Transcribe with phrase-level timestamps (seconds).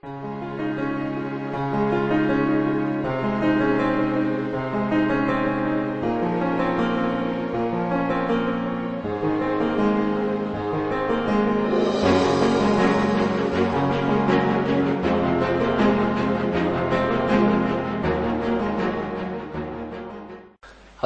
[0.00, 0.06] 好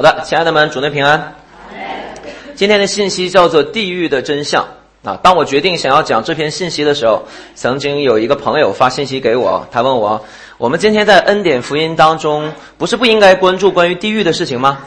[0.01, 1.35] 的，亲爱的们，主内平安。
[2.55, 4.67] 今天的信息叫做“地狱的真相”
[5.03, 5.19] 啊。
[5.21, 7.23] 当我决定想要讲这篇信息的时候，
[7.55, 10.25] 曾经有一个朋友发信息给我，他问我
[10.57, 14.79] ：“我们今天在恩典福音当中，不是不应该关注关于地狱的事情吗？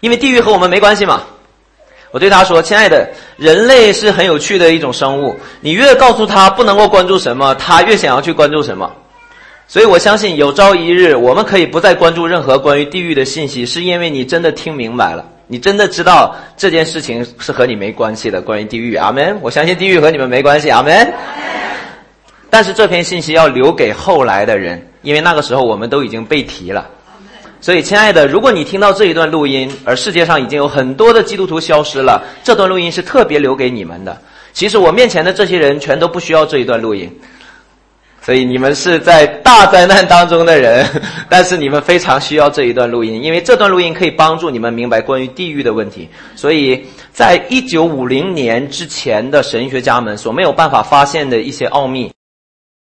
[0.00, 1.22] 因为地狱和我们没关系嘛。”
[2.10, 8.90] 我对他说：“亲爱的，人类是很有趣的一种生物，你越告诉他不能够关注什么，他越想要去关注什么。”
[9.68, 18.40] 所以我相信有朝一日我们可以不再关注任何关于地狱的信息，是因为你真的听明白了，你真的知道这件事情是和你没关系的。
[18.40, 19.36] 关于地狱，阿门。
[19.40, 21.12] 我相信地狱和你们没关系，阿门。
[22.50, 26.86] 但是这篇信息要留给后来的人，因为那个时候我们都已经被提了。
[27.60, 34.16] 所以，亲爱的，如果你听到这一段录音，而世界上已经有很多的基督徒消失了，这段录音是特别留给你们的。
[34.52, 37.10] 其实我面前的这些人全都不需要这一段录音。
[38.28, 40.86] 所以你们是在大灾难当中的人，
[41.30, 46.06] 但是你们非常需要这一段录音，因为这段录音可以帮助你们明白关于地狱的问题。
[46.36, 52.12] 所以在一九五零年之前的神学家们所没有办法发现的一些奥秘，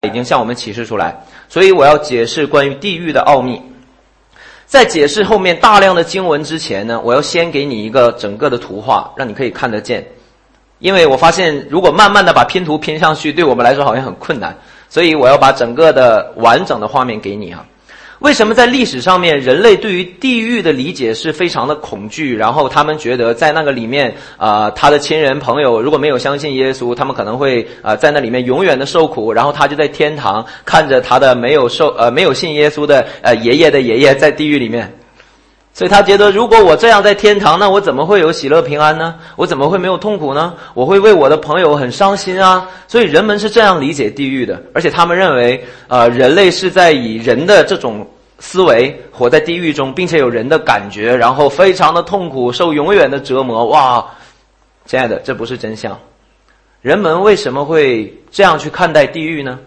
[0.07, 1.21] 已经向我们启示出来。
[1.49, 3.61] 所以我要解释关于地狱的奥秘。
[4.65, 10.07] 在解释后面大量的经文之前呢，我要先给你一个整个的图画，让你可以看得见。
[10.79, 14.57] 因为我发现，如果慢慢的把拼图拼上去，对我们来说好像很困难。
[14.95, 17.65] 所以我要把整个的完整的画面给你啊！
[18.19, 22.33] 为什么在历史上面，人类对于地狱的理解是非常的恐惧？
[22.33, 29.33] 然后他们觉得在那个里面啊，他的亲人朋友如果没有相信耶稣，他们可能会啊在那里面永远的受苦。
[29.33, 34.89] 然后他就在天堂看着他的没有受呃没有信耶稣的呃爷爷的爷爷在地狱里面。
[35.75, 39.13] 所以他觉得，如果我这样在天堂，那我怎么会有喜乐平安呢？
[39.35, 40.53] 我怎么会没有痛苦呢？
[40.73, 42.65] 我会为我的朋友很伤心啊！
[42.87, 48.07] 所以人们是这样理解地狱的，而且他们认为，呃，人类是在以人的这种
[48.39, 53.65] 思维活在地狱中，并且有人的感觉，然后非常的痛苦，受永远的折磨。
[53.65, 54.05] 哇，
[54.85, 55.99] 亲爱的，这不是真相。
[56.81, 59.59] 人们为什么会这样去看待地狱呢？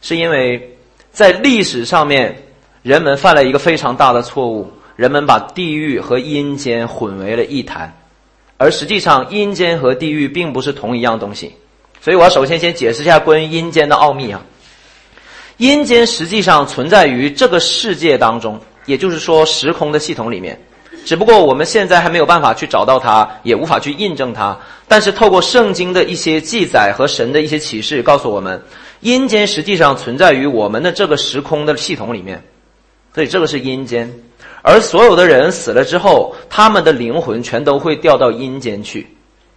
[0.00, 0.76] 是因为
[1.12, 2.36] 在历史上面，
[2.82, 4.68] 人们犯了一个非常大的错误。
[4.96, 7.92] 人们把地狱和阴间混为了一谈，
[8.56, 11.54] 而实际上阴间和地狱并不是同一样东西。
[12.00, 14.42] 所以我要首先先解释一下关于阴间的奥秘啊。
[15.58, 20.60] 阴间实际上存在于这个世界当中，也就是说时空的系统里面。
[21.04, 24.56] 只不过我们现在还没有办法去找到它，也无法去印证它。
[24.86, 28.62] 但是透过圣经的一些记载和神的一些启示，告诉我们，
[29.00, 32.42] 阴间实际上存在于我们的这个时空的系统里面。
[33.14, 34.12] 所以这个是阴间。
[34.62, 39.06] 而所有的人死了之后，他们的灵魂全都会掉到阴间去。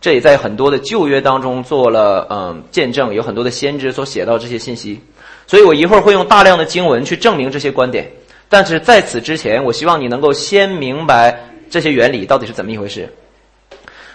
[0.01, 4.99] 这也在很多的旧约当中做了嗯见证，有很多的先知所写到这些信息。
[5.47, 8.11] 所以我一会儿会用大量的经文去证明这些观点。
[8.49, 11.39] 但是在此之前，我希望你能够先明白
[11.69, 13.11] 这些原理到底是怎么一回事。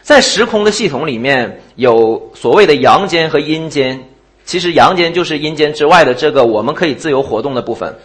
[0.02, 4.00] 在时空的系统里面有所谓的阳间和阴间，
[4.44, 7.96] 其实阳间就是阴间之外的这个我们可以自由活动的部分。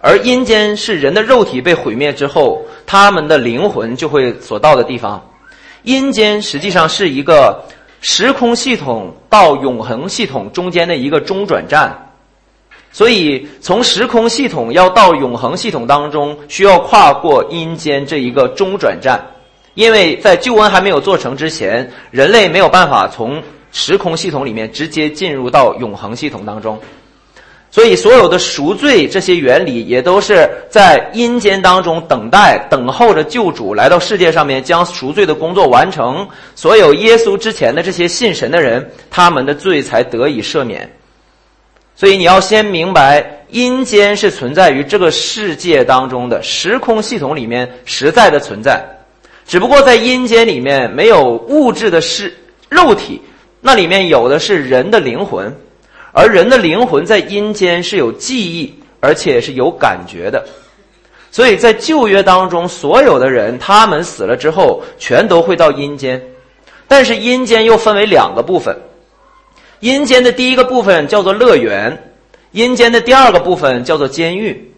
[0.00, 5.30] 而阴间是人的肉体被毁灭之后，他们的灵魂就会所到的地方。
[5.82, 7.64] 阴间实际上是一个
[8.00, 12.12] 时空系统到永恒系统中间的一个中转站，
[12.92, 19.20] 所以从时空系统要到永恒系统当中，需要跨过阴间这一个中转站，
[19.74, 23.42] 因为在救恩还没有做成之前，人类没有办法从
[23.72, 26.78] 时空系统里面直接进入到永恒系统当中。
[27.76, 36.26] 所以，所有的赎罪这些原理也都是在阴间当中等待、等候着救主来到世界上面，将赎罪的工作完成。
[36.54, 40.90] 所有耶稣之前的这些信神的人，他们的罪才得以赦免。
[41.94, 48.82] 所以，你要先明白，阴间是存在于这个世界当中的时空系统里面实在的存在，
[49.46, 52.34] 只不过在阴间里面没有物质的是
[52.70, 53.20] 肉体，
[53.60, 55.54] 那里面有的是人的灵魂。
[56.18, 60.46] 而人的灵魂在阴间是有记忆，而且是有感觉的，
[61.30, 66.22] 所以在旧约当中，所有的人他们死了之后，全都会到阴间。
[66.88, 68.74] 但是阴间又分为两个部分，
[69.80, 72.14] 阴间的第一个部分叫做乐园，
[72.52, 74.72] 阴间的第二个部分叫做监狱。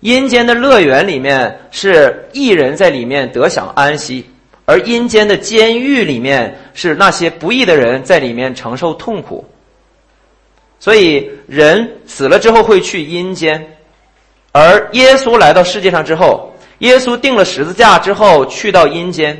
[0.00, 4.24] 阴间的乐园里面是义人在里面得享安息，
[4.64, 9.44] 而阴间的监狱里面是那些不义的人在里面承受痛苦。
[10.86, 13.76] 所以人死了之后会去阴间，
[14.52, 19.36] 而耶稣来到世界上之后，耶稣定了十字架之后去到阴间，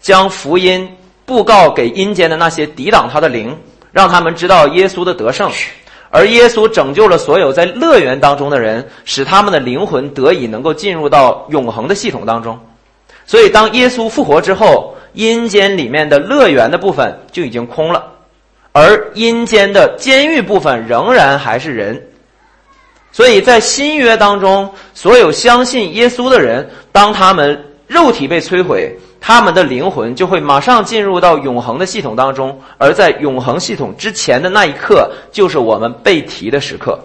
[0.00, 0.88] 将福音
[1.26, 3.54] 布告给阴间的那些抵挡他的灵，
[3.92, 5.50] 让他们知道耶稣的得胜。
[6.08, 12.58] 而耶稣拯救了所有在乐园当中的人，使他们的灵魂得以能够进入到永恒的系统当中。
[13.26, 18.12] 所以，当耶稣复活之后，阴间里面的乐园的部分就已经空了，
[18.78, 22.08] 而阴间的监狱部分仍然还是人。
[23.10, 28.94] 所以在新约当中，所有相信耶稣的人，当他们肉体被摧毁。
[29.18, 37.00] 他们的灵魂就会马上进入到永恒的系统当中，而在永恒系统之前的那一刻，就是我们被提的时刻。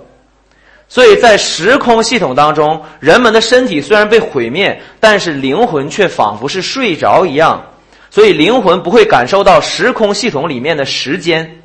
[0.90, 7.64] 所以在时空系统当中，人们的身体虽然被毁灭，但是灵魂却仿佛是睡着一样。
[8.12, 11.61] 所以灵魂不会感受到时空系统里面的时间，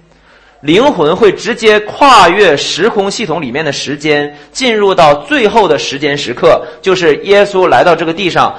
[0.66, 8.52] 灵魂会直接跨越时空系统里面的时间，进入到最后的时间时刻，就是耶稣来到这个地上。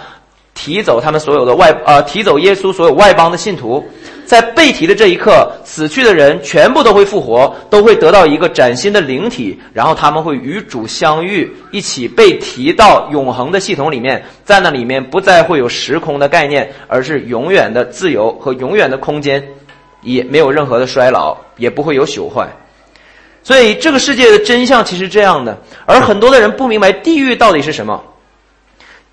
[0.54, 3.86] 提走他们所有的外呃，提走耶稣所有外邦的信徒，
[4.26, 19.48] 在被提的这一刻，死去的人全部都会复活，都会得到一个崭新的灵体，然后他们会与主相遇，一起被提到永恒的系统里面，在那里面不再会有时空的概念，而是永远的自由和永远的空间，
[20.08, 22.48] 也没有任何的衰老，也不会有朽坏。
[23.44, 28.04] 所以这个世界的真相其实这样的，而很多的人不明白地狱到底是什么。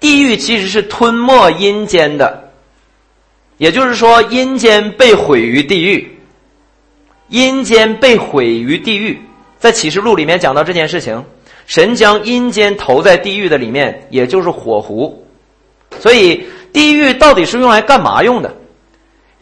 [0.00, 2.50] 地狱其实是吞没阴间的，
[3.58, 6.18] 也就是说，阴间被毁于地狱，
[7.28, 9.20] 阴间被毁于地狱。
[9.58, 11.24] 在启示录里面讲到这件事情，
[11.66, 15.26] 神将阴间投在地狱的里面，也就是火湖。
[16.00, 18.54] 所以，地狱到底是用来干嘛用的？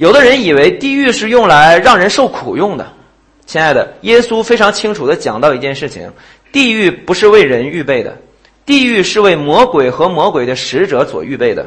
[0.03, 2.85] 有的人以为地狱是用来让人受苦用的。
[3.47, 6.11] 亲爱的，耶稣非常清楚的讲到一件事情：
[6.51, 8.19] 地狱不是为人预备的。
[8.67, 11.65] 地狱是为魔鬼和魔鬼的使者所预备的，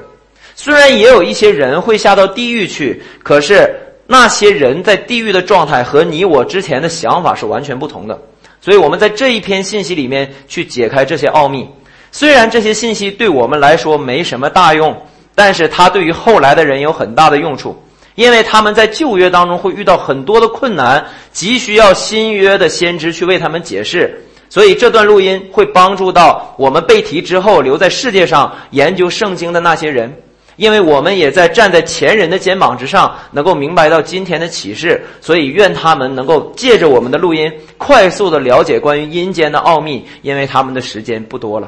[0.54, 3.74] 虽然也有一些人会下到地狱去，可是
[4.06, 8.22] 那些人在地狱的状态和你我之前的想法是完全不同的。
[8.60, 11.66] 所以，我们在这一篇信息里面去解开这些奥秘。
[12.12, 14.94] 虽然这些信息对我们来说没什么大用，
[15.34, 17.82] 但是它对于后来的人有很大的用处，
[18.16, 24.22] 因为他们在旧约当中会遇到很多的困难，急需要新约的先知去为他们解释。
[24.50, 30.16] 所以这段录音会帮助到我们被提之后留在世界上研究圣经的那些人，
[30.56, 35.04] 因为我们也在站在前人的肩膀之上，能够明白到今天的启示。
[35.20, 41.68] 所以愿他们能够借着我们的录音，快速的了解关于阴间的奥秘，因为他们的时间不多了。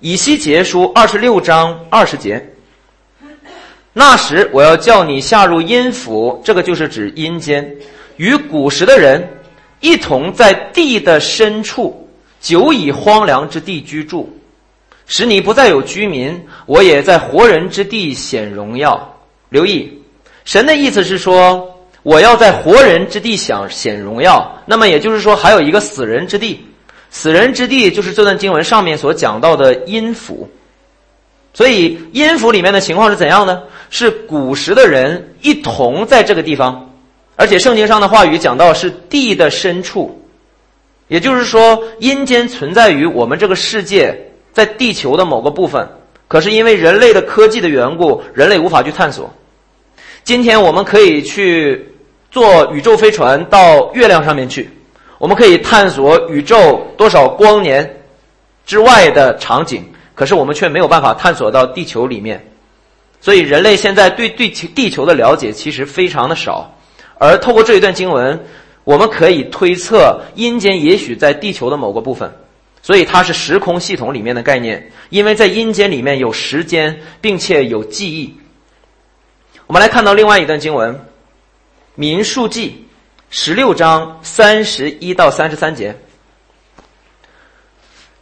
[0.00, 2.53] 以西结书二十六章二十节，
[3.96, 7.74] 那时我要叫你下入阴府，这个就是指阴间，
[8.16, 9.26] 与古时的人。
[9.80, 12.08] 一同在地的深处，
[12.40, 14.34] 久以荒凉之地居住，
[15.06, 16.42] 使你不再有居民。
[16.64, 19.14] 我也在活人之地显荣耀。
[19.50, 20.02] 留意，
[20.46, 24.58] 神的意思是说，我要在活人之地想显荣耀。
[24.64, 26.64] 那么也就是说，还有一个死人之地，
[27.10, 30.48] 死人之地就是这段经文上面所讲到的阴府。
[31.54, 33.62] 所以，阴府里面的情况是怎样呢？
[33.88, 36.90] 是古时的人一同在这个地方。
[37.36, 40.20] 而且圣经上的话语讲到是地的深处，
[41.08, 45.88] 也就是说阴间存在于我们这个世界，在地球的某个部分。
[46.26, 49.32] 可是因为人类的科技的缘故，人类无法去探索。
[50.24, 51.88] 今天我们可以去
[52.32, 54.68] 坐宇宙飞船到月亮上面去，
[55.18, 58.02] 我们可以探索宇宙多少光年
[58.66, 59.84] 之外的场景，
[60.14, 62.44] 可是我们却没有办法探索到地球里面。
[63.20, 66.70] 所以人类现在对对地球的了解其实非常的少。
[67.18, 68.38] 而透过这一段经文，
[68.84, 72.30] 我们可以推测阴间也许在地球的某个部分，
[72.82, 74.90] 所以它是时空系统里面的概念。
[75.08, 78.36] 因为在阴间里面有时间，并且有记忆。
[79.66, 80.94] 我们来看到另外一段经文，
[81.94, 82.70] 《民数记》
[83.30, 85.96] 十六章三十一到三十三节，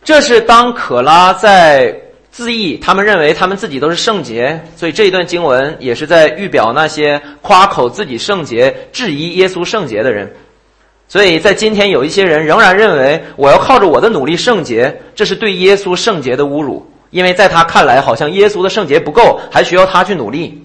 [0.04, 1.94] 这是当可拉在。
[2.34, 10.32] 自义，他们认为他们自己都是圣洁，所以这一段经文也是在预表那些夸口自己圣洁、质疑耶稣圣洁的人。
[11.08, 20.58] 所以在今天，有一些人仍然认为我要靠着我的努力圣洁，这是对耶稣圣洁的侮辱，因为在他看来，好像耶稣的圣洁不够，还需要他去努力。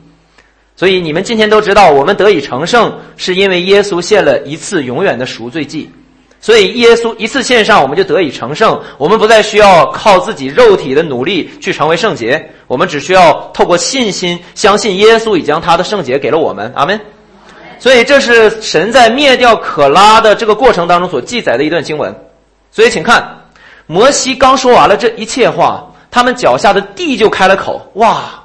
[0.77, 5.91] 所以你们今天都知道，我们得以成圣，是因为耶稣献了一次永远的赎罪祭。
[6.39, 8.79] 所以，耶稣一次献上，我们就得以成圣。
[8.97, 16.71] 我们不再需要靠自己肉体的努力去成为圣洁，我们只需要透过信心，相信耶稣已将他的圣洁给了我们。
[16.75, 16.99] 阿门。
[17.79, 22.15] 所以这是神在灭掉可拉的这个过程当中所记载的一段经文。
[22.71, 23.45] 所以请看，
[23.87, 28.43] 摩西刚说完了这一切话，他们脚下的地就开了口，哇！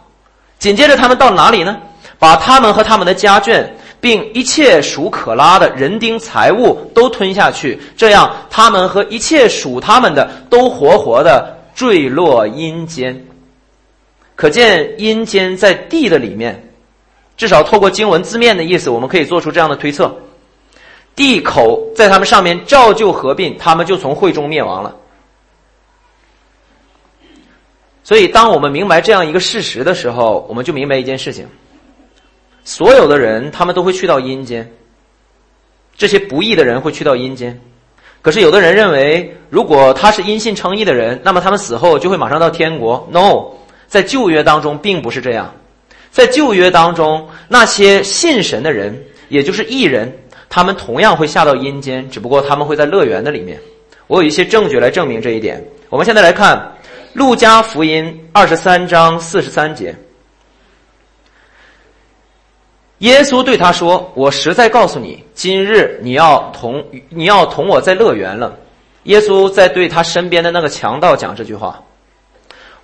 [0.59, 1.77] 紧接着他们到哪里呢？
[2.19, 3.65] 把他们和他们的家眷，
[4.03, 13.25] 并一切属可拉的人丁财物都吞下去，这样他们和一切属他们的都活活的坠落阴间。
[14.35, 16.69] 可见阴间在地的里面，
[17.37, 20.13] 至少透过经文字面的意思，我们可以做出这样的推测：
[21.15, 24.97] 地口在他们上面照旧合并，他们就从会中灭亡了。
[28.03, 31.47] 所以，当我们明白这样一个事实的时候，我们就明白一件事情。
[32.65, 34.71] 所有的人，他们都会去到阴间。
[35.97, 37.61] 这些不义的人会去到阴间，
[38.23, 43.07] 可是有的人认为，如果他是因信称义的人，那么他们死后就会马上到天国。
[43.13, 43.53] No，
[43.87, 45.55] 在旧约当中并不是这样。
[46.11, 50.11] 在旧约当中，那些信神的人，也就是义人，
[50.49, 53.59] 他们同样会下到阴间，只不过他们会在乐园的里面。
[54.07, 55.63] 我有一些证据来证明这一点。
[55.91, 56.57] 我们现在来看
[57.13, 59.95] 《路加福音》二十三章四十三节。
[63.03, 68.57] 耶稣对他说：“我实在告诉你，今日你要同你要同我在乐园了。”
[69.05, 71.83] 耶稣在对他身边的那个强盗讲这句话。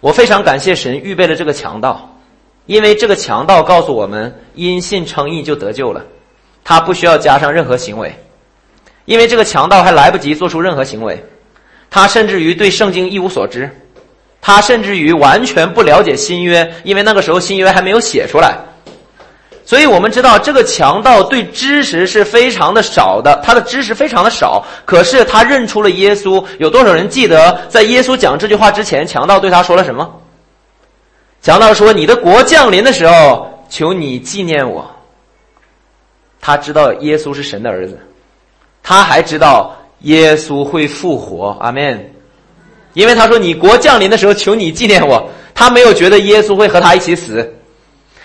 [0.01, 2.19] 我非常感谢神预备了这个强盗，
[2.67, 6.05] 因为这个强盗告诉我们，因信称义就得救了，
[6.65, 8.13] 他不需要加上任何行为，
[9.05, 11.25] 因为这个强盗还来不及做出任何行为，
[11.91, 13.71] 他甚至于对圣经一无所知，
[14.41, 18.59] 他甚至于完全不了解新约，因为那个时候新约还没有写出来。
[19.69, 24.65] 所以我们知道，这个强盗对知识是非常的少的，他的知识非常的少。
[24.87, 26.43] 可是他认出了耶稣。
[26.59, 30.11] 有多少人记得，在耶稣讲这句话之前，强盗对他说了什么？
[31.43, 34.91] 强盗说：“你的国降临的时候，求你纪念我。”
[36.41, 38.01] 他知道耶稣是神的儿子，
[38.83, 41.55] 他还知道耶稣会复活。
[41.61, 42.11] 阿门。
[42.95, 47.55] 因为他说：“你国降临的时候，求你纪念我。”他没有觉得耶稣会和他一起死。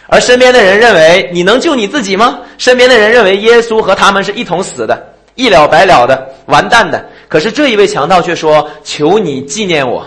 [0.08, 2.40] 而身边的人认为你能救你自己吗？
[2.58, 7.04] 身边的人认为耶稣和他们是一同死的，一了百了的，完蛋的。
[7.28, 10.06] 可是这一位强盗却说：“求你纪念我。”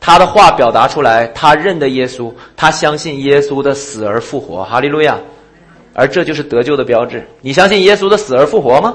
[0.00, 4.64] 他的话表达出来，他认得耶稣，他相信耶稣的死而复活。
[4.64, 5.18] 哈利路亚！
[5.92, 7.28] 而这就是得救的标志。
[7.40, 8.94] 你相信耶稣的死而复活吗？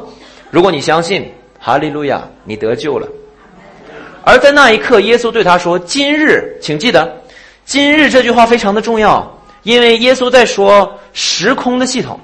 [0.50, 3.08] 如果你相信，哈利路亚，你得救了。
[4.24, 7.22] 而在那一刻，耶稣对他说：“今日，请记得，
[7.66, 9.30] 今日这句话非常的重要。”
[9.64, 12.20] 因为耶稣在说时空的系统，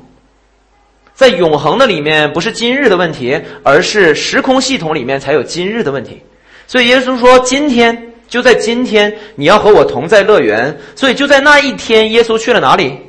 [1.13, 6.21] 在永恒的里面不是今日的问题，而是时空系统里面才有今日的问题。
[6.67, 12.99] 所以耶稣说：“今天就在今天，你要和我同在乐园。”所以就在那一天，耶稣去了哪里？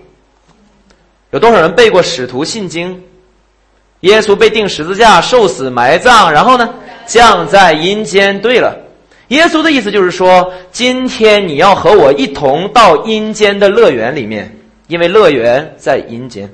[1.30, 2.96] 有多少人背过《使徒信经》？
[4.00, 6.72] 耶稣被钉十字架、受死、埋葬，然后呢，
[7.06, 8.40] 降在阴间。
[8.40, 8.76] 对了。
[9.30, 14.56] 耶稣的意思就是说，今天你要和我一同到阴间的乐园里面，
[14.88, 16.50] 因为乐园在阴间。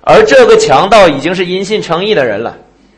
[0.00, 2.56] 而这个强盗已经是因信称义的人了，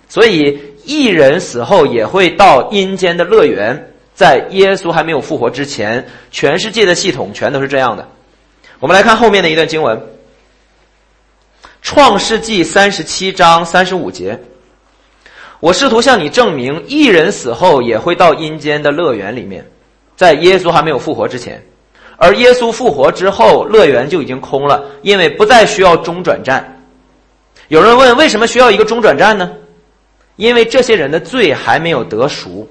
[0.08, 3.92] 所以一人死后也会到阴间的乐园。
[4.14, 8.08] 在耶稣还没有复活之前，全世界的系统全都是这样的。
[8.78, 9.98] 我们来看后面的一段经文，
[11.82, 14.40] 《创世纪》三十七章三十五节。
[15.60, 19.64] 我试图向你证明，一人死后也会到阴间的乐园里面，
[20.14, 21.64] 在耶稣还没有复活之前，
[22.16, 26.84] 而耶稣复活之后，乐园就已经空了，因为不再需要中转站。
[27.68, 29.50] 有人问，为什么需要一个中转站呢？
[30.36, 32.68] 因为这些人的罪还没有得赎。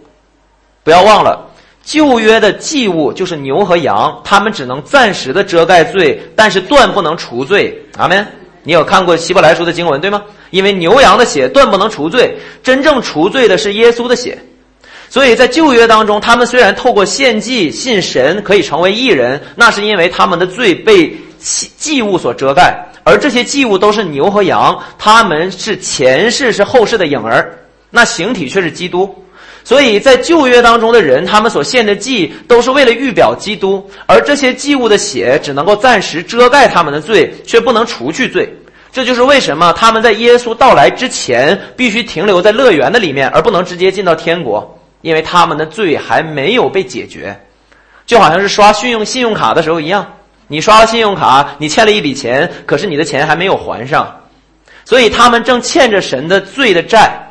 [0.84, 1.50] 不要忘了，
[1.84, 7.84] 旧约的祭物就是牛和羊，他们只能暂时的遮盖罪，但是断不能除罪。
[7.98, 8.26] 阿门。
[8.66, 10.22] 你有看过希伯来书的经文对吗？
[10.50, 14.38] 因为牛羊的血断不能除罪，真正除罪的是耶稣的血。
[15.08, 27.58] 所以在旧约当中，他们虽然透过献祭信神可以成为义人，那是因为他们的罪被祭物所遮盖，而这些祭物都是牛和羊，他们是前世是后世的影儿，
[27.92, 29.25] 那形体却是基督。
[29.66, 38.48] 所以在旧约当中的人，他们所献的祭都是为了预表基督，而这些祭物的血只能够暂时遮盖他们的罪，却不能除去罪。
[38.92, 47.36] 这就是为什么他们在耶稣到来之前必须停留在乐园的里面，而不能直接进到天国，因为他们的罪还没有被解决。
[48.06, 50.14] 就好像是刷信用信用卡的时候一样，
[50.48, 54.22] 你刷了信用卡，你欠了一笔钱，可是你的钱还没有还上，
[54.86, 57.25] 所以他们正欠着神的罪的债。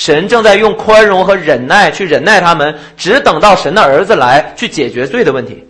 [0.00, 5.62] 神正在用宽容和忍耐去忍耐他们，只等到神的儿子来去解决罪的问题。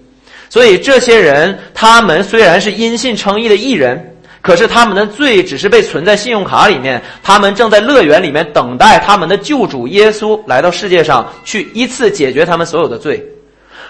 [0.49, 13.21] 所以这些人，他们虽然是因信称义的义人，可是他们的罪只是被存在信用卡里面，他们正在乐园里面等待他们的救主耶稣来到世界上去一次解决他们所有的罪，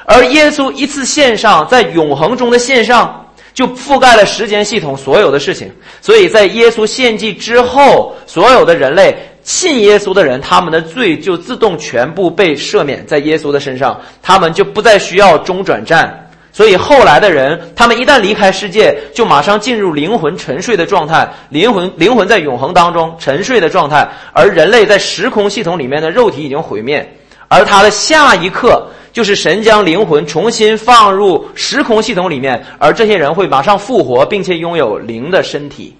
[0.06, 5.70] 而耶稣一次献上，在永恒中的献上，就覆盖了时间系统所有的事情。
[6.00, 16.28] 所以在耶稣献祭之后，所有的人类信耶稣的人，他们的罪就自动全部被赦免在耶稣的身上，他们就不再需要中转站。
[16.52, 27.08] 所以后来的人，他们一旦离开世界，就马上进入灵魂沉睡的状态，灵魂灵魂在永恒当中沉睡的状态，而人类在时空系统里面的肉体已经毁灭，
[27.46, 35.96] 而他的下一刻就是神将灵魂重新放入时空系统里面，而这些人会马上复活，并且拥有灵的身体。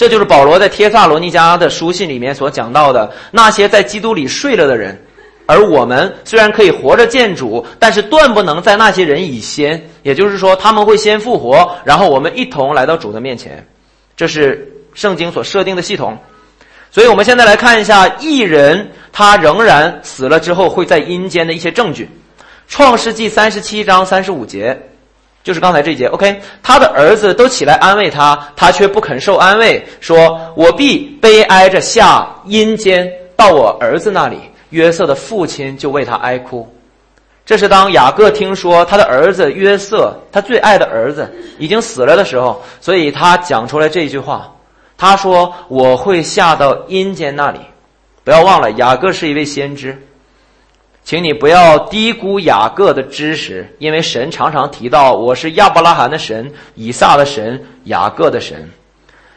[0.00, 4.98] 这就是保罗在帖萨罗尼迦的书信里面所讲到的那些在基督里睡了的人。
[5.44, 9.78] 而我们虽然可以活着见主，但是断不能在那些人以先。
[10.02, 13.62] 也就是说，他们会先复活，然后我们一同来到主的面前。
[14.16, 16.16] 这是圣经所设定的系统。
[16.90, 22.08] 所以，我们现在来看一下异人他仍然死了之后会在阴间的一些证据。
[22.68, 24.80] 创世纪三十七章三十五节，
[25.42, 26.06] 就是刚才这一节。
[26.06, 34.38] OK，他的儿子都起来安慰他，他却不肯受安慰，说：“我必悲哀着下阴间到我儿子那里。”
[34.70, 36.72] 约瑟的父亲就为他哀哭。
[37.44, 41.28] 这是当雅各听说他的儿子约瑟，他最爱的儿子
[41.58, 44.52] 已经死了的时候，所以他讲出来这句话。
[44.96, 47.58] 他说：“我会下到阴间那里。”
[48.22, 50.00] 不要忘了，雅各是一位先知，
[51.10, 58.70] 请你不要低估雅各的知识，因为神常常提到我是亚伯拉罕的神、以撒的神、雅各的神，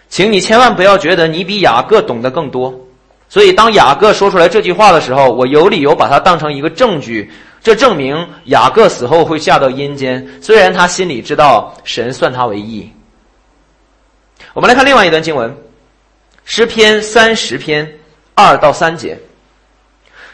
[0.08, 2.80] 请你千万不要觉得你比雅各懂得更多。
[3.28, 7.32] 所以，当雅各说出来这句话的时候，我有理由把它当成一个证据。
[7.64, 8.16] 这证明
[8.46, 12.88] 雅各死后会下到阴间，虽然他心里知道神算他为义。
[14.54, 15.50] 我们来看另外一段经文，
[16.46, 17.92] 《诗篇》三十篇
[18.36, 19.18] 二到三节，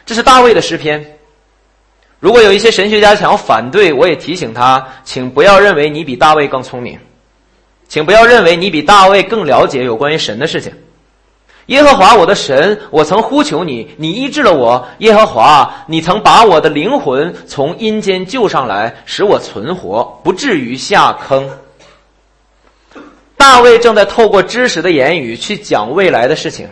[0.06, 1.16] 这是大卫的诗篇。
[2.20, 7.00] 如果有一些神学家想要反对，我也提醒他，请不要认为你比大卫更聪明，
[7.88, 10.74] 请不要认为你比大卫更了解有关于神的事情。
[11.68, 14.88] 耶和华我的神，我曾呼求你，你医治了我。
[14.98, 21.48] 耶和华，你曾把我的灵魂从阴间救上来，使我存活，不至于下坑。
[23.38, 26.68] 大卫正在透过知识的言语去讲未来的事情，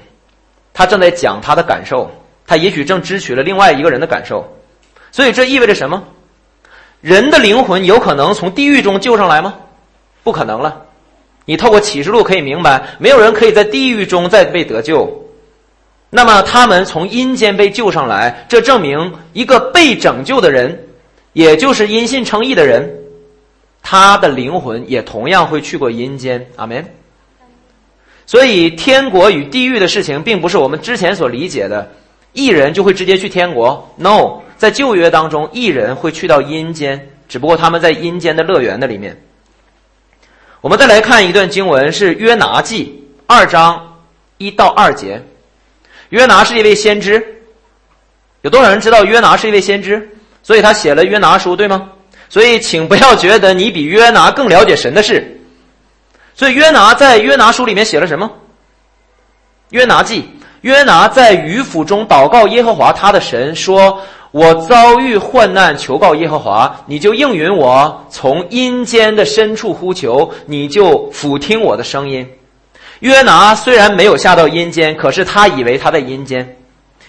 [0.73, 2.12] 他正在讲他的感受，
[2.45, 4.57] 他也许正支取了另外一个人的感受，
[5.12, 6.04] 所以这意味着什么？
[7.02, 9.54] 人的灵魂有可能从地狱中救上来吗？
[10.24, 10.84] 不可能了。
[11.46, 15.26] 你透过启示录可以明白，没有人可以在地狱中再被得救。
[16.10, 20.88] 那么他们从阴间被救上来，这证明一个被拯救的人，
[21.34, 22.89] 也就是因信称义的人，
[23.82, 26.46] 他的灵魂也同样会去过阴间。
[26.56, 26.86] 阿门。
[28.26, 31.89] 所以天国与地狱的事情，并不是我们之前所理解的，
[32.34, 33.89] 异人就会直接去天国。
[33.96, 39.15] No，在旧约当中，异人会去到阴间，只不过他们在阴间的乐园的里面。
[40.62, 44.00] 我们再来看一段经文，是约拿记二章
[44.39, 45.22] 一到二节。
[46.10, 47.24] 约拿是一位先知，
[48.41, 50.10] 有多少人知道约拿是一位先知？
[50.41, 51.89] 所以他写了约拿书，对吗？
[52.28, 55.39] 所以请不要觉得你比约拿更了解神的事。
[56.34, 58.32] 所以约拿在约拿书里面写了什么？
[59.70, 60.28] 约拿记，
[60.62, 64.02] 约拿在鱼府中祷告耶和华他的神说。
[64.31, 72.27] 我遭遇患难，求告耶和华，你就应允我；从阴间的深处呼求，你就俯听我的声音。
[72.99, 76.57] 约拿虽然没有下到阴间，可是他以为他在阴间，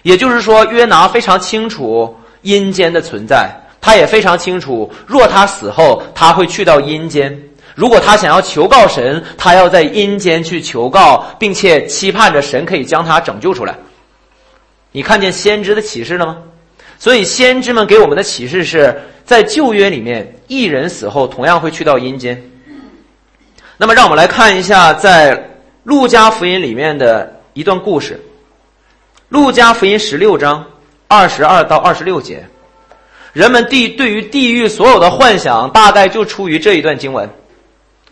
[0.02, 3.50] 也就是说，约拿非常清楚阴间的存在，
[3.80, 7.36] 他也非常清楚，若他死后，他会去到阴间。
[7.74, 13.74] 如果他想要求告神，他要在阴间去求告，并且期盼着神可以将他拯救出来。
[14.92, 16.38] 你看见先知的启示了吗？
[16.98, 22.42] 所以，先知们给我们的启示是在旧约里面，一人死后同样会去到阴间。
[23.76, 25.50] 那么，让我们来看一下在
[25.84, 28.20] 路加福音里面的一段故事。
[29.28, 30.66] 路加福音十六章
[31.06, 32.44] 二十二到二十六节，
[33.32, 37.30] 人们地对于地狱所有的幻想，大概就出于这一段经文。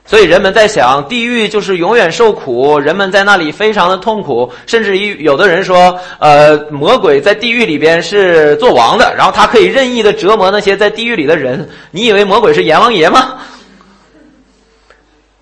[0.06, 11.68] 所以人们在想，地狱就是永远受苦，人们在那里非常的痛苦，甚至于有的人说，呃，魔鬼在地狱里边是做王的，然后他可以任意的折磨那些在地狱里的人。
[11.90, 13.34] 你以为魔鬼是阎王爷吗？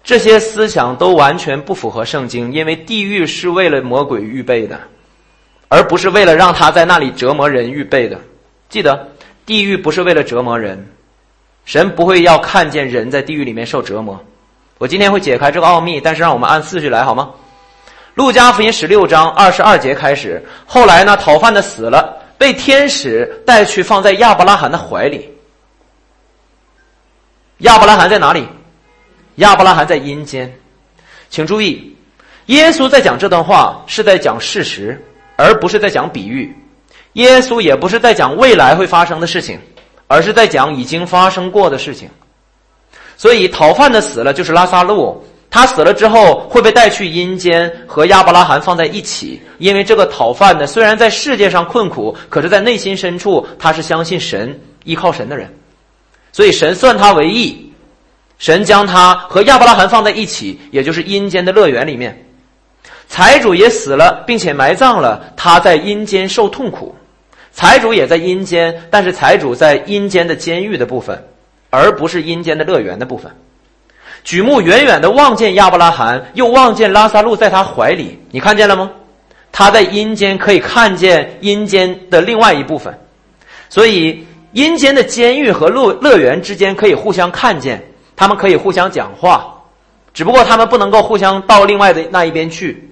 [0.03, 4.81] 这些思想都完全不符合圣经，因为地狱是为了魔鬼预备的，
[5.69, 8.19] 而不是为了让他在那里折磨人预备的。
[8.71, 9.09] 记得，
[9.45, 10.87] 地狱不是为了折磨人，
[11.67, 14.19] 神不会要看见人在地狱里面受折磨。
[14.79, 17.31] 我今天会解开这个奥秘，但是让我们按次序来好吗？
[18.15, 25.31] 路加福音十六章二十二节开始，后来呢，讨饭的死了，被天使带去放在亚伯拉罕的怀里。
[27.59, 28.47] 亚伯拉罕在哪里？
[29.37, 30.53] 亚伯拉罕在阴间。
[31.29, 31.97] 请注意，
[32.47, 35.01] 耶稣在讲这段话是在讲事实，
[35.37, 36.57] 而不是在讲比喻。
[37.15, 39.59] 耶稣也不是在讲未来会发生的事情，
[40.07, 42.09] 而是在讲已经发生过的事情。
[43.17, 49.41] 所以，讨饭的死了就是拉萨路，他死了之后会被带去阴间，和亚伯拉罕放在一起。
[49.59, 55.49] 因为这个讨饭的虽然在世界上困苦，可是在内心深处他是相信神、依靠神的人，
[56.33, 57.73] 所以神算他为义，
[58.37, 62.21] 神将他和亚伯拉罕放在一起，也就是阴间的乐园里面。
[63.07, 66.95] 财主也死了，并且埋葬了，他在阴间受痛苦。
[67.53, 71.23] 财主也在阴间，但是财主在阴间的监狱的部分。
[71.75, 73.31] 而不是阴间的乐园的部分。
[74.23, 78.91] 举目远远的望见亚伯拉罕，又望见拉萨路在他怀里，你看见了吗？
[79.53, 82.99] 他在阴间可以看见阴间的另外一部分，
[83.69, 87.81] 所以阴间的监狱和乐乐园之间可以互相看见，
[88.17, 89.55] 他们可以互相讲话，
[90.13, 92.91] 只不过他们不能够互相到另外的那一边去。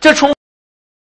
[0.00, 0.34] 这充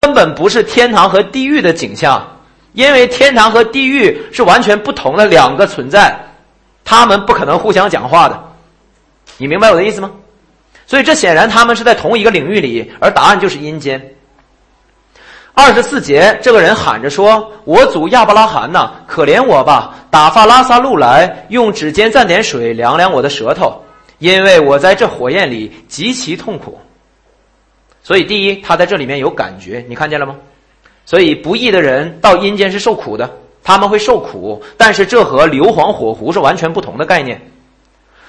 [0.01, 2.27] 根本不是天堂和地狱的景象，
[2.73, 6.19] 因为天堂和地狱是完全不同的两个存在。
[6.93, 8.39] 他们不可能互相讲话的，
[9.39, 10.11] 你明白我的意思吗？
[10.87, 13.99] 所以这显然他们是在同一个领域里，而答案就是阴间。
[15.55, 23.83] 二十四节，这个人喊着说：“我祖亚伯拉罕呐，可怜我吧，打发拉萨路来，用指尖蘸点水凉凉我的舌头，
[24.19, 26.79] 因为我在这火焰里极其痛苦。”
[28.05, 30.37] 所以，第一，他在这里面有感觉，你看见了吗？
[31.07, 33.31] 所以，不义的人到阴间是受苦的。
[33.65, 37.41] 他们会受苦，但是这和硫磺火湖是完全不同的概念。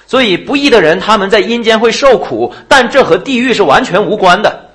[0.06, 4.70] 所以不义的人他们在阴间会受苦，但这和地狱是完全无关的，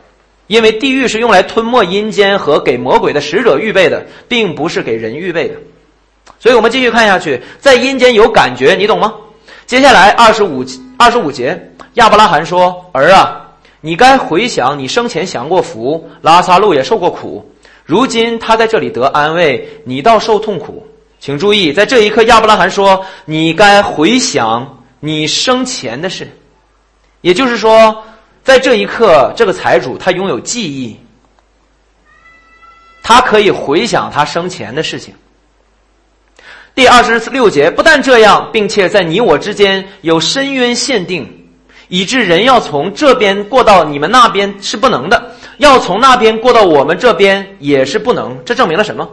[0.48, 5.56] 因为地狱是用来吞没阴间和给魔鬼的使者预备的，并不是给人预备的。
[6.40, 9.14] 所以我们继续看下去，在阴间有感觉，你懂吗？
[9.68, 10.66] 接下来二十五
[10.98, 13.50] 二十五节，亚伯拉罕说：“儿啊，
[13.82, 17.48] 你该回想你生前享过福，拉萨路也受过苦。”
[17.90, 20.88] 如今他在这里得安慰，你倒受痛苦。
[21.20, 26.30] 请注意，在这一刻，亚伯拉罕说：“你该回想你生前的事。”
[27.22, 28.04] 也就是说，
[28.44, 31.00] 在这一刻，这个财主他拥有记忆，
[33.02, 35.16] 他可以回想他生前的事情。
[36.76, 41.50] 第二十六节，不但这样，并且在你我之间有深渊限定，
[41.88, 45.36] 以致人要从这边过到你们那边是不能的。
[45.60, 49.08] 要从那边过到我们这边也是不能，这证明了什么？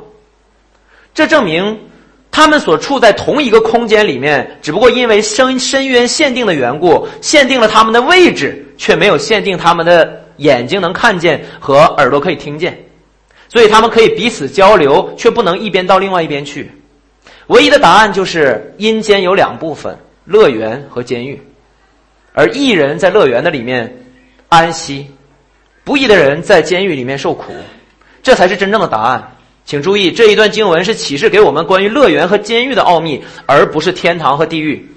[1.13, 1.79] 这证明
[2.31, 12.79] 他们所处在同一个空间里面，只不过因为深深渊限定的缘故，限定了他们的位置，却没有限定他们的眼睛能看见和耳朵可以听见，
[13.49, 16.71] 所以他们可以彼此交流，却不能一边到另外一边去。
[17.49, 21.43] 唯一的答案就是阴间有两部分：乐园和监狱，
[22.33, 24.05] 而异人在乐园的里面
[24.49, 25.11] 安息。
[25.87, 27.55] 不义的人在监狱里面受苦，
[28.21, 29.37] 这才是真正的答案。
[29.65, 34.91] 请注意，这一段经文是启示给我们关于乐园和监狱的奥秘，而不是天堂和地狱。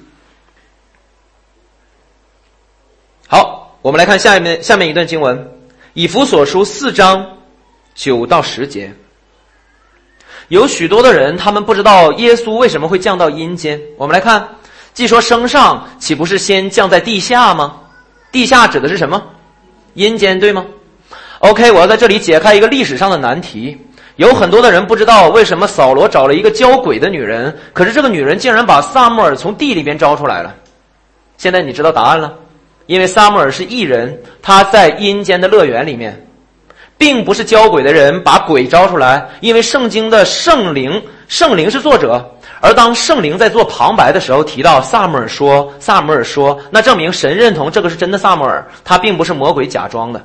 [3.28, 5.38] 好，我们来看下面下面一段经文，
[5.94, 7.38] 《以弗所书》四章
[7.94, 8.92] 九到十节。
[10.48, 13.80] 有许多的人，他们不知道耶稣为什么会降到阴间。
[13.96, 14.56] 我们来看，
[14.96, 17.80] 既说升上，岂不是先降在地下吗？
[18.32, 19.22] 地下指的是什么？
[19.94, 20.66] 阴间，对吗
[21.40, 23.78] ？OK，我要在这里解开一个历史上的难题。
[24.18, 30.54] 有很多的人不知道为什么扫罗找了一个教鬼的女人，可是这个女人竟然把萨穆尔从地里边招出来了。
[31.38, 32.34] 现在你知道答案了，
[32.86, 36.22] 因为萨穆尔是异人，他在阴间的乐园里面，
[36.98, 39.26] 并不是教鬼的人把鬼招出来。
[39.40, 50.22] 因为圣经的圣灵，圣灵是作者，而当圣灵在做旁白的时候提到萨穆尔说，萨穆尔说，那证明神认同这个是真的萨穆尔，他并不是魔鬼假装的。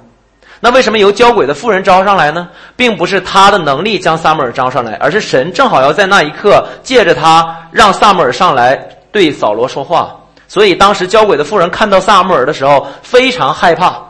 [0.61, 2.49] 那为什么由交鬼的妇人招上来呢？
[2.75, 8.75] 并不是他的能力将萨母尔招上来，而是神正好要在那一刻借着他让萨母尔上来
[9.13, 10.17] 对扫罗说话。
[10.49, 14.01] 所以当时交鬼的妇人看到萨母尔的时候非常害怕，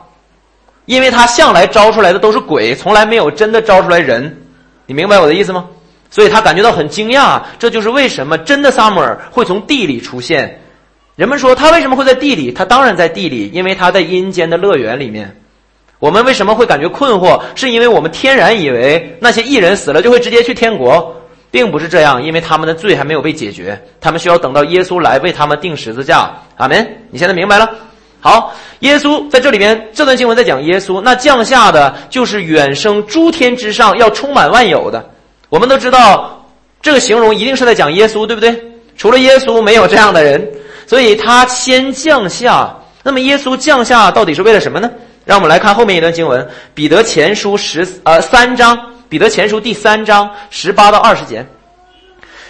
[0.84, 4.42] 因为他向来招出来的都是鬼，从来没有真的招出来人。
[4.86, 5.64] 你明白我的意思吗？
[6.10, 7.40] 所以他感觉到很惊讶。
[7.58, 10.60] 这就是为什么真的萨母尔会从地里出现。
[11.16, 12.52] 人们说他为什么会在地里？
[12.52, 15.34] 他当然在地里，因为他在阴间的乐园里面。
[15.98, 17.40] 我们为什么会感觉困惑？
[17.54, 21.14] 是因为我们天然以为那些异人死了就会直接去天国，
[21.50, 26.30] 并不是这样，因为他们的罪还没有被解决，他们需要等到耶稣来为他们钉十字架。
[26.56, 26.86] 阿门。
[27.10, 27.70] 你现在明白了？
[28.20, 35.10] 好，耶稣在这里边这段经文在讲耶稣，那降下的就是远生诸天之上，要充满万有的。
[35.48, 36.44] 我们都知道，
[36.82, 38.58] 这个形容一定是在讲耶稣，对不对？
[38.96, 40.46] 除了耶稣，没有这样的人，
[40.86, 42.74] 所以他先降下。
[43.02, 44.90] 那么耶稣降下到底是为了什么呢？
[45.24, 46.42] 让我们来看后面一段经文，
[46.74, 48.76] 《彼得前书》十呃三章，
[49.08, 51.44] 《彼得前书》第三章十八到二十节。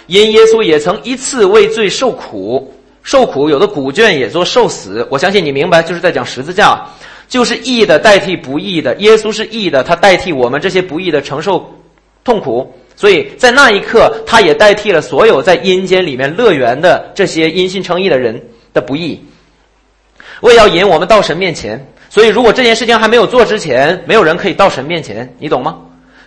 [0.06, 2.72] 因耶稣也曾一次为罪受苦。
[3.02, 5.06] 受苦，有的古卷也做受死。
[5.10, 6.82] 我相信你明白，就是在讲十字架，
[7.28, 8.94] 就是义的代替不义的。
[8.96, 11.70] 耶稣是义的，他代替我们这些不义的承受
[12.24, 12.74] 痛苦。
[12.96, 19.22] 所以在那一刻，他也代替了所有在阴间里面乐园的这些因信称义的人的不义。
[20.40, 25.77] 为要引我们到神面前，所以如果这件事情还没有做之前，没有人可以到神面前，你懂吗？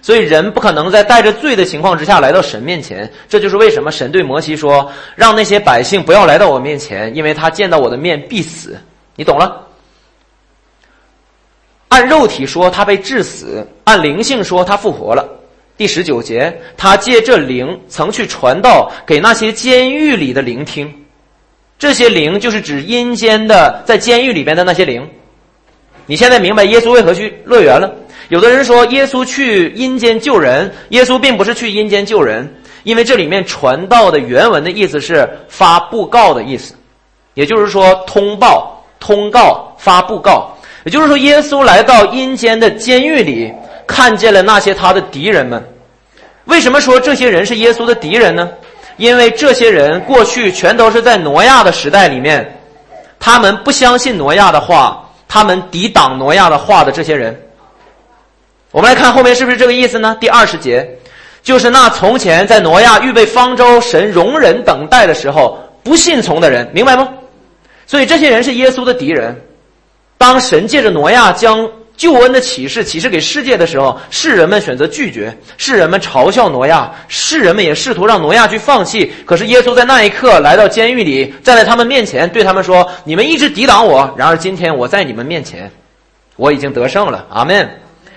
[0.02, 8.78] 所以人不可能在带着罪的情况之下来到神面前，这就是为什么神对摩西说：“让那些百姓不要来到我面前，因为他见到我的面必死。”
[9.15, 9.65] 你懂了？
[11.88, 15.26] 按肉体说他被致死，按灵性说他复活了。
[15.78, 20.93] 第十九节，他借这灵曾去传道给那些监狱里的灵听，
[21.80, 25.10] 这些灵就是指阴间的在监狱里边的那些灵。
[26.07, 27.93] 你现在明白耶稣为何去乐园了？
[28.29, 32.51] 有的人说耶稣去阴间救人，耶稣并不是去阴间救人，
[32.83, 36.73] 因为这里面传道的原文的意思是发布告的意思，
[37.35, 40.51] 也就是说通报、通告、发布告。
[40.83, 43.51] 也就是说，耶稣来到阴间的监狱里，
[43.85, 45.61] 看见了那些他的敌人们。
[46.45, 48.49] 为什么说这些人是耶稣的敌人呢？
[48.95, 52.57] 因为这些人过去全都是在挪亚的时代里面，
[53.19, 57.39] 他们不相信挪亚的话，他们抵挡挪亚的话的这些人。
[58.71, 60.15] 我们来看后面是不是这个意思呢？
[60.19, 60.87] 第二十节，
[61.41, 67.07] 就是那从前在挪亚预备方舟、神容忍等待的时候不信从的人，明白吗？
[67.85, 69.35] 所以这些人是耶稣的敌人。
[70.17, 79.12] 当神借着挪亚将救恩的启示启示给世界的时候，世人们选择拒绝，世人们嘲笑挪亚，世人们也试图让挪亚去放弃。
[79.25, 85.71] 可是耶稣在那一刻来到监狱里，站在他们面前，对他们说：“你们一直抵挡我，然而今天我在你们面前，
[86.36, 87.67] 我已经得胜了。”阿门。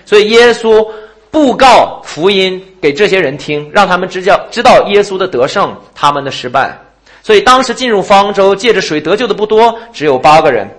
[0.05, 0.87] 所以耶稣
[1.31, 6.77] 布告福音给这些人听，让他们知教知道耶稣的得胜，他们的失败。
[7.23, 10.69] 所以当时进入方舟借着水得救的不多，只有八个人。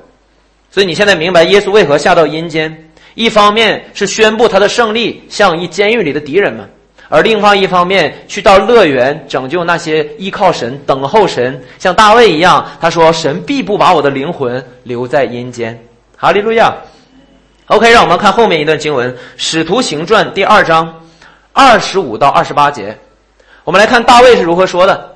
[0.71, 2.91] 所以你现在明白耶稣为何下到阴间？
[3.15, 6.65] 一方面是宣布他的胜利，向一监狱里的敌人们；
[7.09, 12.67] 而另外一方面去到乐园拯救那些依靠神、等候神，像大卫一样。
[12.81, 15.79] 他说：“神必不把我的灵魂留在阴间。”
[16.17, 16.73] 哈利路亚。
[17.67, 21.03] OK，让我们看后面一段经文，《使徒行传》第二章
[21.53, 22.97] 二十五到二十八节。
[23.65, 25.13] 我们来看大卫是如何说的。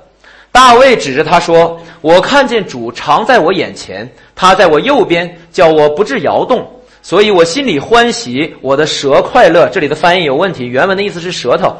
[0.52, 6.66] 大卫指着他说：“我看见主常在我眼前，他在我右边，叫我不致摇动，
[7.06, 11.72] 所以我心里欢喜，我的舌快乐。”这里的翻译有问题，原文的意思是舌头，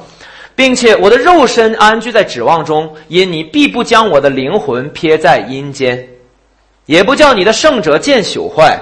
[0.54, 6.06] 并且我的肉身安居在指望中，因你必不将我的灵魂撇在阴间，
[6.84, 8.80] 也不叫你的圣者见朽坏。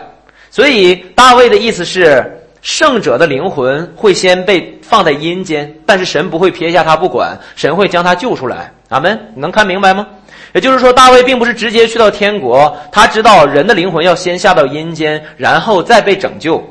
[0.50, 2.22] 所以大卫的意思是，
[2.60, 8.70] 圣者的灵魂会先被放在阴间，但是神不会撇下他不管，神会将他救出来。
[8.90, 10.06] 阿门，你能看明白吗？
[10.54, 16.62] 也就是说，大卫并不是直接去到天国，他知道人的灵魂要先下到阴间，然后再被拯救。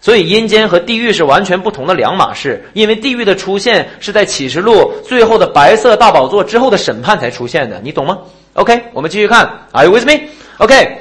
[0.00, 8.18] 所以阴间和地狱是完全不同的两码事，因为地狱的出现是在启示录最后的白色大宝座之后的审判才出现的，你懂吗
[8.52, 10.98] ？OK，我们继续看，Are you with me？OK。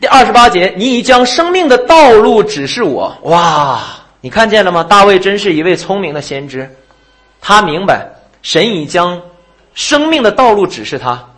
[0.00, 3.16] 第二十八节，你已将生命的道路指示我。
[3.22, 3.80] 哇，
[4.20, 4.82] 你看见了吗？
[4.82, 6.68] 大卫真是一位聪明的先知，
[7.40, 8.08] 他明白
[8.42, 9.20] 神已将
[9.74, 11.30] 生命的道路指示他，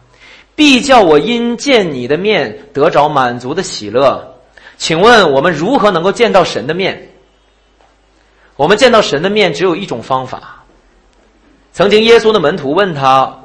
[0.55, 4.35] 必叫我因见你的面得着满足的喜乐。
[4.79, 7.11] 请问我们如何能够见到神的面？
[8.57, 10.62] 我们见到神的面只有一种方法。
[11.72, 13.38] 曾经耶稣的门徒问他：“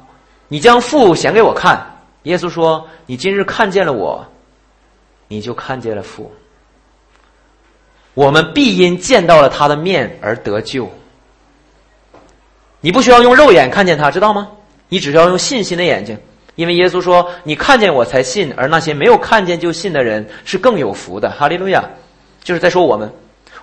[0.48, 1.86] 你将父显给我看。”
[2.24, 4.26] 耶稣说：“你今日看见了我。”
[5.28, 6.30] 你就看见了父，
[8.14, 10.92] 我们必因见到了他的面而得救。
[12.82, 14.50] 你不需要用肉眼看见他，知道吗？
[14.94, 16.18] 你只需要用信心的眼睛，
[16.56, 21.82] 因为耶稣说：“你看见我才信，而那些没有看见就信的人是更有福的。”哈利路亚！
[22.44, 23.10] 就是在说我们，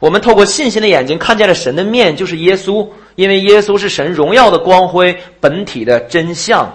[0.01, 6.67] 我们透过信心的眼睛看见了神的面，就是耶稣，因为耶稣是神荣耀的光辉本体的真相，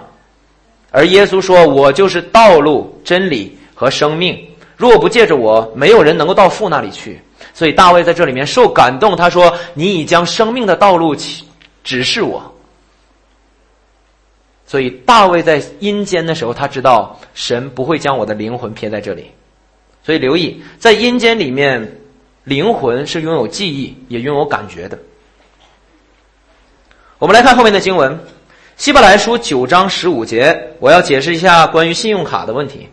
[0.92, 4.38] 而耶稣说：“我就是道路、真理和生命。”
[4.78, 7.20] 若不借着我，没有人能够到父那里去。
[7.52, 11.16] 所以大卫在这里面受感动，他说：“你已将生命的道路
[11.82, 12.40] 指示我。”
[14.74, 19.30] 所以大卫在阴间的时候，他知道神不会将我的灵魂撇在这里。
[20.02, 22.00] 所以留意，在阴间里面，
[22.42, 24.98] 灵魂是拥有记忆，也拥有感觉的。
[27.20, 28.12] 我们来看后面的经文，
[28.76, 32.88] 《希伯来书》九章十五节，我要解释一下关于信用卡的问题。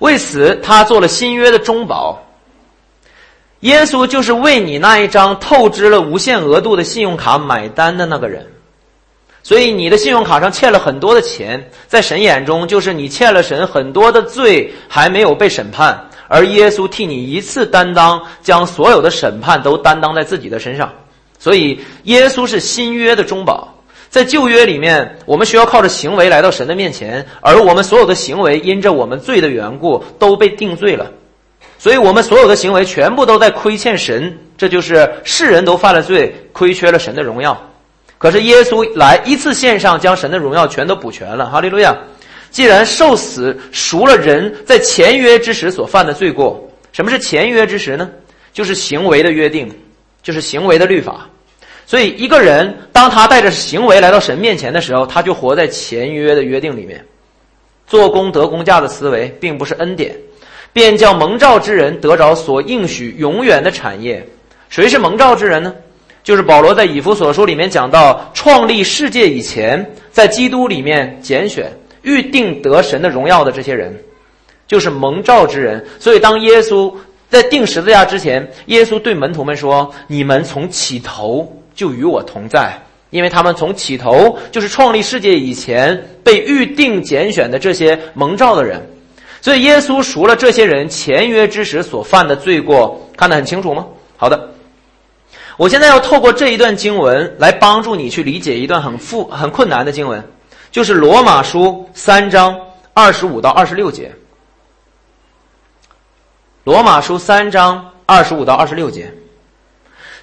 [0.00, 2.22] 为此，他做了新约的中保。
[3.60, 8.51] 耶稣就是为你那一张透支了无限额度的信用卡买单的那个人。
[9.42, 16.08] 所以，你的信用卡上欠了很多的钱，在神眼中就是你欠了神很多的罪，还没有被审判。
[16.28, 20.92] 而耶稣替你一次担当，将所有的审判都担当在自己的身上。
[21.38, 23.68] 所以，耶稣是新约的中保。
[24.08, 31.10] 在旧约里面，我们需要靠着行为来到神的面前，而我们所有的行为因着我们罪的缘故都被定罪了。
[31.78, 37.71] 所以我们所有的行为全部都在亏欠神，这就是世人都犯了罪，亏缺了神的荣耀。
[38.22, 41.50] 可是耶稣来一次献上，将神的荣耀全都补全了。
[41.50, 41.92] 哈利路亚！
[42.52, 48.08] 既然受死赎了人在前约之时所犯的罪过，什么是前约之时呢？
[48.52, 49.68] 就是行为的约定，
[50.22, 51.28] 就是行为的律法。
[51.84, 57.04] 所以一个人当他带着行为来到神面前的时候，他就活在前约的约定里面。
[57.88, 60.16] 做功德工价的思维并不是恩典，
[60.72, 64.24] 便叫蒙召之人得着所应许永远的产业。
[64.68, 65.74] 谁是蒙召之人呢？
[66.22, 71.72] 就是保罗在以弗所书里面讲到，创立世界以前，在基督里面拣选。
[72.02, 73.96] 预定得神的荣耀的这些人，
[74.66, 75.86] 就是蒙召之人。
[76.00, 76.92] 所以，当耶稣
[77.30, 82.76] 在定十字架之前，耶稣对门徒们说：“你们从起头就与我同在，
[83.10, 88.84] 因为他们从起头就是创立世界以前被预定拣选的这些蒙召的人。
[89.40, 93.86] 所以，耶稣赎了这些人前约之时所犯的罪过，看得很清楚吗？
[94.16, 94.50] 好的，
[95.62, 100.20] 我现在要透过这一段经文来帮助你去理解一段很复很困难的经文。
[100.72, 102.58] 就是罗马书三章
[102.92, 104.10] 二十五到二十六节。
[106.64, 109.14] 罗马书三章二十五到二十六节，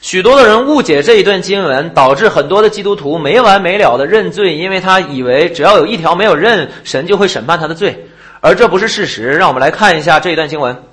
[0.02, 8.10] 许多的人误解这一段经文，导致很多的基督徒没完没了的认罪，因为他以为只要有一条没有认，神就会审判他的罪，
[8.42, 9.32] 而这不是事实。
[9.32, 10.84] 让我们来看一下这一段经文：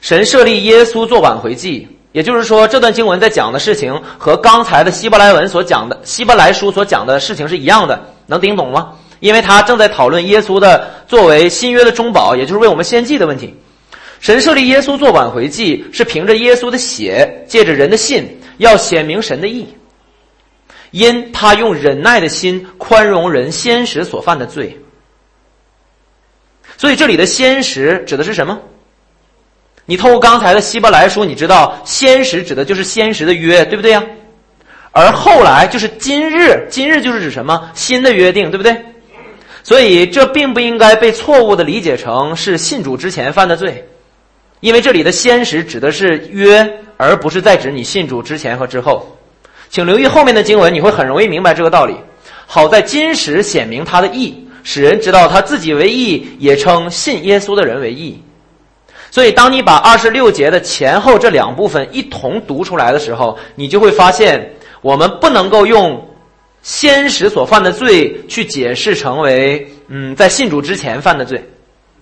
[0.00, 8.00] 神设立耶稣做挽回祭，也就是说，这段经文在讲的事情和刚才的希伯来文所讲的希伯来书所讲的事情是一样的。
[8.26, 8.92] 能听懂吗？
[9.18, 13.52] 因为他正在讨论耶稣的作为新约的中保，也就是为我们献祭的问题。
[14.20, 19.66] 神设立耶稣做挽回祭，是凭着耶稣的血，借着人的信，要显明神的义。
[20.92, 24.80] 因他用忍耐的心宽容人先时所犯的罪。
[26.76, 28.56] 所以这里的先时指的是什么？
[29.86, 34.02] 你透过刚才的希伯来书，你知道先时指的就是先时的约，对不对呀？
[34.92, 38.76] 而后来就是今日，今日就是指什么新的约定，对不对？
[39.62, 43.86] 所以这并不应该被错误的理解成是信主之前犯的罪，
[44.60, 46.66] 因为这里的先时指的是约，
[46.96, 49.16] 而不是在指你信主之前和之后。
[49.68, 51.96] 请留意后面的经文，你会很容易明白这个道理。
[52.46, 58.22] 好在今时显明他的义，使人知道他自己为义，也称信耶稣的人为义。
[59.14, 64.50] 所以，当你把二十六节的前后这两部分一同读出来的时候，你就会发现。
[64.80, 66.06] 我们不能够用
[66.62, 71.42] 先时所犯的罪去解释成为嗯，在信主之前犯的罪。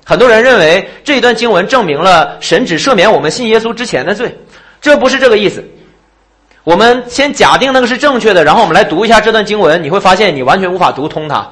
[0.05, 4.37] 很多人认为这一段经文证明了神只赦免我们信耶稣之前的罪，
[4.81, 5.62] 这不是这个意思。
[6.64, 11.48] 我们先假定那个是正确的，然后我们来读一下这段经文，你会发现你完全无法读通它。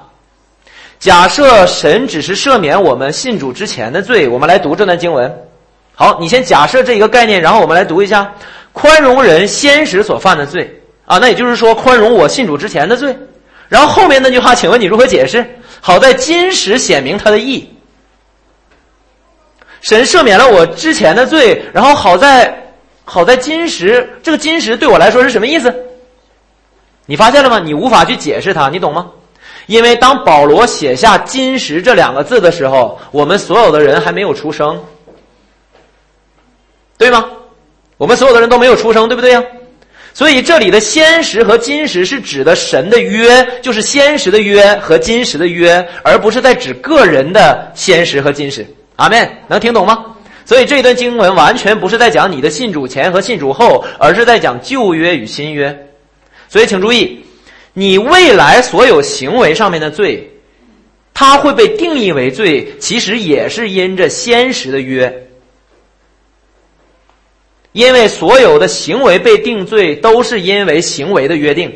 [0.98, 5.32] 假设神只是赦免我们信主之前的罪，我们来读这段经文。
[6.00, 8.32] 好，你先假设这一个概念，然后我们来读一下：
[8.72, 10.80] 宽容人先时所犯的罪。
[11.04, 13.14] 啊，那也就是说，宽容我信主之前的罪，
[13.68, 15.44] 然后后面那句话，请问你如何解释？
[15.82, 17.68] 好在今时显明他的义，
[19.82, 22.72] 神赦免了我之前的罪，然后好在
[23.04, 25.84] 好在今时，这个今时对我来说是什么意思？
[27.04, 27.58] 你发现了吗？
[27.58, 29.10] 你无法去解释它，你懂吗？
[29.66, 34.82] 因为当保罗写下“今时”这两个字的时候，我们所有的人还没有出生，
[37.00, 37.24] 对吗？
[37.96, 39.42] 我们所有的人都没有出生，对不对呀？
[40.12, 48.66] 所以这里的先时和今时是指的神的约，就是先时的约和今时的约，而不是在指个人的先时和今时。
[48.96, 50.04] 阿门，能听懂吗？
[50.44, 55.86] 所以这一段经文完全不是在讲你的信主前和信主后，而是在讲旧约与新约。
[56.50, 57.24] 所以请注意，
[57.72, 60.30] 你未来所有行为上面的罪，
[61.14, 65.28] 它会被定义为罪，其实也是因着先时的约。
[67.72, 71.72] 因为所有的行为被定罪，都是因为行为的约定，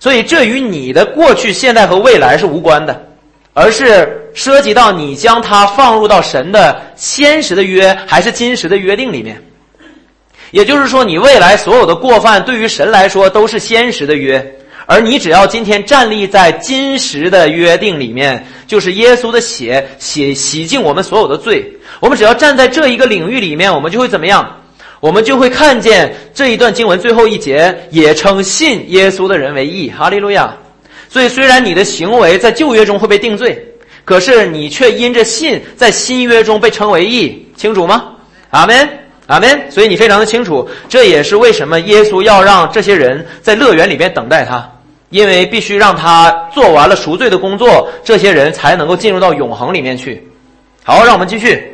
[0.00, 3.08] 所以这与你的过去、现在和未来是无关的，
[3.52, 9.40] 而是涉及到你将它放入到神的先时的约还是今时的约定里面。
[10.50, 14.56] 也就是说，你未来所有的过犯，对于神来说都是先时的约，
[14.86, 21.72] 而你只要今天站立在今时的约定里面，就是耶稣的血洗洗净我们所有的罪。
[22.00, 24.60] 我们只要站在这一个领域里面，我们就会怎么样？
[25.04, 29.90] 我们就会看见这一段经文最后一节，也称信耶稣的人为义。
[29.90, 30.56] 哈利路亚！
[31.10, 33.62] 所以，虽然你的行为在旧约中会被定罪，
[34.06, 37.46] 可是你却因着信，在新约中被称为义。
[37.54, 38.14] 清楚吗？
[38.48, 38.88] 阿门。
[39.26, 39.70] 阿门。
[39.70, 44.66] 所以你非常的清楚，这也是为什么耶稣要让这些人在乐园里边等待他，
[45.10, 50.26] 因为必须让他做完了赎罪的工作，这些人才能够进入到永恒里面去。
[50.82, 51.73] 好，让我们继续。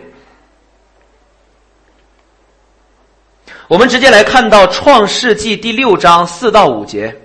[3.70, 7.16] 我们直接来看到创世纪第六章四到五节。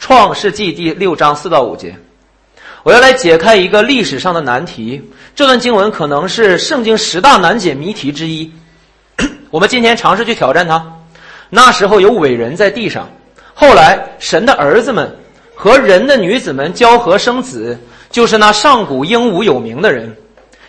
[0.00, 1.94] 创世纪第六章四到五节，
[2.82, 5.00] 我要来解开一个历史上的难题。
[5.32, 8.52] 这段经文可能是圣经十大难解谜题之一。
[9.52, 10.84] 我们今天尝试去挑战它。
[11.50, 13.08] 那时候有伟人在地上，
[13.54, 15.16] 后来神的儿子们
[15.54, 17.78] 和人的女子们交合生子，
[18.10, 20.12] 就是那上古英武有名的人。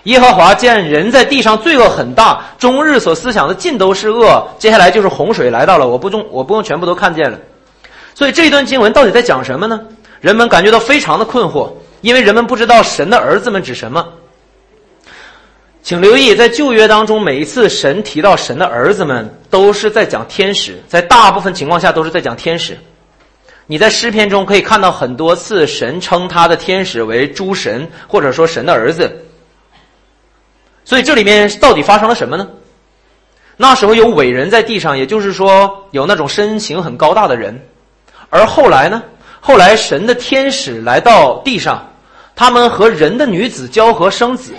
[0.04, 4.48] 耶和华见人在地上罪恶很大，终日所思想的尽都是恶。
[4.58, 7.38] 接下来就是洪水来到了，我不中，我不用全部都看见了。
[8.16, 9.80] 所以这一段经文到底在讲什么呢？
[10.20, 11.72] 人们感觉到非常的困惑，
[12.02, 14.08] 因为人们不知道神的儿子们指什么。
[15.84, 22.78] 请留意，在旧约当中，每一次神提到神的儿子们，都是在讲天使，在大部分情况下都是在讲天使。
[23.66, 29.12] 你在诗篇中可以看到很多次，神称他的天使为诸神，或者说神的儿子。
[30.84, 32.48] 所以这里面到底发生了什么呢？
[33.58, 37.62] 那时候有伟人在地上，也就是说有那种身形很高大的人。
[38.30, 39.04] 而后来呢？
[39.40, 41.88] 后来神的天使来到地上，
[42.36, 44.54] 他们和人的女子交合生子。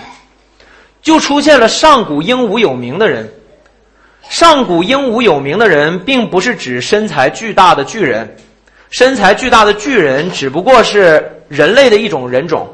[1.01, 3.29] 就出现了上古英武有名的人。
[4.29, 8.37] 上古英武有名的人，并不是指身材巨大的巨人，
[8.89, 12.73] 身材巨大的巨人只不过是人类的一种人种。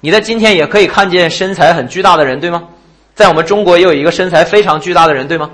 [0.00, 2.62] 你在今天也可以看见身材很巨大的人，对吗？
[3.16, 5.50] 在我们中国也有一个身材非常巨大的人，对吗？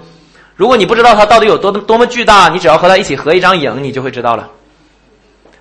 [0.56, 4.50] 如果你不知道他到底有多多么巨大，你只要和他一起合一张影，你就会知道了。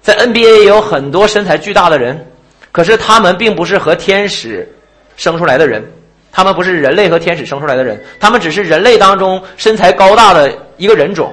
[0.01, 2.27] 在 NBA 也有很多身材巨大的人，
[2.71, 4.67] 可是他们并不是和天使
[5.15, 5.89] 生出来的人。
[6.31, 11.31] 他们不是人类和天使生出来的人，他们只是人类当中身材高大的一个人种。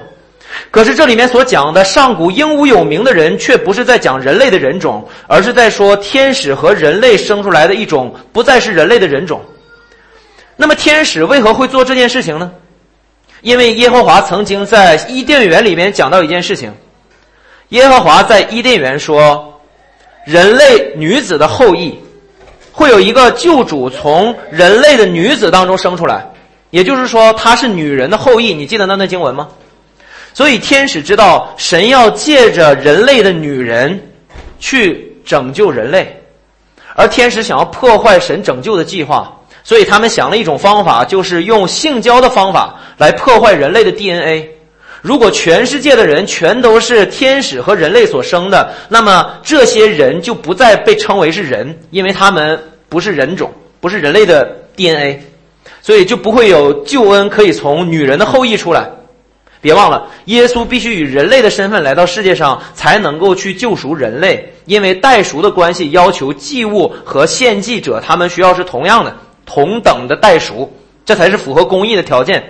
[0.69, 9.41] 可是这里面所讲的上古英武有名的人，却不是在讲人类的人种，而是在说天使和人类生出来的一种不再是人类的人种。
[10.61, 12.51] 那么天使为何会做这件事情呢？
[13.41, 16.75] 因为耶和华曾经在伊甸园里面讲到一件事情。
[17.69, 19.61] 耶和华在伊甸园说，
[20.25, 21.97] 人类女子的后裔。
[22.73, 26.25] 会有一个救主从人类的女子当中生出来，
[26.71, 28.53] 也就是说，她是女人的后裔。
[28.53, 29.47] 你记得那段经文吗？
[30.33, 34.11] 所以天使知道神要借着人类的女人
[34.59, 36.21] 去拯救人类，
[36.95, 39.38] 而天使想要破坏神拯救的计划，
[39.69, 44.49] 所以他们想了一种方法，就是用性交的方法来破坏人类的 DNA。
[45.03, 52.59] 如果全世界的人全都是天使和人类所生的，那么这些人就不再被称为是人，因为他们
[52.89, 55.21] 不是人种，不是人类的 DNA，
[55.83, 58.89] 所以就不会有救恩可以从女人的后裔出来。
[59.61, 69.15] 别忘了，耶稣必须以人类的身份来到世界上，才能够去救赎人类，因为代赎的关系要求祭物和献祭者他们需要是同样的、
[69.49, 70.71] 同等的代赎，
[71.03, 72.43] 这才是符合公义的条件。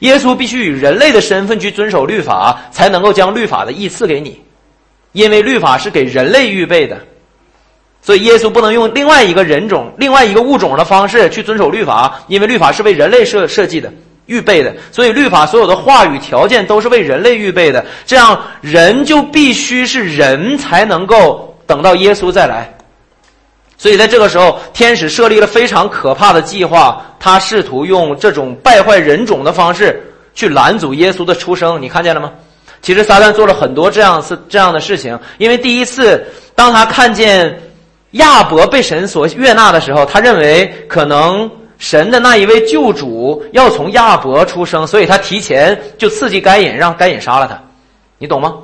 [0.00, 4.38] 耶稣必须以人类的身份去遵守律法，才能够将律法的义赐给你，
[5.12, 6.98] 因为律法是给人类预备的，
[8.02, 13.90] 所以耶稣不能用另外一个人种、另外一个物种的方式去遵守律法，因为律法是为人类设设计的、
[14.26, 22.75] 预备的，所以律法所有的话语条件都是为人类预备的，这样人就必须是人才能够等到耶稣再来。
[23.78, 30.02] 所以在这个时候，天使设立了非常可怕的计划，他试图用这种败坏人种的方式
[30.34, 31.80] 去拦阻耶稣的出生。
[31.80, 32.32] 你看见了吗？
[32.80, 35.18] 其实撒旦做了很多这样事这样的事情。
[35.38, 36.24] 因为第一次，
[36.54, 37.60] 当他看见
[38.12, 47.60] 亚伯被神所悦纳的时候，他认为可能神的那一位救主要从亚伯出生，所以他提前就刺激该隐，让该隐杀了他。
[48.18, 48.54] 你懂吗？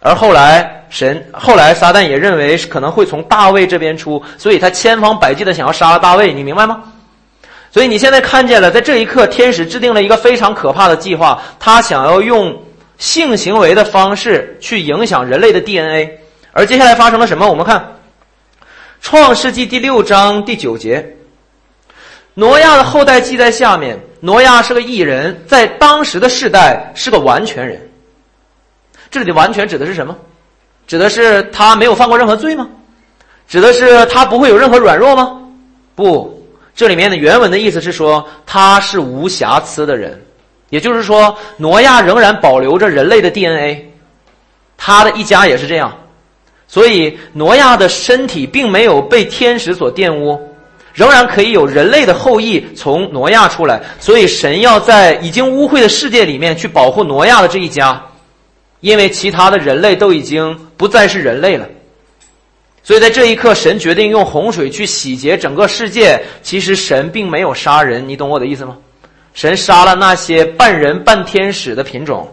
[0.00, 6.82] 而后来，神后来撒旦也认为可能会从大卫这边出，所以他千方百计的想要杀了大卫，你明白吗？
[7.70, 12.64] 所以你现在看见了，在这一刻，天使制定了一个非常可怕的计划，他想要用
[12.98, 16.18] 性行为的方式去影响人类的 DNA。
[16.52, 17.46] 而接下来发生了什么？
[17.48, 17.78] 我们看
[19.02, 21.14] 《创世纪》第六章第九节，
[22.34, 24.00] 挪亚的后代记在下面。
[24.20, 27.89] 挪亚是个异人，在当时的世代是个完全人。
[29.10, 30.16] 这里的完全指的是什么？
[30.86, 32.68] 指的是他没有犯过任何罪吗？
[33.48, 35.40] 指的是他不会有任何软弱吗？
[35.94, 40.20] 不，这里面的原文的意思是说他是无瑕疵的人，
[40.68, 43.90] 也就是说挪亚仍然保留着人类的 DNA，
[44.76, 45.92] 他的一家也是这样，
[46.68, 50.40] 所以挪亚的身体并没有被天使所玷污。
[50.92, 58.02] 仍然可以有人类的后裔从挪亚出来，所以神要在已经污秽的世界里面去保护挪亚的这一家，
[58.80, 61.68] 因为其他的人类都已经不再是人类了。
[62.82, 66.18] 所以在这一刻，神决定用洪水去洗劫整个世界。
[66.42, 68.76] 其实神并没有杀人，你懂我的意思吗？
[69.34, 72.26] 神杀了那些半人半天使的品种，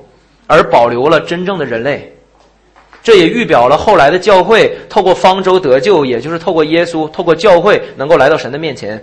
[0.47, 2.13] 而保留了真正的人类。
[3.03, 9.01] 这也预表了后来的教会透过方舟得救，也就是透过耶稣，透过教会能够来到神的面前，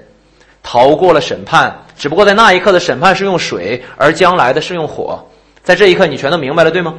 [0.62, 1.74] 逃过了审判。
[1.96, 5.22] 只不过在那一刻的审判是用水，而将来的是用火。
[5.62, 6.94] 在这一刻，你全都明白了，对吗？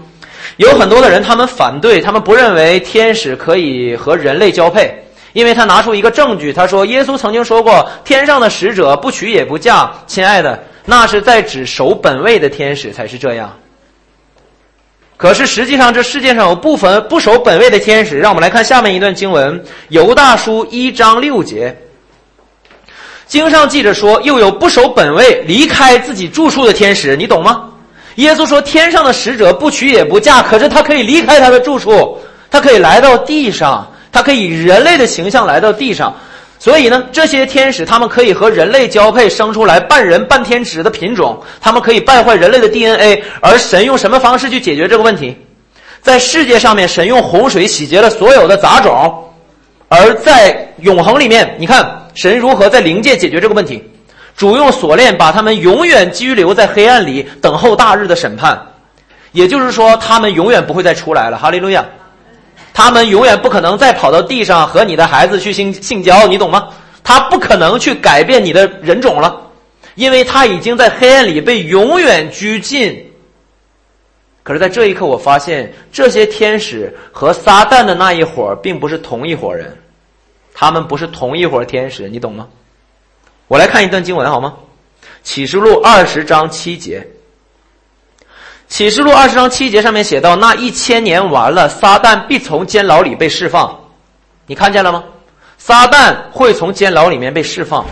[0.57, 4.93] 有很多的人，他们反对，他们不认为天使可以和人类交配，
[5.33, 9.91] 因为他拿出一个证据，他说耶稣曾经说过，天上的使者不娶也不嫁。
[10.07, 13.53] 亲爱的，那是在指守本位的天使才是这样。
[15.17, 18.19] 可是实际上，这世界上有部分不守本位的天使。
[18.19, 21.75] 让我们来看下面一段经文，《犹大书》一章六节。
[23.25, 27.69] 经上记着说，又有不守本位、离开自己住处的天使，你懂吗？
[28.15, 32.17] 耶稣说，天上的使者不娶也不嫁，可是他可以离开他的住处，
[32.49, 36.15] 他可以来到地上，他可以以人类的形象来到地上。
[36.57, 43.21] 所以呢，这些天使他们可以和人类交配，生出来半人半天使的品种，他们可以败坏人类的 DNA。
[43.41, 45.37] 而神用什么方式去解决这个问题？
[46.01, 49.11] 在世界上面，神用洪水洗劫了所有的杂种；
[49.89, 53.83] 而在永恒里面，你看神如何在灵界解决这个问题？
[54.35, 58.73] 主用锁链把他们永远拘留在黑暗里，等候大日的审判。
[59.31, 61.37] 也就是说，他们永远不会再出来了。
[61.37, 61.85] 哈利路亚。
[62.73, 66.67] 他们永远不可能再跑到地上和你的孩子去性性交，你懂吗？
[67.03, 69.41] 他不可能去改变你的人种了，
[69.95, 73.13] 因为他已经在黑暗里被永远拘禁。
[74.43, 79.77] 可是，在这一刻，我发现这些天使和撒旦的那一伙并不是同一伙人，
[80.53, 82.47] 他们不是同一伙天使，你懂吗？
[83.47, 84.53] 我来看一段经文好吗？
[85.23, 87.07] 启示录二十章七节。
[88.67, 93.79] 启示录二十章七节上面写到，那一千年完了，撒旦必从监牢里被释放。
[94.47, 95.03] 你看见了吗？
[95.57, 97.85] 撒旦会从监牢里面被释放。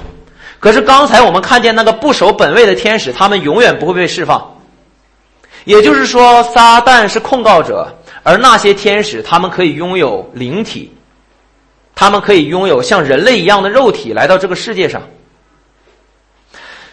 [0.60, 4.56] 可是刚才我们看见那个不守本位的天使，他们永远不会被释放。
[5.66, 10.94] 也就是说，撒旦是控告者，而那些天使他们可以拥有灵体，
[11.96, 15.02] 他们可以拥有像人类一样的肉体来到这个世界上。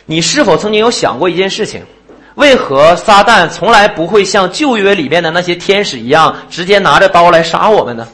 [0.07, 1.83] 你是否曾经有想过一件事情？
[2.37, 8.09] 为何撒旦从来不会像旧约里面的那些天使一样，直接拿着刀来杀我们呢？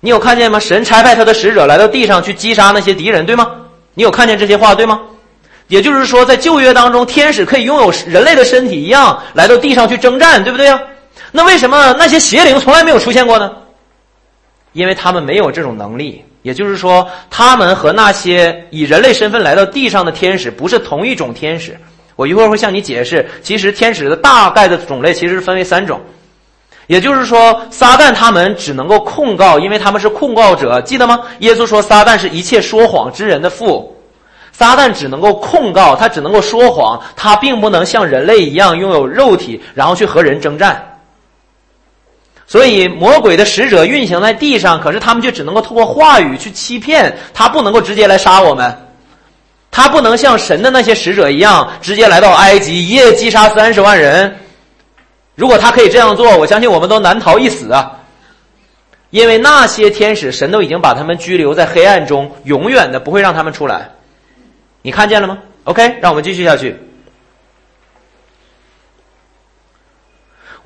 [0.00, 0.58] 你有看见吗？
[0.58, 3.50] 神差派他的使者来到地上去击杀那些敌人，对吗？
[3.94, 5.00] 你有看见这些话，对吗？
[5.68, 10.80] 也就是说，在旧约当中，天使可以拥有人类的身体一样来到地上去征战，对不对呀？
[11.32, 13.50] 那为什么那些邪灵从来没有出现过呢？
[14.72, 16.24] 因为他们没有这种能力。
[16.46, 21.76] 也就是说，他们和那些以人类身份来到地上的天使不是同一种天使。
[22.14, 26.00] 我一会儿会向你解释，其实天使的大概的种类其实分为三种，
[26.86, 31.18] 也就是说，撒旦他们只能够控告，因为他们是控告者，记得吗？
[31.40, 34.00] 耶稣说，撒旦是一切说谎之人的父，
[34.52, 40.95] 撒旦只能够控告，他只能够说谎，他并不能像人类一样拥有肉体，然后去和人征战。
[42.46, 48.72] 所以，魔鬼的使者运行在地上，可是他们却只能够通过话语去欺骗，他不能够直接来杀我们。
[49.70, 54.36] 他不能像神的那些使者一样，直接来到埃及，一夜击杀三十万人。
[55.34, 57.92] 如果他可以这样做，我相信我们都难逃一死啊！
[59.10, 63.90] 因为那些天使，神都已经把他们拘留在黑暗中，永远的不会让他们出来。
[64.82, 66.76] 你看见了吗？OK，让我们继续下去。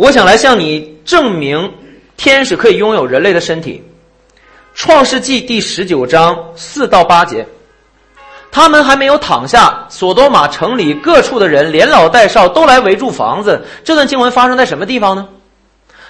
[0.01, 1.75] 我想来向你证明，
[2.17, 3.85] 天使可以拥有人类的身体。
[4.73, 7.47] 创世纪第十九章四到八节。
[8.51, 13.63] 他们还没有躺下，索多玛城里各处的人连老带少都来围住房子。
[13.85, 15.29] 这段经文发生在什么地方呢？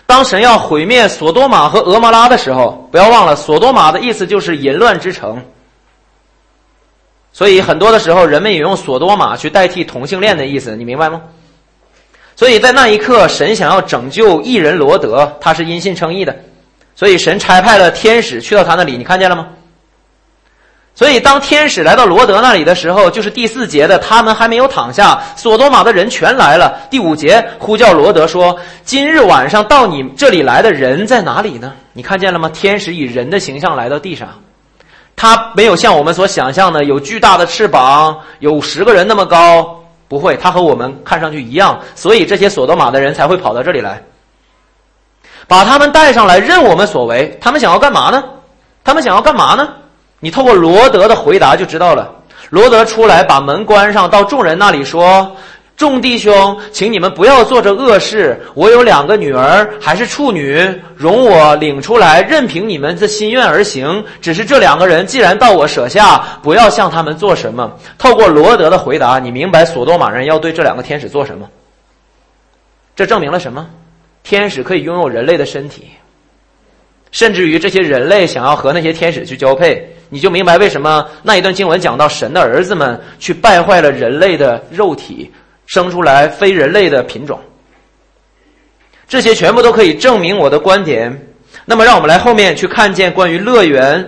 [0.06, 5.42] 当神要毁灭索多玛和俄摩拉的时候，不要忘了，索多玛的意思就是淫乱之城。
[7.32, 11.22] 所以很多的时候，人们也用索多玛去代替同性恋的意思，你明白吗？
[12.40, 16.34] 所以在那一刻，神想要拯救异人罗德，他是因信称义的，
[16.94, 19.46] 所以神差派了天使去到他那里，你看见了吗？
[20.94, 26.80] 所以当天使来到罗德那里的时候，就是第四节的，他们还没有躺下，索多玛的人全来了。
[26.88, 32.48] 第五节呼叫罗德说：“今日晚上到你这里来的人在哪里呢？”你看见了吗？
[32.48, 34.40] 天使以人的形象来到地上，
[35.14, 39.79] 他没有像我们所想象的有巨大的翅膀，有十个人那么高，
[40.10, 44.02] 不会，他和我们看上去一样，所以这些索多玛的人才会跑到这里来，
[45.46, 47.38] 把他们带上来，任我们所为。
[47.40, 48.24] 他们想要干嘛呢？
[48.82, 49.68] 他们想要干嘛呢？
[50.18, 52.12] 你透过罗德的回答就知道了。
[52.48, 55.30] 罗德出来把门关上，到众人那里说
[55.80, 58.38] ：“众弟兄，请你们不要做这恶事。
[58.52, 60.62] 我有两个女儿，还是处女，
[60.94, 64.04] 容我领出来，任凭你们的心愿而行。
[64.20, 71.48] 只是这两个人既然到我舍下，不要向他们做什么。”透过罗德的回答，你明白索多玛人要对这两个天使做什么？
[72.94, 73.66] 这证明了什么？
[74.22, 75.88] 天使可以拥有人类的身体，
[77.10, 79.96] 甚至于这些人类想要和那些天使去交配。
[80.10, 85.32] 你就明白为什么那一段经文讲到神的儿子们去败坏了人类的肉体，
[85.70, 87.38] 生出来非人类的品种。
[89.06, 91.16] 这些全部都可以证明我的观点。
[91.64, 94.04] 那么，让我们来后面去看见关于乐园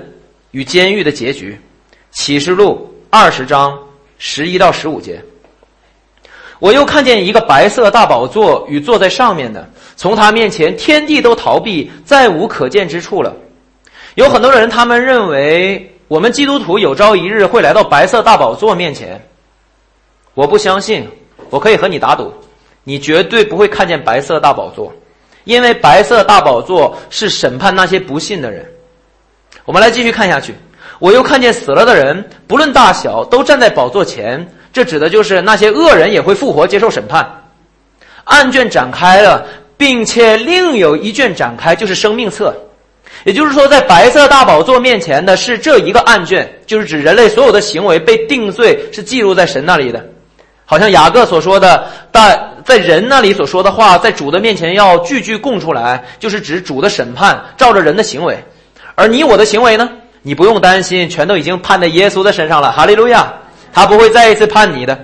[0.51, 1.57] 与监狱的结局。
[2.11, 3.79] 启示录二十章
[4.19, 5.23] 十一到十五节，
[6.59, 13.33] 我又看见一个白色大宝座与坐在上面的，从他面前天地都逃避，再无可见之处了。
[14.17, 15.89] 有很多人，他们认为。
[16.09, 19.19] 我们基督徒有朝一日会来到白色大宝座面前，
[20.35, 21.09] 我不相信。
[21.53, 22.33] 我可以和你打赌，
[22.83, 24.91] 你绝对不会看见白色大宝座，
[25.45, 28.67] 因为白色大宝座是审判那些不信的人。
[29.67, 30.55] 我们来继续看下去。
[30.99, 34.49] 我又看见死了的人，不论大小，都站在宝座前。
[34.73, 37.45] 这指的就是那些恶人也会复活，接受审判。
[38.25, 39.47] 案卷展开了，
[39.77, 42.57] 并且另有一卷展开，就是生命册。
[43.25, 50.03] 也就是说，在白色大宝座面前的是这一个案卷，就是指人类所有的行为被定罪，是记录在神那里的。
[50.73, 58.43] 好像雅各所说的，但在人那里所说的话，在主的面前要句句供出来，就是指主的审判，照着人的行为。
[58.95, 59.87] 而你我的行为呢？
[60.23, 62.73] 你不用担心，全都已经判在耶稣的身上了。
[62.73, 63.31] 哈利路亚，
[63.71, 64.99] 他不会再一次判你的。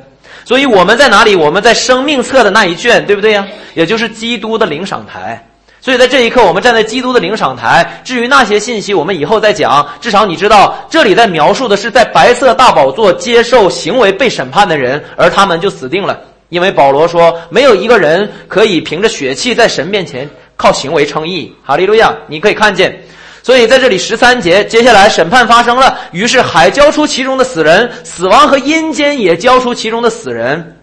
[0.46, 1.36] 所以我们在哪里？
[1.36, 3.46] 我们在生命册的那一卷，对不对呀？
[3.74, 5.47] 也就是基督的领赏台。
[5.88, 8.02] 所以在这一刻，我们站在基督的领赏台。
[8.04, 9.88] 至于那些信息，我们以后再讲。
[10.02, 16.20] 至少你知道，这里在描述的是在白色大宝座接受行为被审判的人，而他们就死定了。
[16.50, 20.28] 因为保罗说，没有一个人可以凭着血气在神面前
[20.58, 21.50] 靠行为称义。
[21.64, 22.14] 哈利路亚！
[22.26, 22.94] 你可以看见。
[23.42, 25.98] 所以在这里十三节，接下来审判发生了。
[26.12, 30.76] 于是海交出其中的死人，死亡和阴间也交出其中的死人，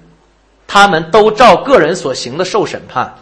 [0.67, 3.13] 他们都照个人所行的受审判。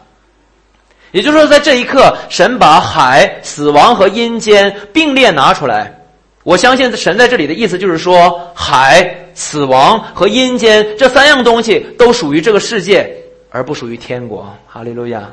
[1.13, 5.97] 也就是说，在这一刻，神把海、死亡和阴间并列拿出来。
[6.43, 13.09] 我相信神在这里的意思就是说，海、死亡和阴间这三样东西都属于这个世界，
[13.51, 14.53] 而不属于天国。
[14.67, 15.31] 哈利路亚！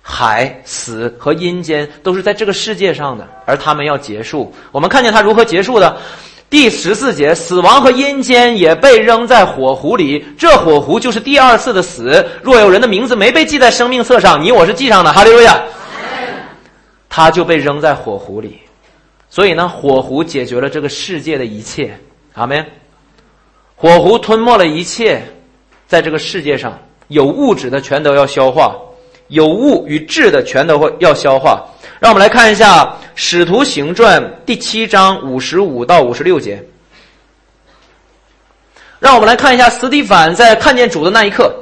[0.00, 4.54] 海、死和阴间都是在这个世界上的，而他们要结束。
[4.70, 5.96] 我们看见他如何结束的。
[6.52, 10.22] 第十四节，死亡和阴间也被扔在火湖里。
[10.36, 12.22] 这火湖就是第二次的死。
[12.42, 15.10] 若有人的名字没被记在生命册上，你我是记上的。
[15.10, 15.58] 哈利路亚，
[17.08, 18.58] 他就被扔在火湖里。
[19.30, 21.98] 所以呢，火湖解决了这个世界的一切。
[22.34, 22.62] 阿门。
[23.74, 25.22] 火湖吞没了一切，
[25.86, 26.78] 在这个世界上
[27.08, 28.76] 有物质的全都要消化，
[29.28, 31.64] 有物与质的全都会要消化。
[32.02, 32.82] 让我们来看一下
[33.14, 36.60] 《使徒行传》第七章五十五到五十六节。
[38.98, 41.54] 让我们来看一下斯蒂凡在看见主的那一刻，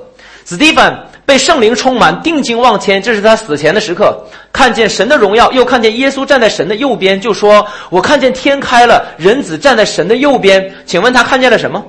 [0.47, 4.18] 斯蒂凡被圣灵充满，定睛望天，这是他死前的时刻，
[4.51, 11.84] 看见神的荣耀，又看见耶稣站在神的右边，就说：“我看见天开了，人子站在神的右边。”请问他看见了什么？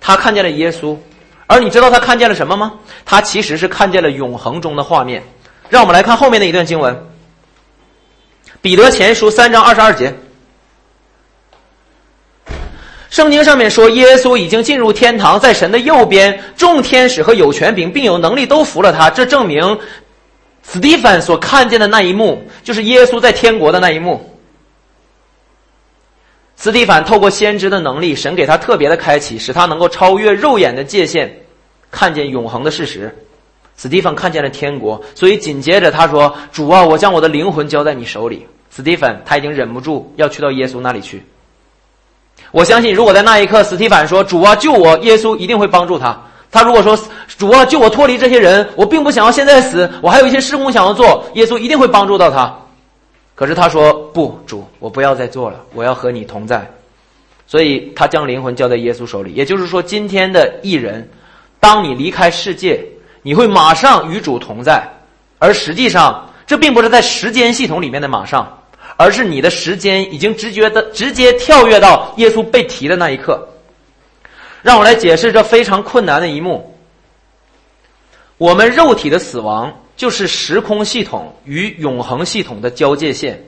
[0.00, 0.96] 他看见了耶稣，
[1.46, 2.72] 而你知道他看见了什么吗？
[3.06, 5.22] 他其实是看见了永恒中的画面。
[5.68, 7.06] 让我们来看后面的一段经文。
[8.64, 10.14] 彼得前书三章二十二节，
[13.10, 19.10] 圣经上面说，耶稣已经进入天堂，在神的右边，众天使和有权柄并有能力都服了他。
[19.10, 19.78] 这证明，
[20.62, 24.34] 斯蒂芬所看见的那一幕，就是耶稣在天国的那一幕。
[26.56, 31.30] 斯蒂凡透过先知的能力，神给他特别的开启，使他能够超越肉眼的界限，
[31.90, 33.14] 看见永恒的事实。
[33.76, 41.24] 斯蒂芬看见了天国，所以紧接着他说：“主啊，我将我的灵魂交在你手里。”斯蒂芬他已经忍不住要去到耶稣那里去。
[42.50, 46.20] 我相信，如果在那一刻，斯蒂芬说：“主啊，救我！”耶稣一定会帮助他。
[46.50, 46.98] 他如果说
[47.38, 52.52] 主啊，救我脱离这些人，我并不想要现在死，我还有一些事工想要做，耶稣一定会帮助到他。
[53.36, 56.68] 可是他说不，主，我不要再做了，我要和你同在。
[57.46, 59.32] 所以他将灵魂交在耶稣手里。
[59.34, 61.08] 也就是说，今天的艺人，
[61.60, 62.84] 当你离开世界，
[63.22, 64.82] 你会马上与主同在。
[65.38, 68.58] 而实际上，这并不是在时间系统里面的马上，
[68.96, 73.48] 而是你的时间已经直觉的直接跳跃到耶稣被提的那一刻。
[74.62, 76.74] 让我来解释这非常困难的一幕。
[78.38, 83.42] 我们肉体的死亡就是时空系统与永恒系统的交界线。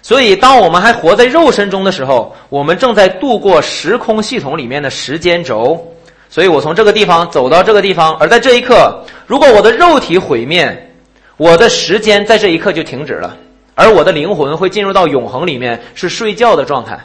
[0.00, 5.92] 所以，当我们还活在肉身中的时候，我们正在度过时空系统里面的时间轴。
[6.30, 10.92] 所以我从这个地方走到这个地方，而在这一刻，如果我的肉体毁灭，
[11.36, 13.36] 我的时间在这一刻就停止了，
[13.78, 16.98] 而我的灵魂会进入到永恒里面，是睡觉的状态。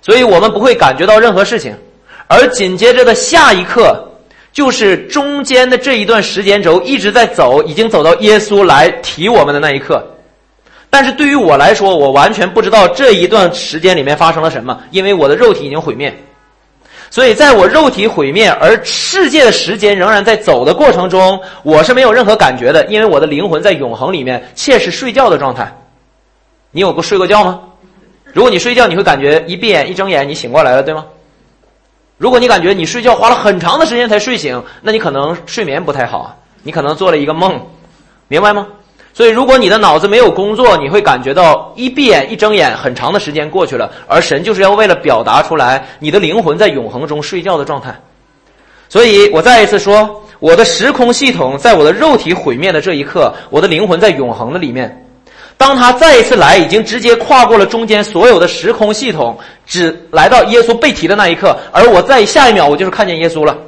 [0.00, 1.76] 所以我们不会感觉到任何事情，
[2.26, 4.02] 而紧接着的下一刻，
[4.50, 10.02] 就是中间的这一段时间轴一直在走，已经走到耶稣来提我们的那一刻。
[10.88, 16.16] 但是对于我来说，我完全不知道这一段时间里面发生了什么，因为我的肉体已经毁灭。
[17.10, 25.72] 所以，在我肉体毁灭而世界的时间仍然在走的过程中，我是没有任何感觉的，因为我的灵魂在永恒里面，且是睡觉的状态。
[26.70, 27.60] 你有过睡过觉吗？
[28.32, 31.06] 如果你睡觉，你会感觉一闭眼一睁眼你醒过来了，对吗？
[32.18, 37.60] 如果你感觉你睡觉花了很长的时间才睡醒，那你可能睡眠不太好，你可能做了一个梦，
[38.28, 38.66] 明白吗？
[39.18, 43.90] 所以，如果你的脑子没有工作，你会感觉到一闭眼一睁眼，很长的时间过去了。
[44.06, 47.92] 而神就是要为了表达出来，你的灵魂在永恒中睡觉的状态。
[48.88, 55.04] 所以我再一次说，我的时空系统在我的肉体毁灭的这一刻，我的灵魂在永恒的里面。
[55.56, 63.58] 当他再一次来，已经直接跨过了中间所有的时空系统，只来到耶稣被提的那一刻，而我在下一秒，我就是看见耶稣了。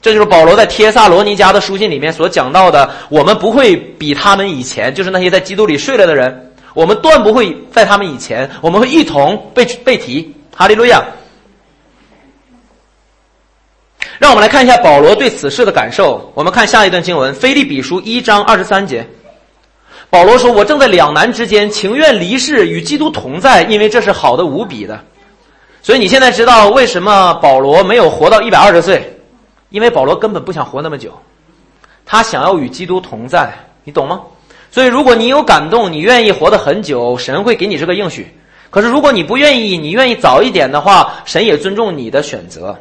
[0.00, 10.34] 这就是保罗在帖萨罗尼迦的书信里面所讲到的：我们不会比他们以前，就是那些在基督里睡了的人，我们断不会在他们以前，我们会一同被被提。
[10.54, 11.00] 哈利路亚！
[14.18, 16.32] 让我们来看一下保罗对此事的感受。
[16.34, 19.06] 我们看下一段经文，《菲利比书》一章二十三节，
[20.10, 24.98] 保罗说：“我正在两难之间，情愿离世与基督同在，因为这是好的无比的。”
[25.80, 29.17] 所以你现在知道为什么保罗没有活到一百二十岁。
[29.70, 31.12] 因为保罗根本不想活那么久，
[32.06, 33.52] 他想要与基督同在，
[33.84, 34.22] 你懂吗？
[34.70, 38.26] 所以，如果你有感动，你愿意活得很久，神会给你这个应许。
[38.70, 42.78] 可是，如果你不愿意，你愿意早一点的话，神也尊重你的选择。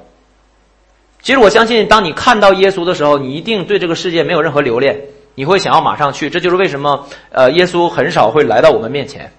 [1.21, 4.99] 其实，我相信，当你看到耶稣的时候，你一定对这个世界没有任何留恋，
[5.33, 6.29] 你会想要马上去。
[6.29, 9.31] 这就是为什么，呃，耶稣很少会来到我们面前，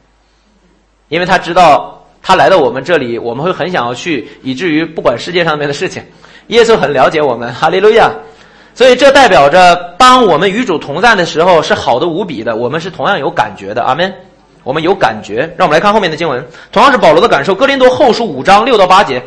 [1.09, 6.03] 因为他知道他来到我们这里，我们会很想要去，以至于不管世界上面的事情。
[6.49, 8.11] 耶稣很了解我们，哈利路亚。
[8.75, 12.55] 所以这代表着，当我们与主同在的时候，是好的无比的。
[12.55, 14.13] 我们是同样有感觉的，阿门。
[14.63, 15.53] 我们有感觉。
[15.57, 17.55] 让我们来看后面的经文，同样是保罗的感受。
[17.55, 19.23] 哥林多后书五章六到八节。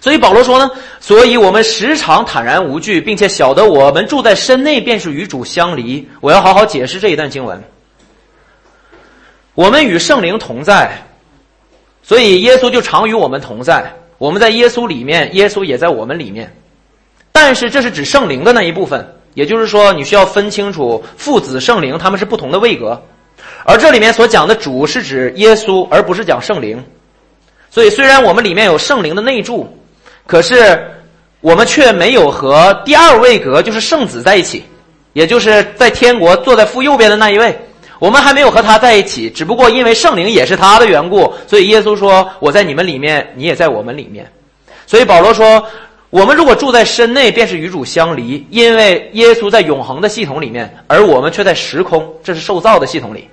[0.00, 6.08] 所以保罗说呢，所以我们时常坦然无惧，并且晓得我们住在身内，便是与主相离。
[6.20, 7.62] 我要好好解释这一段经文。
[9.54, 10.90] 我们与圣灵同在，
[12.02, 13.84] 所以耶稣就常与我们同在。
[14.22, 16.54] 我们在耶稣里面，耶稣也在我们里面，
[17.32, 19.04] 但是这是指圣灵的那一部分，
[19.34, 23.02] 也就是说，你需要分清楚父子圣灵他们是不同的位格，
[23.64, 26.80] 而这里面所讲的主是指耶稣，而不是讲圣灵。
[27.68, 29.66] 所以，虽然我们里面有圣灵的内住，
[30.24, 30.80] 可是
[31.40, 34.62] 我们却没有和第二位格，就是圣子在一起，
[35.14, 37.58] 也就是在天国坐在父右边的那一位。
[38.02, 44.26] 我们还没有和他在一起，只不过因为圣灵也是他的缘故，所以耶稣说：“我在你们里面，你也在我们里面。”
[44.88, 45.64] 所以保罗说
[46.10, 53.28] ：“我们如果住在身内，便是与主相离，因为耶稣在永恒的系统里面，而我们却在时空，这是受造的系统里。”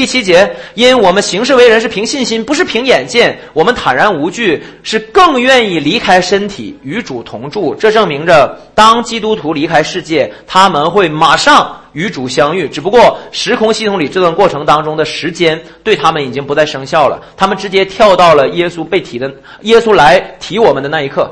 [0.00, 7.74] 第七节，因我们行事为人是凭信心，不是凭眼见，我们坦然无惧，是更愿意离开身体与主同住。
[7.74, 12.66] 这证明着，当基督徒离开世界，他们会马上与主相遇。
[12.66, 19.30] 只不过时空系统里这段过程当中的时间对他们已经不再生效了，他们直接跳到了耶稣被提的
[19.64, 21.30] 耶稣来提我们的那一刻。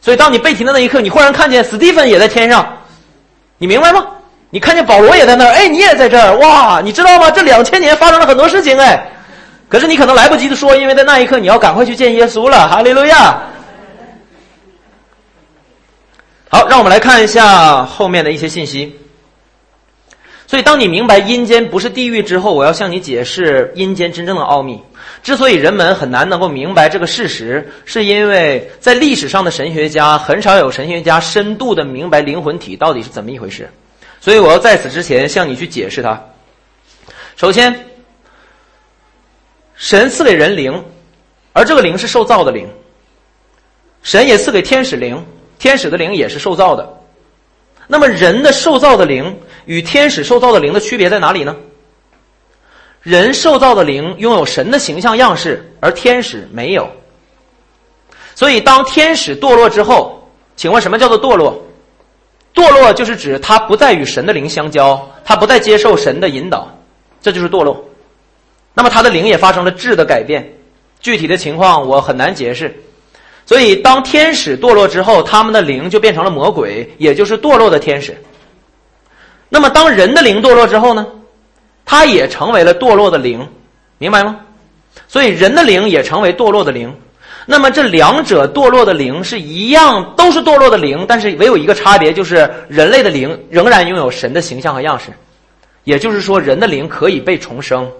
[0.00, 2.64] 所以，当你被提的那一刻，你忽然看见史蒂芬也在天上，
[3.58, 4.06] 你明白吗？
[4.54, 7.30] 你看见保罗也在那儿，哎，你也在这儿，哇，你知道吗？
[7.30, 9.02] 这两千年发生了很多事情，哎，
[9.66, 13.38] 可是你可能来不及的说，因为在那一刻你要赶快去见耶稣了，哈利路亚。
[16.50, 18.94] 好，让我们来看一下后面的一些信息。
[20.46, 24.78] 所以，当你明白阴间不是地狱之后，我要向你解释阴间真正的奥秘。
[25.22, 33.66] 之所以人们很难能够明白这个事实，是因为在历史上的神学家很少有神学家深度的明白灵魂体到底是怎么一回事。
[34.22, 36.22] 所以，我要在此之前向你去解释它。
[37.34, 37.88] 首先，
[39.74, 40.84] 神赐给人灵，
[41.52, 42.70] 而这个灵是受造的灵。
[44.04, 45.26] 神也赐给天使灵，
[45.58, 46.88] 天使的灵也是受造的。
[47.88, 51.56] 那么，人的受造的灵与天使受造的灵的区别在哪里呢？
[53.00, 56.88] 人受造的灵拥有神的形象样式，而天使没有。
[58.36, 61.60] 所以，当天使堕落之后，请问什么叫做堕落？
[62.54, 66.68] 堕落就是指他不再与神的灵相交，他不再接受神的引导，
[67.20, 67.82] 这就是堕落。
[68.74, 70.52] 那么，他的灵也发生了质的改变，
[71.00, 72.74] 具体的情况我很难解释。
[73.44, 78.16] 所以，当天使堕落之后，他们的灵就变成了魔鬼，也就是堕落的天使。
[79.48, 81.06] 那么，当人的灵堕落之后呢？
[81.84, 83.46] 他也成为了堕落的灵，
[83.98, 84.38] 明白吗？
[85.08, 86.94] 所以人的灵也成为堕落的灵。
[87.46, 95.06] 那么这两者堕落的灵是一样，都是堕落的灵，但是唯有一个差别，就是人类的灵仍然拥有神的形象和样式。
[95.84, 97.90] 也就是说，人的灵可以被重生，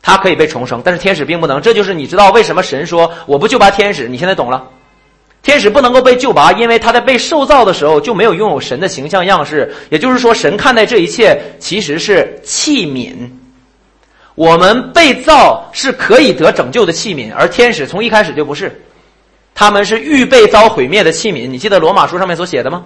[0.00, 1.60] 它可以被重生，但是天使并不能。
[1.60, 4.06] 这就是你知道为什么神说我不救拔天使？
[4.06, 4.68] 你现在懂了。
[5.42, 9.72] 天使不能够被救拔，因为他在被受造的时候就没有拥有神的形象样式。
[9.88, 13.14] 也就是说，神看待这一切其实是器皿。
[14.38, 18.80] 我们被造是可以得拯救的器皿，而天使从一开始就不是，
[19.52, 21.48] 他们是预备遭毁灭的器皿。
[21.48, 22.84] 你记得罗马书上面所写的吗？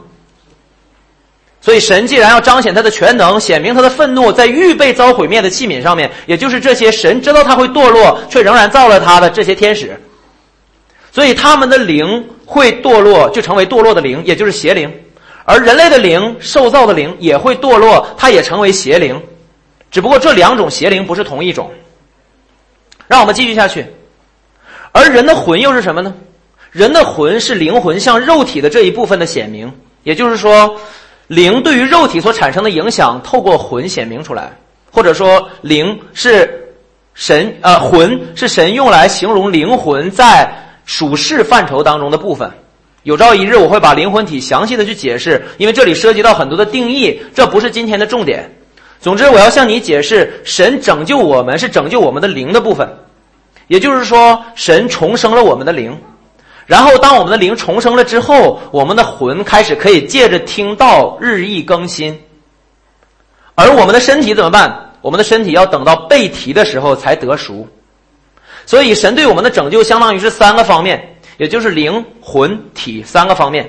[1.61, 10.01] 所以，神既然要彰显他的全能，显明他的愤怒，在预备遭毁灭的器皿上面，也就是这些神知道他会堕落却仍然造了他的这些天使。
[11.11, 14.89] 所以他们的灵会堕落，就成为堕落的灵，也就是邪灵；
[15.45, 19.23] 而人类的灵、受造的灵也会堕落，它也成为邪灵。
[19.93, 21.71] 只不过这两种邪灵不是同一种。
[23.07, 23.87] 让我们继续下去。
[24.91, 26.13] 而人的魂又是什么呢？
[26.73, 29.73] 人的魂是灵魂向肉体的这一部分的显明，
[30.03, 30.77] 也就是说，
[31.29, 34.51] 灵对于肉体所产生的影响，透过魂显明出来，
[34.91, 36.75] 或者说，灵是
[37.15, 40.59] 神呃魂是神用来形容灵魂在。
[40.85, 42.51] 属世范畴当中的部分，
[43.05, 48.51] 有朝一日我会把灵魂体详细的去解释，因为这里涉及到很多的定义，这不是今天的重点。
[49.03, 52.89] 总之，我要向你解释，神拯救我们是拯救我们的灵的部分，
[53.67, 56.01] 也就是说，神重生了我们的灵，
[56.67, 62.17] 然后当我们的灵重生了之后，我们的魂开始可以借着听到日益更新，
[63.57, 64.93] 而我们的身体怎么办？
[65.01, 67.67] 我们的身体要等到被提的时候才得赎。
[68.65, 73.69] 所以，神对我们的拯救相当于是三个方面，也就是灵魂体三个方面。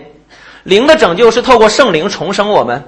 [0.62, 2.84] 灵的拯救是透过圣灵重生我们，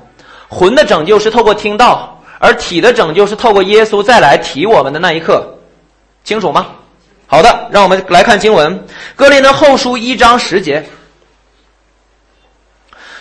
[0.48, 5.58] 魂的拯救是透过听到，而体的拯救是透过耶稣再来提我们的那一刻，
[6.24, 6.68] 清楚吗？
[7.28, 8.80] 好的，让我们来看经文，
[9.16, 10.88] 《哥林的后书》一章十节，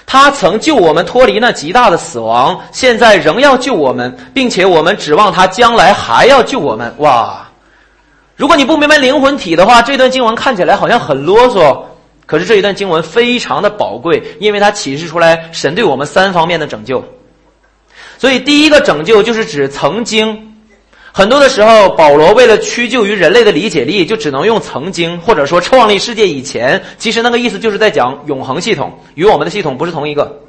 [0.04, 6.94] 他曾救我们脱离那极大的死亡，现在仍要救我们，并且我们指望他将来还要救我们。
[6.98, 7.48] 哇！
[8.36, 11.84] 如果你不明白灵魂体的话，这段经文看起来好像很啰嗦，
[12.26, 17.04] 可是这一段经文非常的宝贵，因为它启示出来神对我们三方面的拯救。
[18.18, 20.54] 所以第一个拯救就是指曾经，
[21.12, 30.40] 很多的时候保罗为了屈就于人类的理解力，就只能用曾经或者说创立世界以前，其实那个意思就是在讲永恒系统，与我们的系统不是同一个。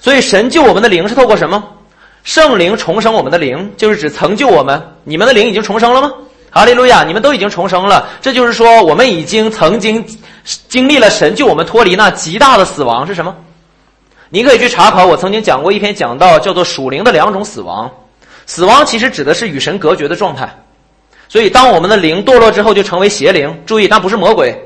[0.00, 1.62] 所以神救我们的灵是透过什么？
[2.22, 4.82] 圣灵重生我们的灵，就是指曾救我们。
[5.04, 6.12] 你们的灵已经重生了吗？
[6.50, 7.04] 哈利路亚！
[7.04, 10.04] 你们都已经重生了，这就是说，我们已经曾经
[10.68, 13.34] 经历了神救我们脱离那极大的死亡是什么？
[14.30, 17.90] 你可以去查考，我曾经讲过一篇讲到叫做属灵的两种死亡。
[18.46, 20.48] 死亡其实指的是与神隔绝的状态。
[21.28, 23.56] 所以，当我们的灵堕落之后，就成为邪灵。
[23.66, 24.56] 注意，那不是魔鬼。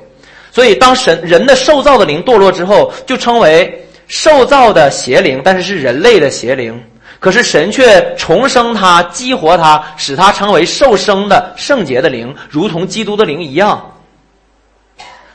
[0.50, 6.82] 所以，当神人的受造的灵堕落之后，就称为受造的邪灵，但是是人类的邪灵。
[7.20, 13.93] 可是神却重生他，激活他，使他成为受生的圣洁的灵，如同基督的灵一样。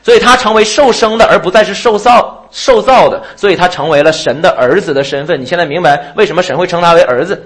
[0.02, 3.22] 所以他成为受生的，而不再是受造受造的。
[3.36, 5.40] 所以他成为了神的儿子的身份。
[5.40, 7.42] 你现在明白为什么神会称他为儿子？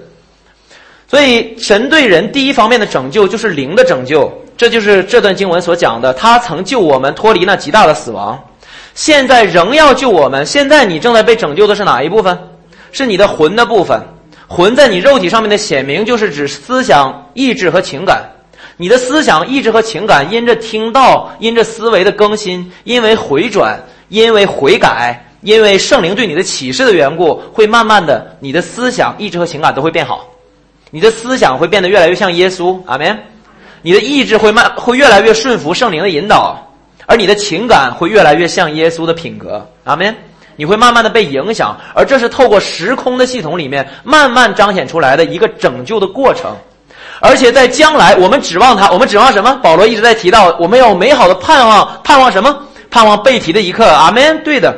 [1.07, 6.13] 所以神对人第一方面的拯救就是灵的拯救，这就是这段经文所讲的。
[6.13, 8.43] 他曾救我们脱离那极大的死亡，
[8.95, 10.45] 现在仍要救我们。
[10.45, 12.37] 现在你正在被拯救的是哪一部分？
[12.91, 14.01] 是你的魂的部分。
[14.47, 18.23] 魂在你肉体上面的显明，就是指思想、意志和情感。
[18.77, 30.27] 你的思想、意志和情感，因着听到，因着思维的更新，因为回转，因为悔改，因为圣灵对你的启示的缘故，会慢慢的，你的思想、意志和情感都会变好，
[30.91, 33.17] 你的思想会变得越来越像耶稣，阿门。
[33.81, 36.57] 你的意志会慢，会越来越顺服圣灵的引导，
[37.05, 40.13] 而你的情感会越来越像耶稣的品格，阿门。
[40.57, 46.55] 你会慢慢的被影响，而这是透过时空的系统里面慢慢彰显出来的一个拯救的过程，
[47.19, 49.53] 而且在将来，我们指望他，我们指望什么？
[49.61, 52.57] 保罗一直在提到，我们要美好的盼望，盼望什么？
[52.89, 54.43] 盼望被提的一刻，阿门。
[54.43, 54.75] 对的，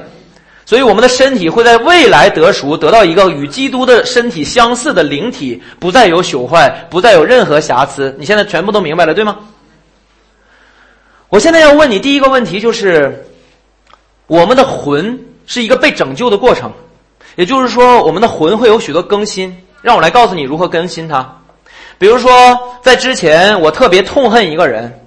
[0.65, 8.15] 所以我们的身体会在未来得赎，得到一个与基督的身体相似的灵体，不再有朽坏，不再有任何瑕疵。
[8.19, 9.37] 你现在全部都明白了，对吗？
[11.29, 13.25] 我现在要问你第一个问题就是，
[14.27, 15.19] 我们的魂。
[15.49, 16.73] 是一个被拯救的过程，
[17.37, 19.63] 也就是说，我们的魂会有许多更新。
[19.81, 21.36] 让我来告诉你如何更新它。
[21.97, 24.99] 比如说，在之前，我特别痛恨一个人，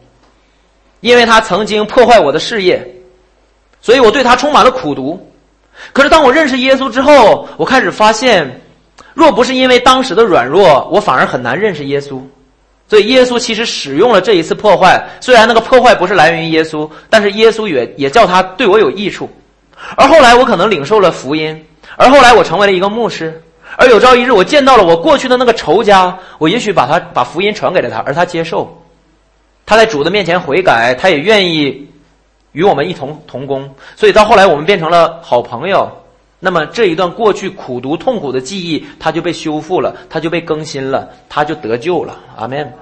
[1.00, 2.84] 因为他曾经破坏我的事业，
[3.80, 5.30] 所以我对他充满了苦毒。
[5.92, 8.60] 可是，当我认识耶稣之后，我开始发现，
[9.14, 12.20] 若不是因为当时的软弱，我反而很难认识耶稣。
[12.88, 19.30] 所以，耶稣其实使用了这一次破坏，虽然那个破坏不是来源于耶稣，但是耶稣也也叫他对我有益处。
[19.96, 21.64] 而后来，我可能领受了福音，
[21.96, 23.40] 而后来我成为了一个牧师，
[23.76, 28.82] 而有朝一日，我见到了我过去的那个仇家，我也许把他把福音传给了他，而他接受，
[29.64, 31.88] 他在主的面前悔改，他也愿意
[32.52, 35.90] 与我们一同同工，所以到后来我们变成了好朋友。
[36.42, 42.16] 那么这一段过去苦读痛苦的记忆，他就被修复了，他就被更新了，他就得救了。
[42.36, 42.72] 阿门。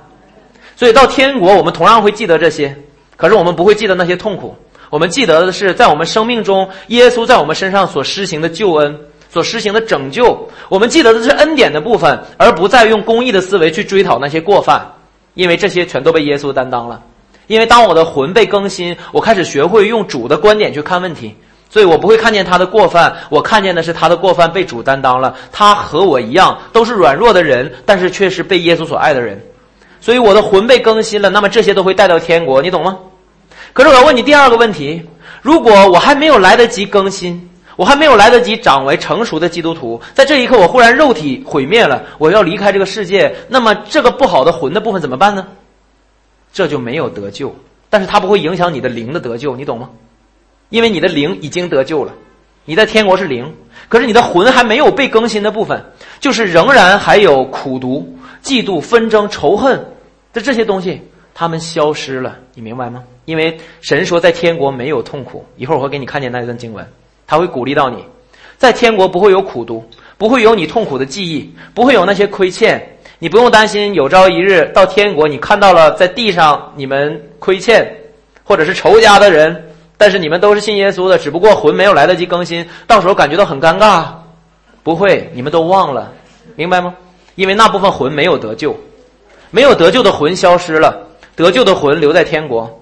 [0.76, 2.76] 所以到天国，我们同样会记得这些，
[3.16, 4.54] 可是我们不会记得那些痛苦。
[4.90, 8.96] 我们记得的是，在我们生命中，耶稣在我们身上所施行的救恩，
[9.30, 10.48] 所施行的拯救。
[10.68, 14.86] 我们记得的是恩典的部分，而不再用公义的思维去追讨那些过犯，
[15.34, 17.00] 因为这些全都被耶稣担当了。
[17.46, 21.34] 因为当我的魂被更新，我开始学会用主的观点去看问题，
[21.70, 25.34] 所以我不会看见他的过犯，我看见的是他的过犯被主担当了。
[25.50, 29.42] 他和我一样，都是软弱的人，但是却是被耶稣所爱的人。
[30.00, 32.98] 所以我的魂被更新了，那么这些都会带到天国，你懂吗？
[33.72, 35.02] 可是我要问你第二个问题：
[35.40, 37.47] 如果我还没有来得及更新，
[37.78, 45.46] 我还没有来得及长为成熟的基督徒，在这一刻我忽然肉体毁灭了，我要离开这个世界，那么这个不好的魂的部分怎么办呢？
[46.52, 47.54] 这就没有得救，
[47.88, 49.90] 但是它不会影响你的灵的得救，你懂吗？
[50.70, 52.12] 因为你的灵已经得救了，
[52.64, 53.54] 你在天国是灵，
[53.88, 55.80] 可是你的魂还没有被更新的部分，
[56.18, 58.12] 就是仍然还有苦毒、
[58.42, 59.78] 嫉妒、纷争、仇恨
[60.32, 61.00] 的这些东西，
[61.32, 63.04] 他们消失了，你明白吗？
[63.24, 65.46] 因为神说，在天国没有痛苦。
[65.56, 66.84] 一会儿我会给你看见那一段经文，
[67.28, 68.02] 他会鼓励到你，
[68.56, 69.84] 在天国不会有苦读，
[70.16, 72.82] 不会有你痛苦的记忆，不会有那些亏欠。
[73.18, 77.86] 你不用担心，有朝一日到天国，你看到了在地上你们亏欠，
[78.44, 79.62] 或者是仇家的人，
[79.96, 84.06] 但是你们都是信耶稣的，只不过魂没有来得及更新，到时候感觉到很尴尬。
[84.82, 86.10] 不会，你们都忘了，
[86.56, 86.94] 明白吗？
[87.34, 88.74] 因为那部分魂没有得救，
[89.50, 90.96] 没有得救的魂消失了，
[91.36, 92.80] 得救的魂留在天国。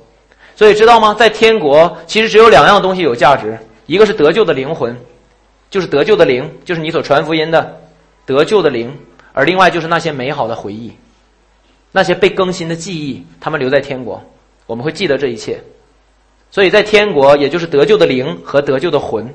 [0.54, 1.14] 所以知道吗？
[1.18, 4.96] 在天国，其实只有两样东西有价值：一个是得救的灵魂，
[5.70, 7.80] 就是得救的灵，就是你所传福音的
[8.24, 8.88] 得救的灵；
[9.32, 10.92] 而另外就是那些美好的回忆，
[11.92, 14.22] 那些被更新的记忆，他们留在天国，
[14.66, 15.62] 我们会记得这一切。
[16.50, 19.32] 所以在天国，也就是得救的灵和得救的魂。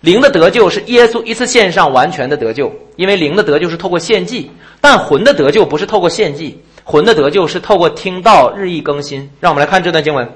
[0.00, 4.48] 灵的得救是耶稣一次献上完全的得救，因为灵的得救是透过献祭；
[4.80, 9.28] 但魂的得救不是透过献祭，魂的得救是透过听到日益更新。
[9.40, 10.28] 让我们来看这段经文。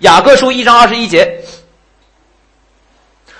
[0.00, 1.40] 雅各书一章二十一节，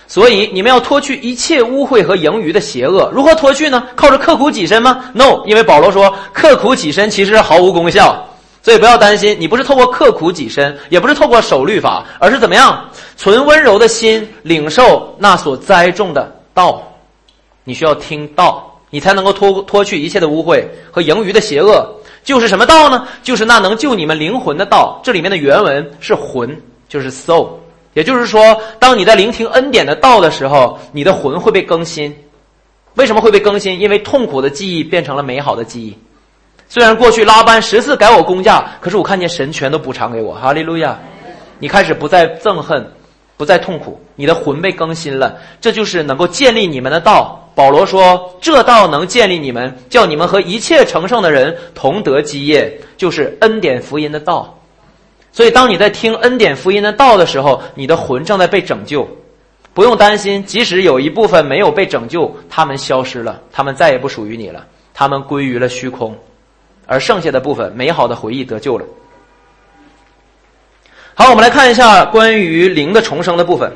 [0.08, 3.08] 所以你们要脱去一切污秽和盈余的邪恶。
[3.14, 3.86] 如何脱去呢？
[3.94, 8.24] 靠着刻苦己身吗？No，因为保罗说刻苦己身其实是毫无功效。
[8.60, 12.88] 所以不要担心，你不是透过刻苦己身，也不是透过守律法，而是怎么样？
[13.16, 16.82] 存温柔的心，领受那所栽种的道。
[17.64, 21.86] 你需要听道，你才能够脱脱去一切的污秽和盈余的邪恶。
[22.24, 23.06] 就是什么道呢？
[23.22, 25.00] 就是那能救你们灵魂的道。
[25.04, 27.48] 这里面的原文是魂，就是 soul。
[27.98, 32.14] 也就是说，当你在聆听恩典的道的时候，你的魂会被更新。
[32.94, 33.80] 为什么会被更新？
[33.80, 35.98] 因为痛苦的记忆变成了美好的记忆。
[36.68, 40.32] 虽然过去拉班十次改我工价，可是我看见神全都补偿给我。
[40.32, 40.96] 哈利路亚！
[41.58, 42.88] 你开始不再憎恨，
[43.36, 45.36] 不再痛苦，你的魂被更新了。
[45.60, 47.50] 这就是能够建立你们的道。
[47.56, 54.54] 保罗说：“这道能建立你们，叫你们和一切成圣的人同得基业，就是恩典福音的道。
[55.32, 59.08] 所以，当你在听恩典福音的道的时候，你的魂正在被拯救。
[59.74, 66.16] 不用担心，即使有一部分没有被拯救，他们消失了，他们再也不属于你了，他们归于了虚空。
[66.86, 68.84] 而剩下的部分，美好的回忆得救了。
[71.14, 73.72] 好，我们来看一下关于灵的重生的部分。”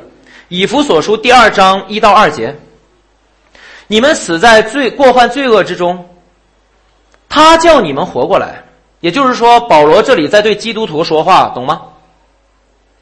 [0.49, 2.55] 以弗所书第二章一到二节，
[3.87, 6.07] 你们死在罪过犯罪恶之中，
[7.29, 8.63] 他叫你们活过来。
[9.03, 11.81] 也就是说，保罗这里在对基督徒说话，懂吗？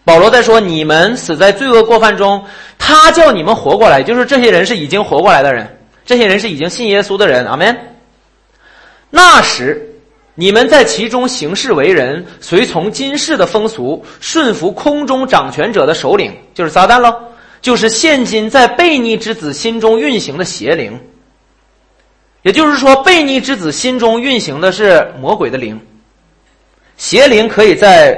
[0.04, 2.44] 保罗在说：你们死在罪恶过犯中，
[2.80, 7.46] 他叫你们活过来，就是这些人是已经活过来的人，这些人是已经信耶稣的人。
[7.46, 7.78] 阿门。
[9.12, 9.88] 那时。
[10.34, 17.14] 你们在其中行事为人，随从今世的风俗，顺服空中掌权者的首领，就是撒旦喽，
[17.62, 20.98] 就是现今在悖逆之子心中运行的邪灵。
[22.44, 25.80] 也就是说，悖逆之子心中运行的是魔鬼的灵，
[27.02, 28.16] 邪灵可以在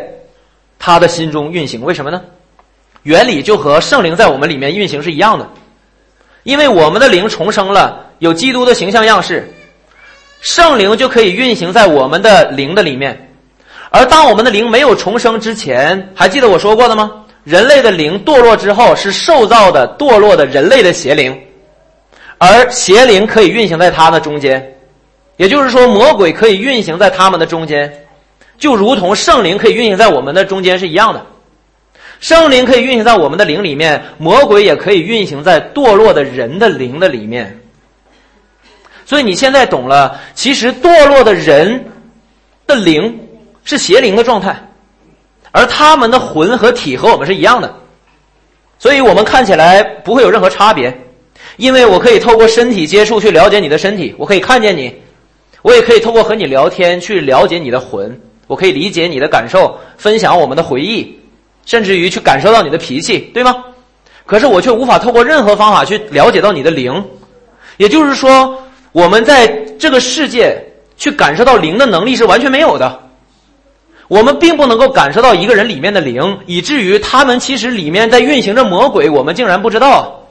[0.77, 1.81] 他的心中运行。
[1.83, 2.21] 为什么呢？
[3.03, 5.49] 原理就和圣灵在我们里面运行是一样的，
[6.43, 9.49] 因为我们的灵重生了，有基督的形象样式。
[10.41, 13.31] 圣灵就可以运行在我们的灵的里面，
[13.89, 17.09] 而当我们的灵没有重生之前，还记得我说过的吗？
[17.45, 21.41] 人类的灵堕落之后是受造的堕落的人类的邪灵，
[22.37, 24.75] 而邪灵可以运行在他的中间，
[25.37, 28.05] 也就是说，魔鬼可以运行在他们的中间，
[28.57, 31.25] 就如同圣灵可以运行在我们的中间是一样的。
[32.19, 37.59] 圣灵可以运行在我们的灵里面，魔鬼也可以运行在堕落的人的灵的里面。
[39.05, 41.91] 所以你现在懂了，其实堕落的人
[42.65, 43.27] 的灵
[43.65, 44.69] 是邪灵的状态，
[45.51, 47.75] 而他们的魂和体和我们是一样的，
[48.79, 50.97] 所以我们看起来不会有任何差别，
[51.57, 54.95] 因为我可以透过身体接触去了解你的身体，我可以看见你，
[55.61, 58.21] 我也可以透过和你聊天去了解你的魂，
[58.53, 61.19] 我可以理解你的感受，分享我们的回忆，
[61.65, 63.65] 甚至于去感受到你的脾气，对吗？
[64.27, 67.03] 可是我却无法透过任何方法去了解到你的灵，
[67.77, 68.59] 也就是说。
[68.91, 69.47] 我们在
[69.79, 70.55] 这个世界
[70.97, 73.09] 去感受到灵的能力是完全没有的，
[74.07, 80.22] 我们并不能够感受到一个人里面的灵，以至于他们其实里面在运行着魔鬼，我们竟然不知道，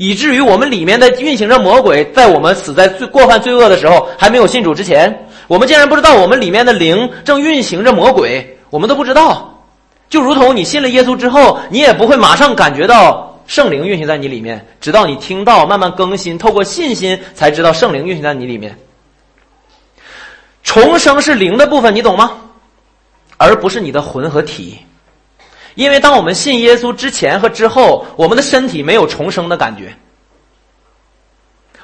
[0.00, 9.62] 以至于我们里面的运行着魔鬼，在我们死在罪过犯罪恶的时候，还没有信主之前，我们竟然不知道我们里面的灵正运行着魔鬼，我们都不知道，
[10.08, 13.26] 就如同你信了耶稣之后，你也不会马上感觉到。
[13.46, 18.74] 圣灵运行在你里面，直到你听到，慢慢更新，透过信心才知道圣灵运行在你里面。
[20.62, 22.32] 重生是灵的部分，你懂吗？
[23.36, 24.78] 而不是你的魂和体。
[25.80, 29.96] 因为当我们信耶稣之前和之后，我们的身体没有重生的感觉，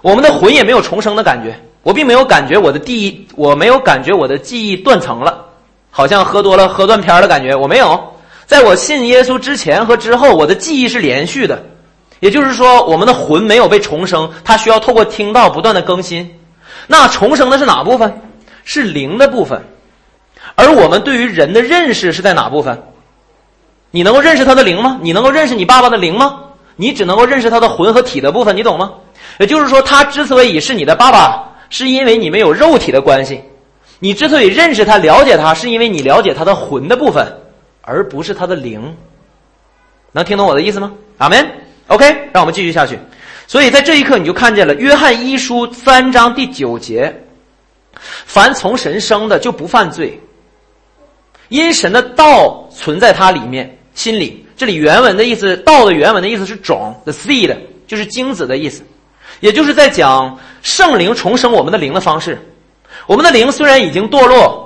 [0.03, 1.59] 我们的魂也没有重生的感觉。
[1.82, 5.47] 我并没有感觉我的记忆，我没有感觉我的记忆断层了，
[5.90, 8.12] 好像喝多了喝断片的感觉，我没有。
[8.44, 11.64] 在我信耶稣之前和之后，我的记忆是连续的，
[12.20, 16.38] 也就是说，我们的魂没有被重生，它需要透过听到不断的更新。
[16.86, 18.20] 那重生的是哪部分？
[18.62, 19.59] 是灵的部分。
[20.55, 22.78] 而我们对于人的认识是在哪部分？
[23.91, 24.99] 你能够认识他的灵吗？
[25.03, 26.41] 你能够认识你爸爸的灵吗？
[26.76, 28.93] 你只能够认识他的魂和体的部分，你懂吗？
[29.39, 33.37] 也就是说，他之所以是你的爸爸，是因为你们有肉体的关系；
[33.99, 37.26] 你之所以认识他、了解他，是因为你了解他的魂的部分。
[37.89, 38.97] 而不是他的灵，
[40.11, 40.93] 能听懂我的意思吗？
[41.18, 41.49] 阿门。
[41.87, 42.99] OK，让我们继续下去。
[43.47, 47.22] 所以在这一刻，你就看见了《约翰一书》三章第九节
[48.26, 50.20] ：“凡从神生的，就不犯罪，
[51.49, 58.82] 因神的道存在他里面，心里。”这里原文的意思，“道”的原文的意思是种，the seed，就是精子的意思，
[59.40, 62.38] 也就是在讲圣灵重生我们的灵的方式。
[63.07, 64.64] 我们的灵虽然已经堕落。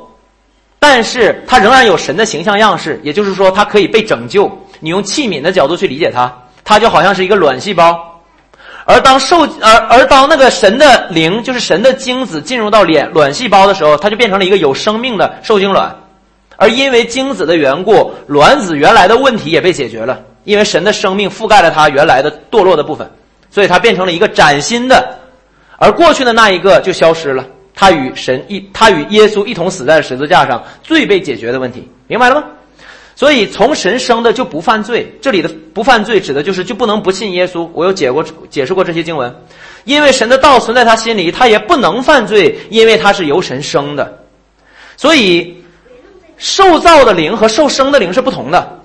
[0.82, 4.50] 但是它仍然有神的形象样式，也就是说，它可以被拯救。
[4.80, 8.22] 你用器皿的角度去理解它，它就好像是一个卵细胞。
[8.86, 15.94] 而当受而而当那个神的灵，就是神的精子进入到脸卵细胞的时候，它就变成了一个有生命的受精卵。
[16.60, 23.10] 而因为精子的缘故，卵子原来的问题也被解决了，因为神的生命覆盖了它原来的堕落的部分，
[23.50, 25.18] 所以它变成了一个崭新的，
[25.78, 27.46] 而过去的那一个就消失了。
[27.74, 32.44] 他与神一，他与耶稣一同死在十字架上，罪被解决的问题，明白了吗？
[33.16, 35.10] 所以从神生的就不犯罪。
[35.22, 37.66] 这里的不犯罪指的就是就不能不信耶稣。
[37.72, 39.34] 我有解过解释过这些经文，
[39.84, 44.18] 因为神的道存在他心里，他也不能犯罪，因为他是由神生的。
[44.98, 45.59] 所以
[46.40, 48.80] 受造的灵和受生的灵是不同的。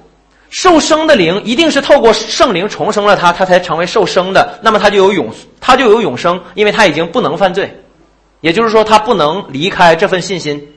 [0.52, 7.82] 受生的灵一定是透过圣灵重生了他，他才成为受生的，那么他就有永他就有永生，因为他已经不能犯罪。
[8.42, 10.76] 也就是说，他不能离开这份信心，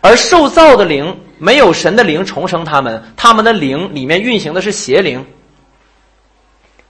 [0.00, 5.24] 而受造的灵没有神的灵重生他们，他们的灵里面运行的是邪灵，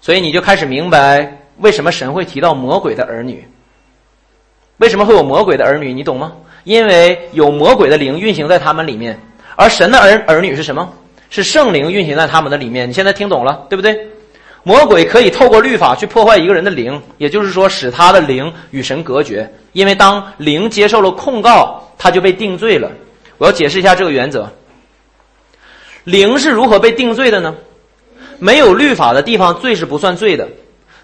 [0.01, 3.47] 所以你就开始明白为什么神会提到魔鬼的儿女，
[4.78, 6.32] 为什么会有魔鬼的儿女，你懂吗？
[6.64, 9.18] 因为有魔鬼的灵运行在他们里面，
[9.56, 10.93] 而神的儿儿女是什么？
[11.30, 12.89] 是圣灵运行在他们的里面。
[12.89, 13.98] 你现在听懂了，对不对？
[14.64, 19.51] 魔鬼可以透过律法去破坏一个人的灵，也就是说，使他的灵与神隔绝。
[19.72, 22.90] 因为当灵接受了控告，他就被定罪了。
[23.39, 24.51] 我要解释一下这个原则。
[26.05, 27.55] 灵是如何被定罪的呢？
[28.39, 30.48] 没有律法的地方，罪是不算罪的。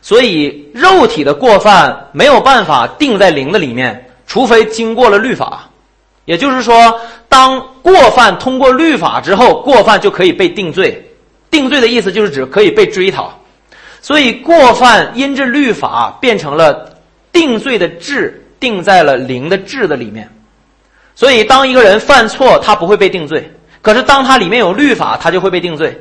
[0.02, 5.70] 所以，肉体的过犯没有办法定在灵的里面，除非经过了律法。
[6.24, 6.98] 也就是说，
[7.28, 11.08] 当过犯通过律法之后，过犯就可以被定罪。
[11.52, 13.32] 定罪的意思就是指可以被追讨。
[14.02, 16.96] 所以，过犯因着律法变成了
[17.30, 20.28] 定罪的质，定在了零的质的里面。
[21.14, 23.40] 所以，当一个人犯错，他不会被定罪；
[23.82, 25.96] 可是，当他里面有律法，他就会被定罪。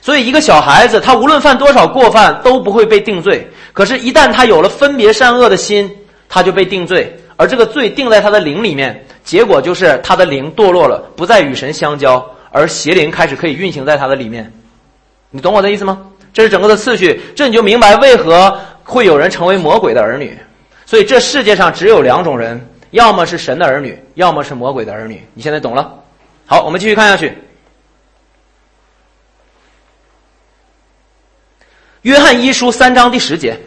[0.00, 3.50] 所以，一个小孩子，他无论犯多少过犯，都不会被定罪。
[3.72, 5.90] 可是，一旦他有了分别善恶的心，
[6.28, 7.12] 他就被定罪。
[7.36, 9.04] 而这个罪定在他的灵里面。
[9.24, 14.52] 结果就是他的灵堕落了，不再与神相交，而邪灵开始可以运行在他的里面。
[15.30, 16.00] 你懂我的意思吗？
[16.32, 20.38] 这是整个的次序，这你就明白为何会有人成为魔鬼的儿女。
[20.84, 25.20] 所以这世界上只有两种人，要么是神的儿女，要么是魔鬼的儿女。
[25.34, 25.92] 你现在懂了？
[26.46, 27.36] 好，我们继续看下去。
[32.02, 33.58] 约翰一书三章第十节。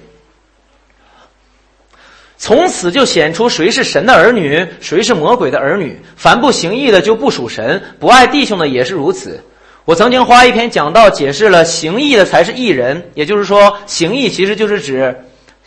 [2.41, 6.01] 从此就显出谁是神的儿女，谁是魔鬼的儿女。
[6.15, 9.43] 凡不行义的就不属神，不爱弟兄的也是如此。
[9.83, 15.13] 我曾经花一篇讲道解释了行义的才是义人，也就是说，行义其实就是指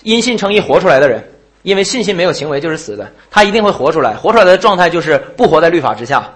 [0.03, 1.23] 因信称义活出来的人。
[1.63, 4.15] 因为信心没有行为就是死的，他一定会活出来。
[4.15, 6.27] 活出来的状态就是不活在律法之下，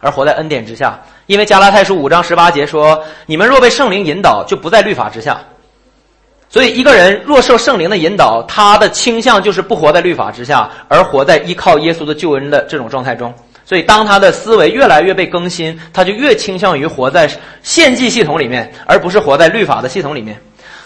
[0.00, 1.00] 而活在恩典之下。
[1.26, 5.40] 因为加拉太书五章十八节说：“你们若被圣灵引导，就不在律法之下。”
[6.54, 13.34] 所以，一个人若受圣灵的引导，他的倾向就是不活在律法之下，而活在依靠耶稣的救恩的这种状态中。
[13.66, 17.28] 所以，当他的思维越来越被更新，他就越倾向于活在
[17.64, 20.40] 献祭系统里面，而不是活在律法的系统里面。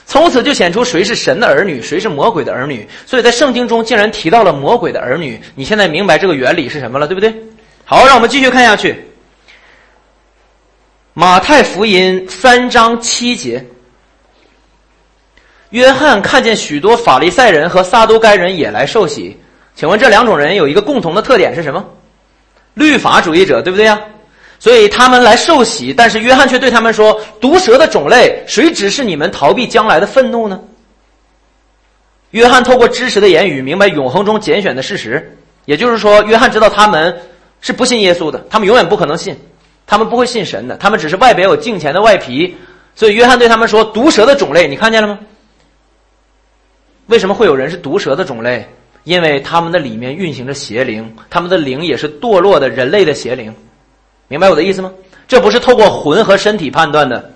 [0.06, 2.88] 从此就显出谁是神的儿女，谁是魔鬼的儿女。
[3.04, 5.38] 所以在圣经中竟然提到了魔鬼的儿女。
[5.54, 7.30] 你现在明白这个原理是什么了，对不对？
[7.84, 9.04] 好，让我们继续看下去。
[11.12, 13.62] 马太福音三章七节。
[15.70, 19.36] 约翰看见许多法利赛人和撒都该人也来受洗，
[19.74, 21.84] 请问这两种人有一个共同的特点是什么？
[22.74, 24.00] 律法主义者，对不对呀？
[24.60, 30.60] 所以他们来受洗，但是约翰却对他们说：“毒蛇的种类，谁指示你们逃避将来的愤怒呢？”
[32.32, 37.16] 约翰透过知识的言语，明白永恒中拣选的事实，也就是说，约翰知道他们
[37.60, 39.36] 是不信耶稣的，他们永远不可能信，
[39.86, 42.56] 他们不会信神的，他们只是外表有敬虔的外皮。
[42.94, 45.18] 所以约翰对他们说：“毒蛇的种类，你看见了吗？”
[47.08, 48.66] 为什么会有人是毒蛇的种类？
[49.04, 53.54] 因为他们的里面运行着邪灵，他们的灵也是堕落的人类的邪灵，
[54.28, 54.92] 明白我的意思吗？
[55.26, 57.30] 这不是透过魂和身体判断的，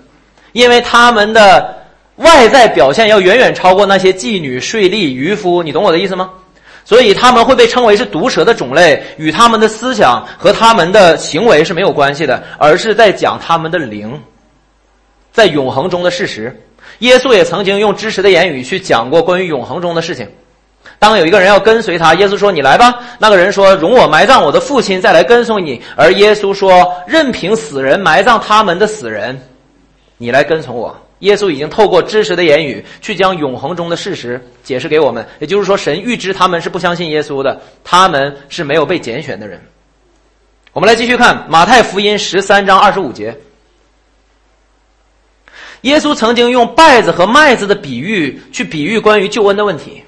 [0.51, 1.75] 因为他们的
[2.17, 6.29] 外在表现要远远超过那些妓女、税吏、渔夫，你懂我的意思吗？
[6.85, 14.21] 所以他们会被称为是毒蛇的种类，与他们的思想和他们的行为是没有关系的，而是在讲他们的灵，
[15.31, 16.55] 在永恒中的事实。
[17.03, 20.25] 耶稣也曾经用知识的言语去讲过关于永恒中的事情。
[20.99, 29.37] 当有一个人要跟随他，耶稣说：“你来吧。”那个人说：“容我埋葬我的父亲，再来跟随你。”而耶稣说：“任凭死人埋葬他们的死人，
[30.17, 35.25] 你来跟从我。”耶稣已经透过知识的言语去将永恒中的事实解释给我们。
[35.39, 39.61] 也就是说，神预知他们是不相信耶稣的，他们是没有被拣选的人。
[40.71, 43.37] 我们来继续看马太福音十三章二十五节。
[45.83, 50.03] 耶稣曾经用稗子和麦子的比喻去比喻关于救恩的问题。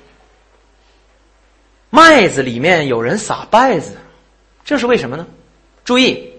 [1.90, 3.98] 麦子里面有人撒稗子，
[4.64, 5.28] 这是为什么呢？
[5.84, 6.32] 注意，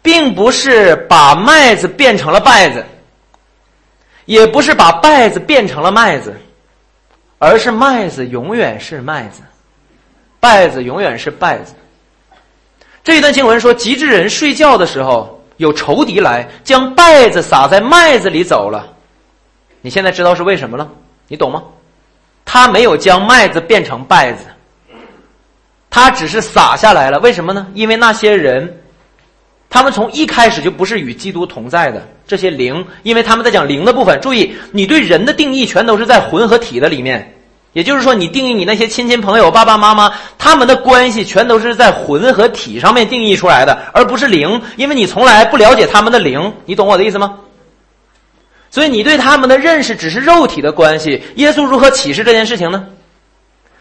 [0.00, 2.84] 并不是把麦子变成了稗子，
[4.24, 6.34] 也不是把稗子变成了麦子，
[7.38, 9.42] 而是麦子永远是麦子，
[10.40, 11.74] 稗子永远是稗子。
[13.04, 15.39] 这一段经文说，极致人睡觉的时候。
[15.60, 18.94] 有仇敌来将稗子撒在麦子里走了，
[19.82, 20.88] 你现在知道是为什么了？
[21.28, 21.62] 你懂吗？
[22.46, 24.46] 他没有将麦子变成稗子，
[25.90, 27.20] 他只是撒下来了。
[27.20, 27.66] 为什么呢？
[27.74, 28.82] 因为那些人，
[29.68, 34.18] 他们从一开始就不是与基督同在的这些灵，因为他们在讲灵的部分。
[34.22, 37.38] 注意，你对人的定义全都是在魂和体的里面。
[37.72, 47.36] 也就是说，你定义你那些亲戚朋友、爸爸妈妈，他们的关系全都是在魂和体上面定义出来的，而不是灵，因为你从来不了解他们的灵，你懂我的意思吗？
[48.70, 51.22] 所以你对他们的认识只是肉体的关系。
[51.36, 52.86] 耶稣如何启示这件事情呢？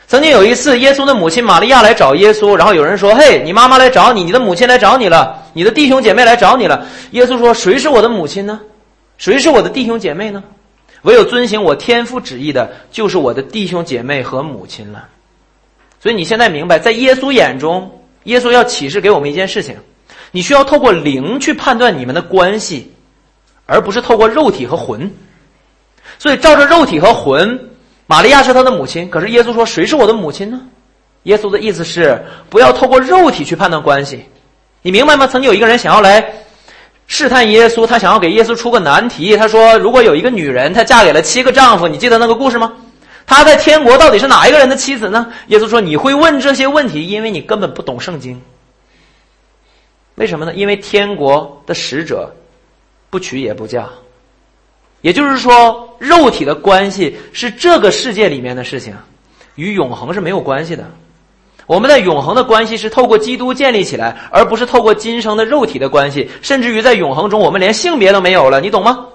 [0.08, 8.60] 曾经有一次，耶稣的母亲玛利亚来找耶稣，然后有人说：“嘿，你妈妈来找你，你的母亲来找你了，你的弟兄姐妹来找你了。”耶稣说：“谁是我的母亲呢？
[9.20, 10.44] 谁是我的弟兄姐妹呢？”
[11.04, 15.08] 唯有遵行我天父旨意的，就是我的弟兄姐妹和母亲了。
[16.00, 19.76] 所以你现在明白，在耶稣眼中，耶稣要启示给我们一件事情：
[20.32, 22.94] 你需要透过灵去判断你们的关系，
[23.66, 25.12] 而不是透过肉体和魂。
[26.18, 27.70] 所以照着肉体和魂，
[28.08, 29.10] 玛利亚是他的母亲。
[29.10, 30.62] 可是耶稣说：“谁是我的母亲呢？”
[31.24, 34.26] 耶稣的意思是不要透过肉体去判断关系。
[34.82, 35.28] 你明白吗？
[35.28, 36.34] 曾经有一个人想要来
[37.12, 39.36] 试探耶稣，他想要给耶稣出个难题。
[39.36, 42.72] 他说：“如果有一个女人，她嫁给了七个丈夫，你记得那个故事吗？
[43.26, 48.40] 她在天国到底是哪一个人的妻子呢？”耶稣说：“你会问这些问题，因为你根本不懂圣经。
[50.16, 50.54] 为什么呢？
[50.54, 52.32] 因为天国的使者
[53.10, 53.90] 不娶也不嫁，
[55.02, 58.96] 也就是说，肉体的关系是这个世界里面的事情，
[59.56, 60.88] 与永恒是没有关系的。”
[61.70, 66.28] 我们的永恒的关系是透过基督建立起来，而不是透过今生的肉体的关系。
[66.42, 69.06] 甚至于在永恒中，我们连性别都没有了，你懂吗？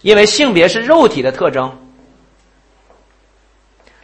[0.00, 1.70] 因为性别是肉体的特征。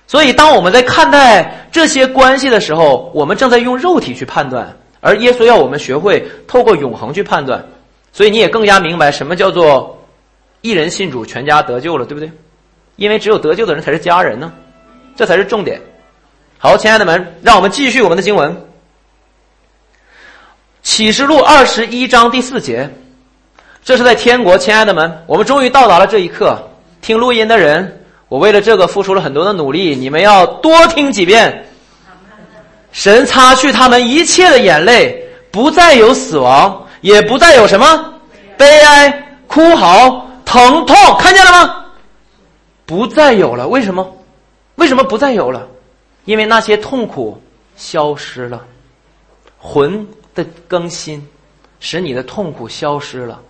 [0.07, 7.65] 所以，当我们在看待这些关系的时候，我们正在用肉体去判断，而耶稣要我们学会透过永恒去判断。
[8.13, 10.05] 所以，你也更加明白什么叫做
[10.61, 12.31] 一人信主，全家得救了，对不对？
[12.97, 14.53] 因为只有得救的人才是家人呢，
[15.17, 15.81] 这才是重点。
[16.63, 18.55] 好，亲爱的们，让我们继续我们的经文，
[20.83, 22.91] 《启示录》二十一章第四节，
[23.83, 24.59] 这是在天国。
[24.59, 26.69] 亲爱的们，我们终于到达了这一刻。
[27.01, 31.67] 听录音的人，我为了这个付出了很多的努力，你们要多听几遍。
[32.93, 38.17] 神擦去他们一切的眼泪，不再有死亡，也不再有什么
[38.59, 41.87] 悲哀、哭嚎、疼痛，看见了吗？
[42.85, 43.67] 不再有了。
[43.67, 44.15] 为什么？
[44.75, 45.67] 为什么不再有了？
[46.25, 47.41] 因为那些痛苦
[47.77, 48.65] 消失了，
[49.59, 51.27] 魂的更新
[51.81, 53.41] 使你的痛苦消失了，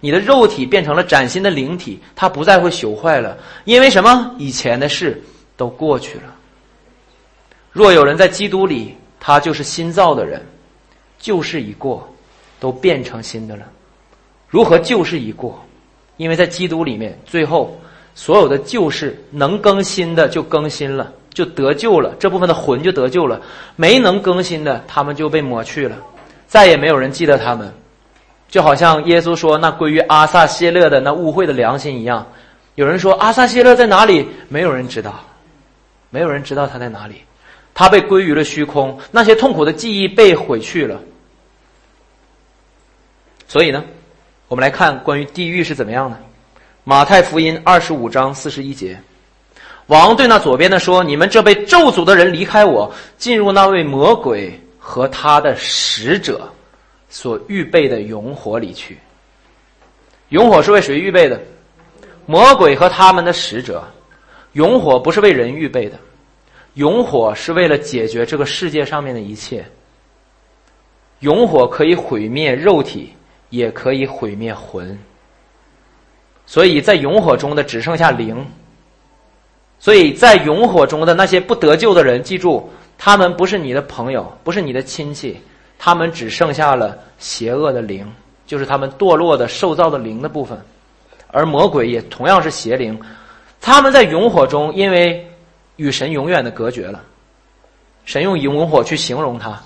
[0.00, 3.36] 你的肉体变成了崭新的灵体，它不再会朽坏了。
[3.64, 4.34] 因为什么？
[4.38, 5.22] 以前的事
[5.56, 6.34] 都过去了。
[7.72, 10.44] 若有人在基督里，他就是新造的人，
[11.18, 12.08] 旧事已过，
[12.60, 13.64] 都变成新的了。
[14.48, 15.64] 如何旧事已过？
[16.16, 17.76] 因为在基督里面，最后
[18.14, 21.12] 所有的旧事能更新的就更新了。
[21.34, 23.42] 就得救了，这部分的魂就得救了。
[23.76, 25.96] 没能更新的，他们就被抹去了，
[26.46, 27.70] 再也没有人记得他们。
[28.48, 32.24] 就好像耶稣说那归于阿萨谢勒的那污秽的良心一样。
[32.76, 34.28] 有人说阿萨谢勒在哪里？
[34.48, 35.20] 没有人知道，
[36.10, 37.22] 没有人知道他在哪里。
[37.74, 41.00] 他被归于了虚空，那些痛苦的记忆被毁去了。
[43.48, 43.82] 所以呢，
[44.46, 46.16] 我们来看关于地狱是怎么样的。
[46.84, 49.00] 马太福音二十五章四十一节。
[49.88, 56.50] 王对那左边的说：“你们这被咒诅的人，离开我，进入那位魔鬼和他的使者
[57.10, 58.98] 所预备的永火里去。
[60.30, 61.38] 永火是为谁预备的？
[62.24, 63.84] 魔鬼和他们的使者。
[64.54, 65.98] 永火不是为人预备的，
[66.74, 69.66] 永火是为了解决这个世界上面的一切。
[71.20, 73.12] 永火可以毁灭肉体，
[73.50, 74.98] 也可以毁灭魂。
[76.46, 78.42] 所以在永火中的只剩下灵。”
[79.84, 85.38] 所以在永火中的那些不得救的人，记住，他们不是你的朋友，不是你的亲戚，
[85.78, 88.10] 他们只剩下了邪恶的灵，
[88.46, 90.58] 就是他们堕落的受造的灵的部分。
[91.30, 92.98] 而魔鬼也同样是邪灵，
[93.60, 95.30] 他们在永火中，因为
[95.76, 97.02] 与神永远的隔绝了。
[98.06, 99.62] 神用永火去形容他，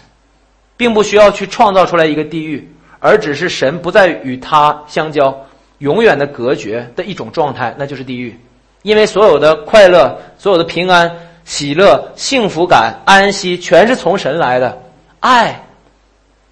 [0.76, 2.68] 并不需要去创造出来一个地狱，
[2.98, 5.46] 而只是神不再与他相交，
[5.78, 8.36] 永远的隔绝的一种状态，那就是地狱。
[8.82, 11.10] 因为所有的快乐、所有的平安、
[11.44, 14.80] 喜乐、幸福感、安息，全是从神来的
[15.20, 15.64] 爱。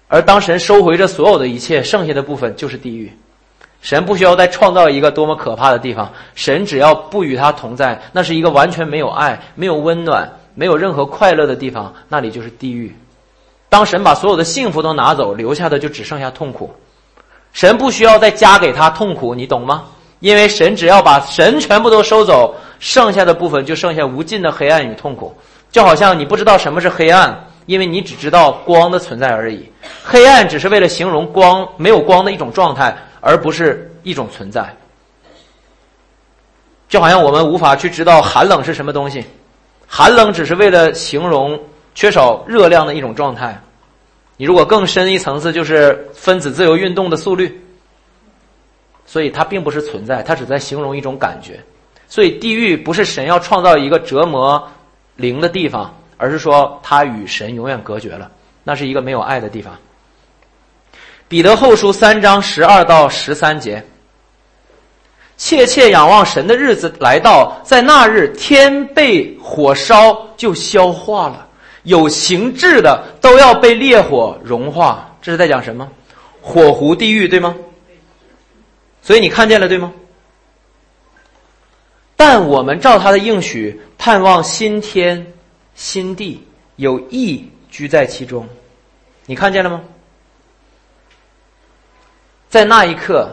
[0.07, 3.11] 而当神收回这所有的一切，剩下的部分就是地狱。
[3.81, 12.95] 神不需要再创造一个多么可怕的地方，神只要不与他同在，那是一个完全没有爱、没有温暖、没有任何快乐的地方，那里就是地狱。
[13.69, 16.73] 当神把所有的幸福都拿走，留下的就只剩下痛苦。
[17.53, 19.85] 神不需要再加给他痛苦，你懂吗？
[20.19, 25.35] 因为神只要把神全部都收走，剩下的部分就剩下无尽的黑暗与痛苦，
[25.71, 29.71] 就好像你不知道什么是黑暗，因为你只知道光的存在而已。
[30.03, 34.75] 黑暗只是为了形容光没有光的一种状态，而不是一种存在。
[36.89, 39.23] 就好像我们无法去知道寒冷是什么东西，
[39.87, 41.59] 寒冷只是为了形容
[41.93, 43.61] 缺少热量的一种状态。
[44.37, 47.63] 你如果更深一层次，就是分子自由运动的速率。
[49.07, 51.59] 所以它并不是存在，它只在形容一种感觉。
[52.07, 54.71] 所以地狱不是神要创造一个折磨
[55.15, 58.29] 灵的地方，而是说它与神永远隔绝了，
[58.63, 59.73] 那是一个没有爱的地方。
[61.27, 63.83] 彼得后书三章十二到十三节，
[65.35, 71.45] 切切仰望神的日子来到，在那日天被火烧就消化了，
[71.83, 75.13] 有形质的都要被烈火融化。
[75.21, 75.89] 这是在讲什么？
[76.41, 77.53] 火湖地狱，对吗？
[79.07, 79.93] 所以你看见了，对吗？
[82.17, 85.25] 但我们照他的应许，盼望新天
[85.75, 88.45] 新地，有义居在其中。
[89.25, 89.81] 你看见了吗？
[92.49, 93.31] 在那一刻，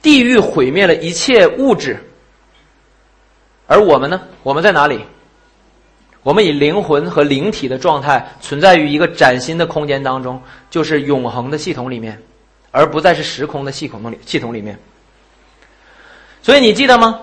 [0.00, 1.98] 地狱毁灭了一切物质，
[3.66, 4.22] 而我们呢？
[4.44, 5.04] 我们在哪里？
[6.22, 10.40] 我们以灵魂和灵体的状态存在于一个崭新的空间当中，
[10.70, 12.22] 就是永恒的系统里面，
[12.76, 14.76] 而不再是时空的系统里系统里面。
[16.42, 17.20] 所以你记得吗？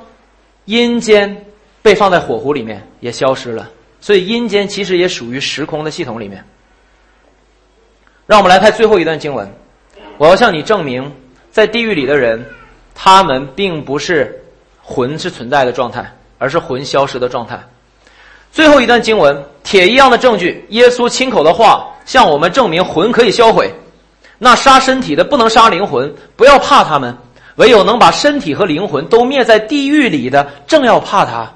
[0.64, 1.46] 阴间
[1.82, 3.70] 被放在火湖里面，也消失了。
[4.00, 6.46] 所以阴间其实也属于时空的系统里面。
[8.26, 9.54] 让我们来看最后一段经文。
[10.18, 11.14] 我要向你证明，
[11.52, 12.46] 在地狱里的人，
[12.96, 14.42] 他们并不是
[14.82, 17.62] 魂是存在的状态，而是魂消失的状态。
[18.54, 23.74] 最后一段经文，铁一样的证据，耶稣亲口的话，向我们证明魂可以销毁。
[24.44, 27.14] 那杀身体的不能杀灵魂，不要怕他们；
[27.58, 31.54] 唯有能把身体和灵魂都灭在地狱里的，正要怕他。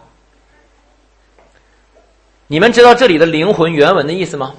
[2.46, 4.54] 你们知道这里的灵魂原文的意思吗？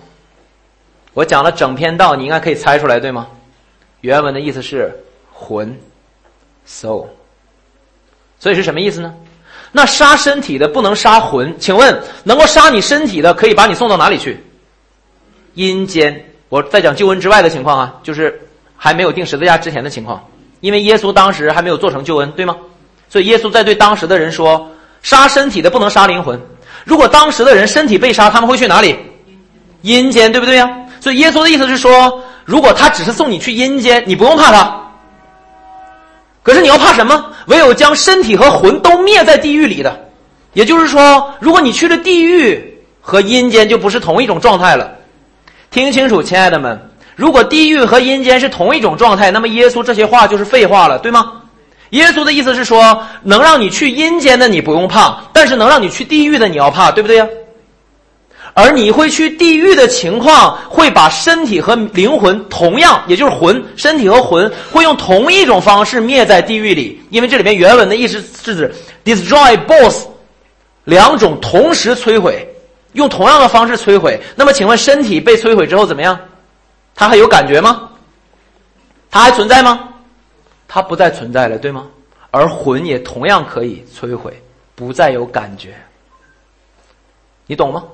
[1.14, 3.28] 我讲了整篇道，你应该可以猜出来，对吗？
[4.00, 4.92] 原文的意思是
[5.32, 5.78] 魂
[6.66, 7.06] ，soul。
[8.40, 9.14] 所以是什么意思呢？
[9.70, 14.44] 那杀身体的不能杀魂，请问能够杀你身体的，可以把你送到哪里去？
[15.54, 16.32] 阴间。
[16.56, 20.24] 我在讲救恩之外的情况啊，就是还没有定十字架之前的情况，
[20.60, 22.56] 因为耶稣当时还没有做成救恩，对吗？
[23.10, 24.70] 所以耶稣在对当时的人说：
[25.02, 26.40] 杀身体的不能杀灵魂。
[26.86, 28.96] 如果当时的人身体被杀，他们会去哪里？
[29.82, 30.66] 阴间，对不对呀？
[30.98, 34.80] 所以耶稣的意思是说，如果他只是送你去阴间，你不用怕他。
[36.42, 37.32] 可是你要怕什么？
[37.48, 40.08] 唯有将身体和魂都灭在地狱里的。
[40.54, 44.90] 也就是说，如果你去了地狱和阴间，就不是同一种状态了。
[45.76, 46.80] 听清楚，亲爱的们，
[47.16, 51.34] 如果地狱和阴间是同一种状态，那么耶稣这些话就是废话了，对吗？
[51.90, 57.28] 耶稣的意思是说，能让你去阴间的你不用怕，但是能让你去地狱的你要怕，对不对呀？
[58.54, 66.98] 而你会去地狱的情况，会把身体和灵魂同样，也就是魂、身体和魂，会用同一种方式灭在地狱里。
[67.10, 68.74] 因为这里面原文的意思是指
[69.04, 70.04] destroy both，
[70.84, 72.48] 两种同时摧毁，
[72.96, 74.20] 用同样的方式摧毁。
[74.34, 76.18] 那么，请问身体被摧毁之后怎么样？
[76.94, 77.90] 它还有感觉吗？
[79.10, 79.88] 它还存在吗？
[80.66, 81.86] 它不再存在了，对吗？
[82.30, 84.42] 而魂也同样可以摧毁，
[84.74, 85.74] 不再有感觉。
[87.46, 87.84] 你懂吗？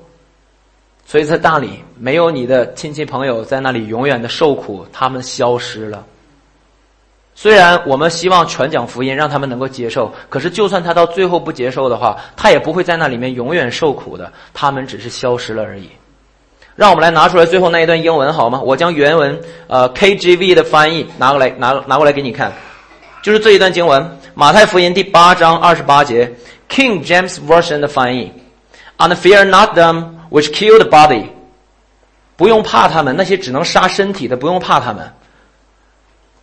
[1.05, 6.05] 所以在大理，没有你的亲戚朋友在那里永远的受苦，他们消失了。
[7.35, 14.31] 虽然我们希望全讲福音，让他们能够接受，可是就算他到最后不接受的话，他也不会在那里面永远受苦的。
[14.53, 15.89] 他们只是消失了而已。
[16.75, 18.61] 让我们来拿出来最后那一段英文好吗？
[18.61, 22.51] 我将原文呃 KGV 的翻译拿过来拿拿过来给你看，
[23.21, 26.31] 就是这一段经文，马太福音第八章二十八节
[26.69, 28.31] ，King James Version 的翻译
[28.97, 30.05] ，And fear not them。
[30.29, 31.25] Which kill the body，
[32.35, 35.13] 不用怕他们，那些只能杀身体的不用怕他们。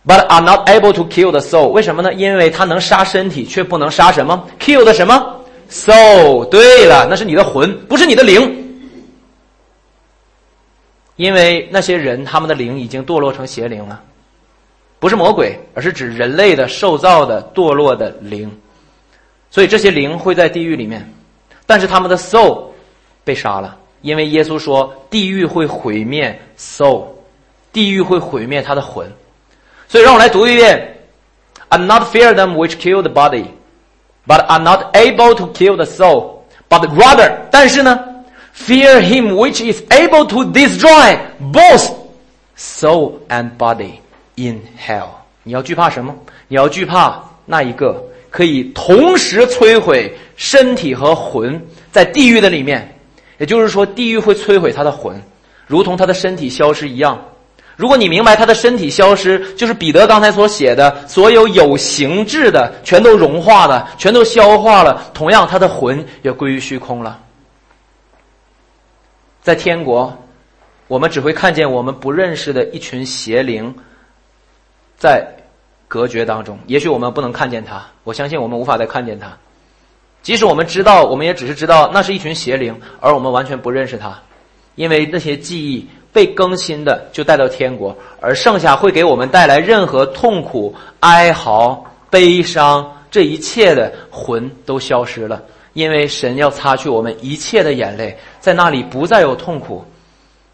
[0.05, 2.11] But are not able to kill the soul，为什么呢？
[2.13, 6.45] 因为他能杀身体，却不能杀什么？Kill 的什么？Soul。
[6.45, 8.57] 对了，那是你的魂，不是你的灵。
[11.17, 14.01] 因为那些人，他们的灵已经堕落成邪灵了，
[14.97, 18.51] 不是魔鬼，而是指人类的受造的堕落的灵。
[19.51, 21.07] 所以这些灵会在地狱里面，
[21.67, 22.63] 但是他们的 soul
[23.23, 23.77] 被杀了。
[24.01, 27.05] 因为耶稣说，地狱会毁灭 soul，
[27.71, 29.07] 地狱会毁灭他的魂，
[29.91, 30.95] 所以让我来读一遍
[31.69, 33.43] ：I'm not fear them which kill the body,
[34.25, 37.99] but are not able to kill the soul, but rather，但是呢
[38.55, 41.17] ，fear him which is able to destroy
[41.51, 41.91] both
[42.57, 43.95] soul and body
[44.35, 45.07] in hell。
[45.43, 46.15] 你要惧怕什么？
[46.47, 51.61] 你要惧怕那一个可以同时摧毁身体和魂
[51.91, 52.97] 在地狱的里面。
[53.39, 55.21] 也就是说，地狱会摧毁他的魂，
[55.67, 57.19] 如同他的身体消失一样。
[57.81, 65.09] 如果你明白他的身体消失，就是彼得刚才所写的，所有有形质的全都融化了，全都消化了。
[65.15, 67.19] 同样，他的魂也归于虚空了。
[69.41, 70.15] 在天国，
[70.87, 73.73] 我们只会看见我们不认识的一群邪灵，
[74.95, 75.25] 在
[75.87, 76.59] 隔绝当中。
[76.67, 79.35] 也许我们不能看见他，我相信我们无法再看见他。
[80.21, 84.21] 即使我们知道，我们也只是知道那是一群邪灵，而我们完全不认识他，
[84.75, 95.41] 因为那些记忆被更新的就带到天国，而剩下会给我们带来任何痛苦、哀嚎、悲伤、这一切的魂都消失了，
[95.73, 99.83] 因为神要擦去我们一切的眼泪，在那里不再有痛苦，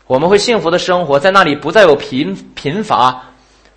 [0.06, 3.24] 我们会幸福的生活，在那里不再有贫贫乏，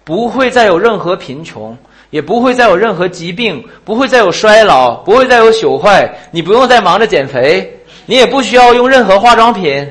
[0.05, 1.77] 不会再有任何贫穷，
[2.11, 6.13] 也不会再有任何疾病，不会再有衰老，不会再有朽坏。
[6.31, 9.89] 你不用再忙着减肥，你也不需要用任何化妆品，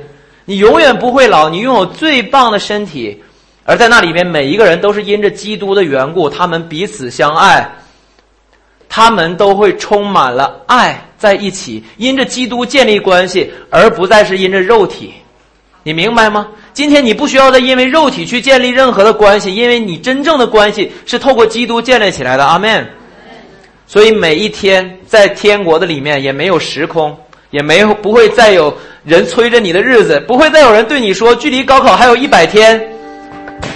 [0.50, 3.22] 你永远不会老，你拥有最棒的身体。
[3.66, 7.70] 而在那里面，每一个人都是因着基督的缘故，他们彼此相爱，
[8.90, 15.14] 他们都会充满了爱在一起，因着基督建立关系，而不再是因着肉体。
[15.84, 16.48] 你明白吗？
[16.74, 22.44] 今天你不需要再因为肉体去建立任何的关系，因为你真正的关系是透过基督建立起来的。
[22.44, 22.90] 阿门。
[23.86, 27.16] 所以每一天在天国的里面也没有时空，
[27.52, 28.76] 也没有不会再有
[29.10, 32.80] 人催着你的日子，不会再有人对你说距离高考还有一百天。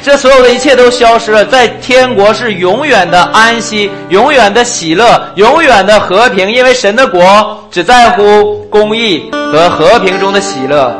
[0.03, 10.95] 这所有的一切都消失了，在天国是永远的安息，永远的喜乐，永远的和平，因为神的国只在乎公义和和平中的喜乐。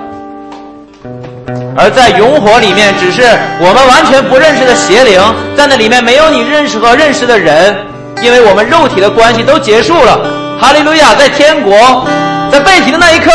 [1.77, 3.21] 而在永火里面，只是
[3.59, 5.21] 我们完全不认识的邪灵，
[5.55, 7.75] 在那里面没有你认识和认识的人，
[8.23, 10.19] 因为我们肉体的关系都结束了。
[10.59, 12.03] 哈利路亚，在天国，
[12.51, 13.31] 在背题的那一刻，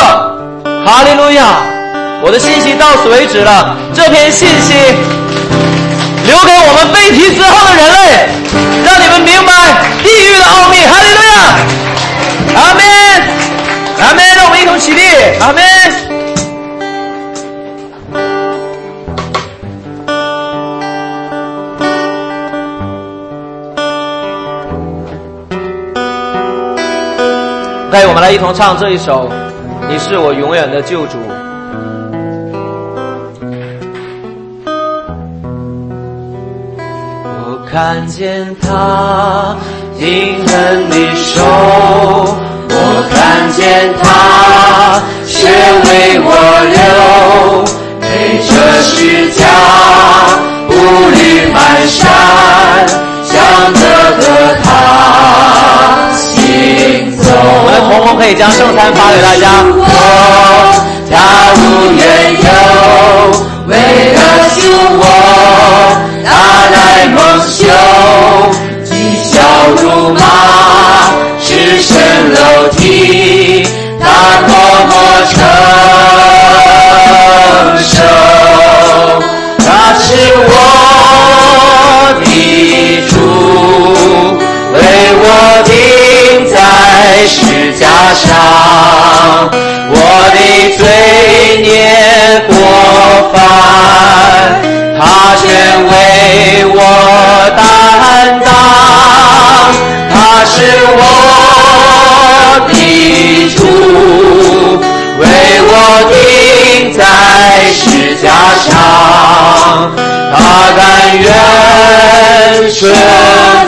[0.85, 1.63] 哈利路亚，
[2.23, 3.77] 我的信息到此为止了。
[3.95, 4.75] 这篇信息。
[6.27, 8.29] 留给我们背题之后的人类，
[8.85, 9.51] 让你们明白
[10.03, 10.77] 地狱的奥秘。
[10.85, 11.33] 哈利路亚，
[12.55, 12.83] 阿门，
[13.99, 14.23] 阿门。
[14.37, 15.01] 让我们一同起立，
[15.41, 15.65] 阿门。
[27.91, 29.31] 来，我们来一同唱这一首
[29.89, 31.16] 《你是我永远的救主》。
[37.24, 39.56] 我看见他
[39.98, 41.43] 印痕的手，
[42.69, 42.73] 我
[43.10, 44.05] 看见他
[45.24, 46.28] 血为我
[46.69, 47.65] 流，
[48.01, 48.06] 背
[48.47, 48.51] 着
[48.82, 48.93] 十
[49.32, 49.40] 架
[50.69, 50.70] 步
[51.16, 51.19] 履
[51.51, 51.56] 蹒
[51.89, 52.05] 跚，
[53.24, 53.35] 向
[53.73, 53.81] 着
[58.31, 59.49] 以将圣餐发给大家。
[59.65, 59.83] 我
[61.11, 61.17] 他
[61.57, 62.03] 无缘
[62.45, 62.49] 由，
[63.67, 63.73] 为
[64.15, 64.19] 了
[64.55, 64.61] 救
[65.01, 65.03] 我。
[66.25, 66.29] 他
[66.75, 66.77] 来
[67.09, 67.17] 蒙
[67.49, 67.59] 羞，
[68.85, 68.91] 技
[69.33, 69.33] 巧
[69.81, 69.83] 如
[70.13, 70.21] 马，
[71.43, 71.89] 赤身
[72.35, 72.39] 楼
[72.69, 73.67] 梯，
[73.99, 74.05] 他
[74.47, 74.51] 默
[74.91, 74.93] 默
[75.31, 75.35] 承
[77.83, 77.91] 受。
[79.65, 79.67] 他
[79.99, 80.07] 是
[80.37, 80.51] 我
[82.23, 82.27] 的
[83.09, 83.11] 主，
[84.75, 84.77] 为
[85.21, 85.25] 我
[85.65, 85.73] 钉
[86.53, 86.55] 在
[87.27, 88.27] 石架上，
[89.90, 89.95] 我
[90.35, 90.36] 的
[90.77, 90.81] 罪
[91.62, 91.66] 孽
[92.47, 92.51] 过
[93.32, 93.36] 犯。
[95.01, 95.03] 他
[95.40, 95.47] 全
[95.86, 95.90] 为
[96.74, 96.77] 我
[97.57, 97.59] 担
[98.45, 98.47] 当，
[100.11, 100.15] 他
[100.45, 100.55] 是
[100.97, 100.99] 我
[102.69, 102.70] 的
[103.57, 103.59] 主，
[105.19, 105.23] 为
[105.66, 105.70] 我
[106.11, 106.16] 钉
[106.93, 107.01] 在
[107.73, 107.82] 石
[108.23, 108.27] 架
[108.65, 108.69] 上，
[110.32, 110.36] 他
[110.77, 110.78] 甘
[111.19, 111.27] 愿
[112.70, 112.78] 顺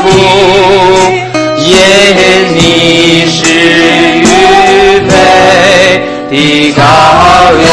[0.03, 0.07] 服，
[1.61, 1.77] 因
[2.57, 3.45] 你是
[4.19, 5.13] 预备
[6.31, 7.71] 的羔羊。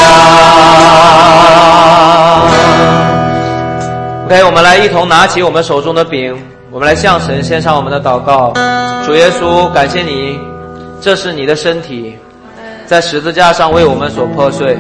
[4.26, 6.36] OK，我们来一同拿起我们手中的饼，
[6.70, 8.54] 我们来向神献上我们的祷告。
[9.06, 10.38] 主耶稣，感谢你，
[11.00, 12.18] 这是你的身体，
[12.86, 14.78] 在十字架上为我们所破碎。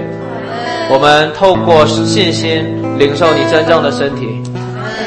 [0.89, 4.43] 我们透过信心领受你真正的身体，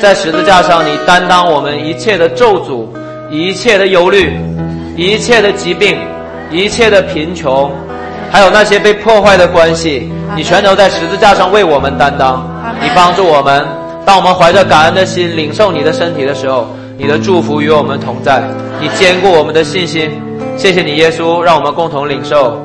[0.01, 2.87] 在十字架上你担当我们一切的咒诅、
[3.31, 4.36] 一切的忧虑、
[4.97, 5.97] 一切的疾病、
[6.51, 7.70] 一切的贫穷，
[8.31, 12.44] 还有那些被破坏的关系，你全都在十字架上为我们担当。
[12.82, 13.65] 你帮助我们。
[14.05, 16.66] 当我们怀着感恩的心领受你的身体的时候，
[16.98, 18.43] 你的祝福与我们同在，
[18.81, 20.11] 你坚固我们的信心。
[20.57, 22.61] 谢谢你，耶稣，让我们共同领受。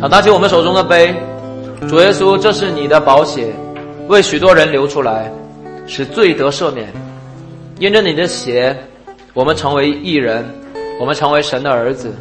[0.00, 1.14] 好，拿起我们手中的杯，
[1.86, 3.52] 主耶稣，这是你的宝血，
[4.08, 5.30] 为许多人流出来，
[5.86, 6.88] 使罪得赦免。
[7.78, 8.76] 因着你的血，
[9.32, 10.44] 我们成为义人，
[11.00, 12.12] 我们成为神的儿子。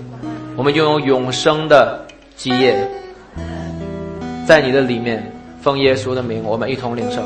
[0.56, 2.06] 我们拥有永生的
[2.36, 2.78] 基业，
[4.46, 5.32] 在你的里面，
[5.62, 7.22] 奉耶稣的名，我们一同领受。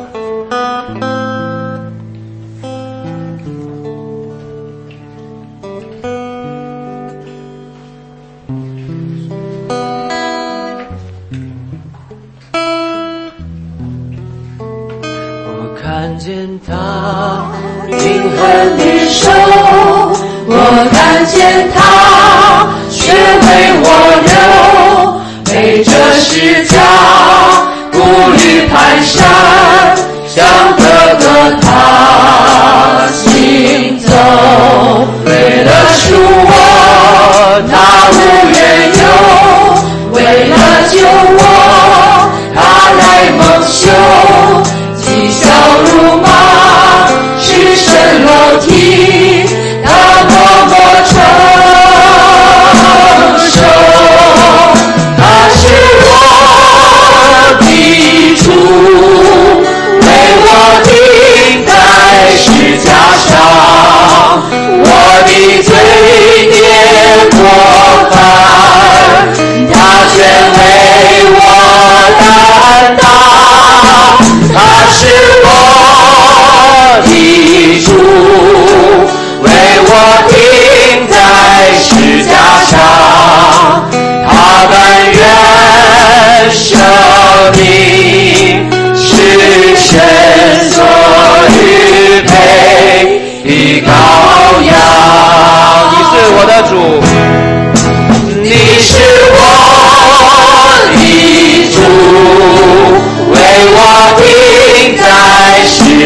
[18.29, 18.39] 衡
[18.77, 19.29] 的手，
[20.47, 20.53] 我
[20.91, 21.77] 看见他
[22.89, 23.47] 却为
[23.83, 23.87] 我
[24.25, 24.33] 流，
[25.45, 25.89] 背着
[26.19, 26.75] 世家，
[27.91, 27.95] 步
[28.33, 28.73] 履蹒
[29.05, 29.17] 跚，
[30.27, 30.37] 向
[30.77, 30.79] 哥
[31.19, 31.23] 哥
[31.61, 31.65] 他
[33.13, 34.09] 行走，
[35.25, 35.29] 为
[35.63, 36.40] 了树。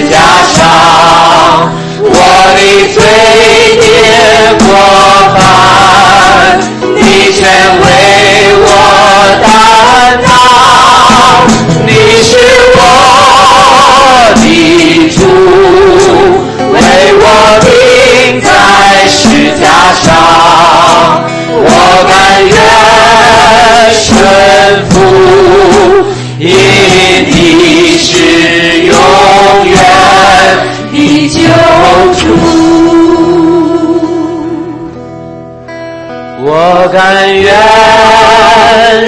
[0.10, 0.14] 加
[0.54, 0.58] 上
[2.00, 2.06] 我
[2.56, 2.60] 的
[2.94, 2.98] 罪
[3.82, 3.84] 孽
[4.60, 4.68] 过
[5.34, 5.38] 半，
[6.96, 6.98] 你
[7.34, 7.40] 全
[7.82, 7.84] 为
[8.62, 8.68] 我
[9.42, 9.46] 担
[10.24, 10.28] 当。
[11.86, 11.90] 你
[12.24, 12.30] 是
[12.76, 12.80] 我
[14.36, 14.44] 的
[15.10, 15.18] 主，
[16.72, 16.76] 为
[17.20, 17.24] 我
[17.62, 17.68] 钉
[18.42, 18.46] 在
[19.08, 19.18] 十
[19.60, 19.64] 架
[20.04, 20.06] 上，
[21.52, 21.68] 我
[22.08, 22.14] 甘
[22.48, 22.54] 愿
[23.94, 24.04] 顺
[24.90, 24.94] 服。
[36.96, 37.52] 甘愿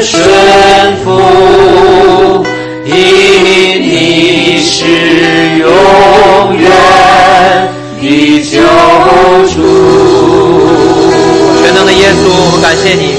[0.03, 0.21] 顺
[1.05, 2.45] 服，
[2.83, 2.91] 因
[3.81, 4.83] 你是
[5.57, 5.69] 永
[6.57, 6.69] 远
[8.01, 8.59] 的救
[9.53, 9.55] 主。
[11.63, 13.15] 全能的耶稣，我们感谢你，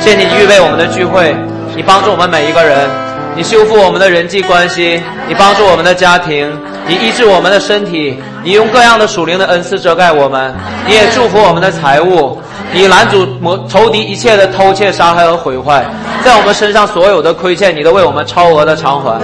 [0.00, 1.34] 谢谢你预备我们的聚会，
[1.74, 2.88] 你帮助我们每一个人，
[3.34, 6.48] 你修复我们的人际关系，你帮助我们的家庭，
[6.86, 10.54] 你医治我们的身体，你用各样的属灵的恩赐遮盖我们，
[10.86, 12.40] 你也祝福我们的财物。
[12.72, 15.84] 你拦阻魔仇敌一切的偷窃、杀害和毁坏，
[16.24, 19.20] 在我们身上所有的亏欠，你都为我们超额的偿还。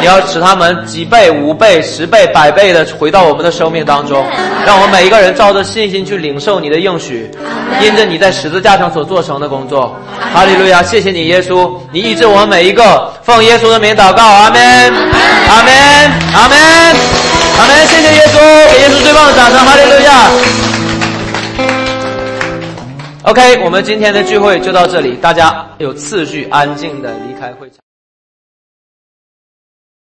[0.00, 4.24] 你要使他们几倍、五倍、十倍、百倍的回到我们的生命当中，
[4.64, 7.28] 让我们每一个人照着信心去领受你的应许，
[7.82, 9.96] 因着你在十字架上所做成的工作。
[10.32, 10.82] 哈利路亚！
[10.82, 14.60] 谢谢你，耶稣，你医治我们每一个，奉耶稣的名祷告，阿门，
[15.48, 15.74] 阿门，
[16.32, 16.58] 阿门，
[17.58, 17.86] 阿门！
[17.88, 18.38] 谢谢耶稣，
[18.72, 20.30] 给耶稣最棒的掌声，哈利路亚
[23.28, 27.87] ！OK，我们今天的聚会就到这里，大家有次序安静的离开会场。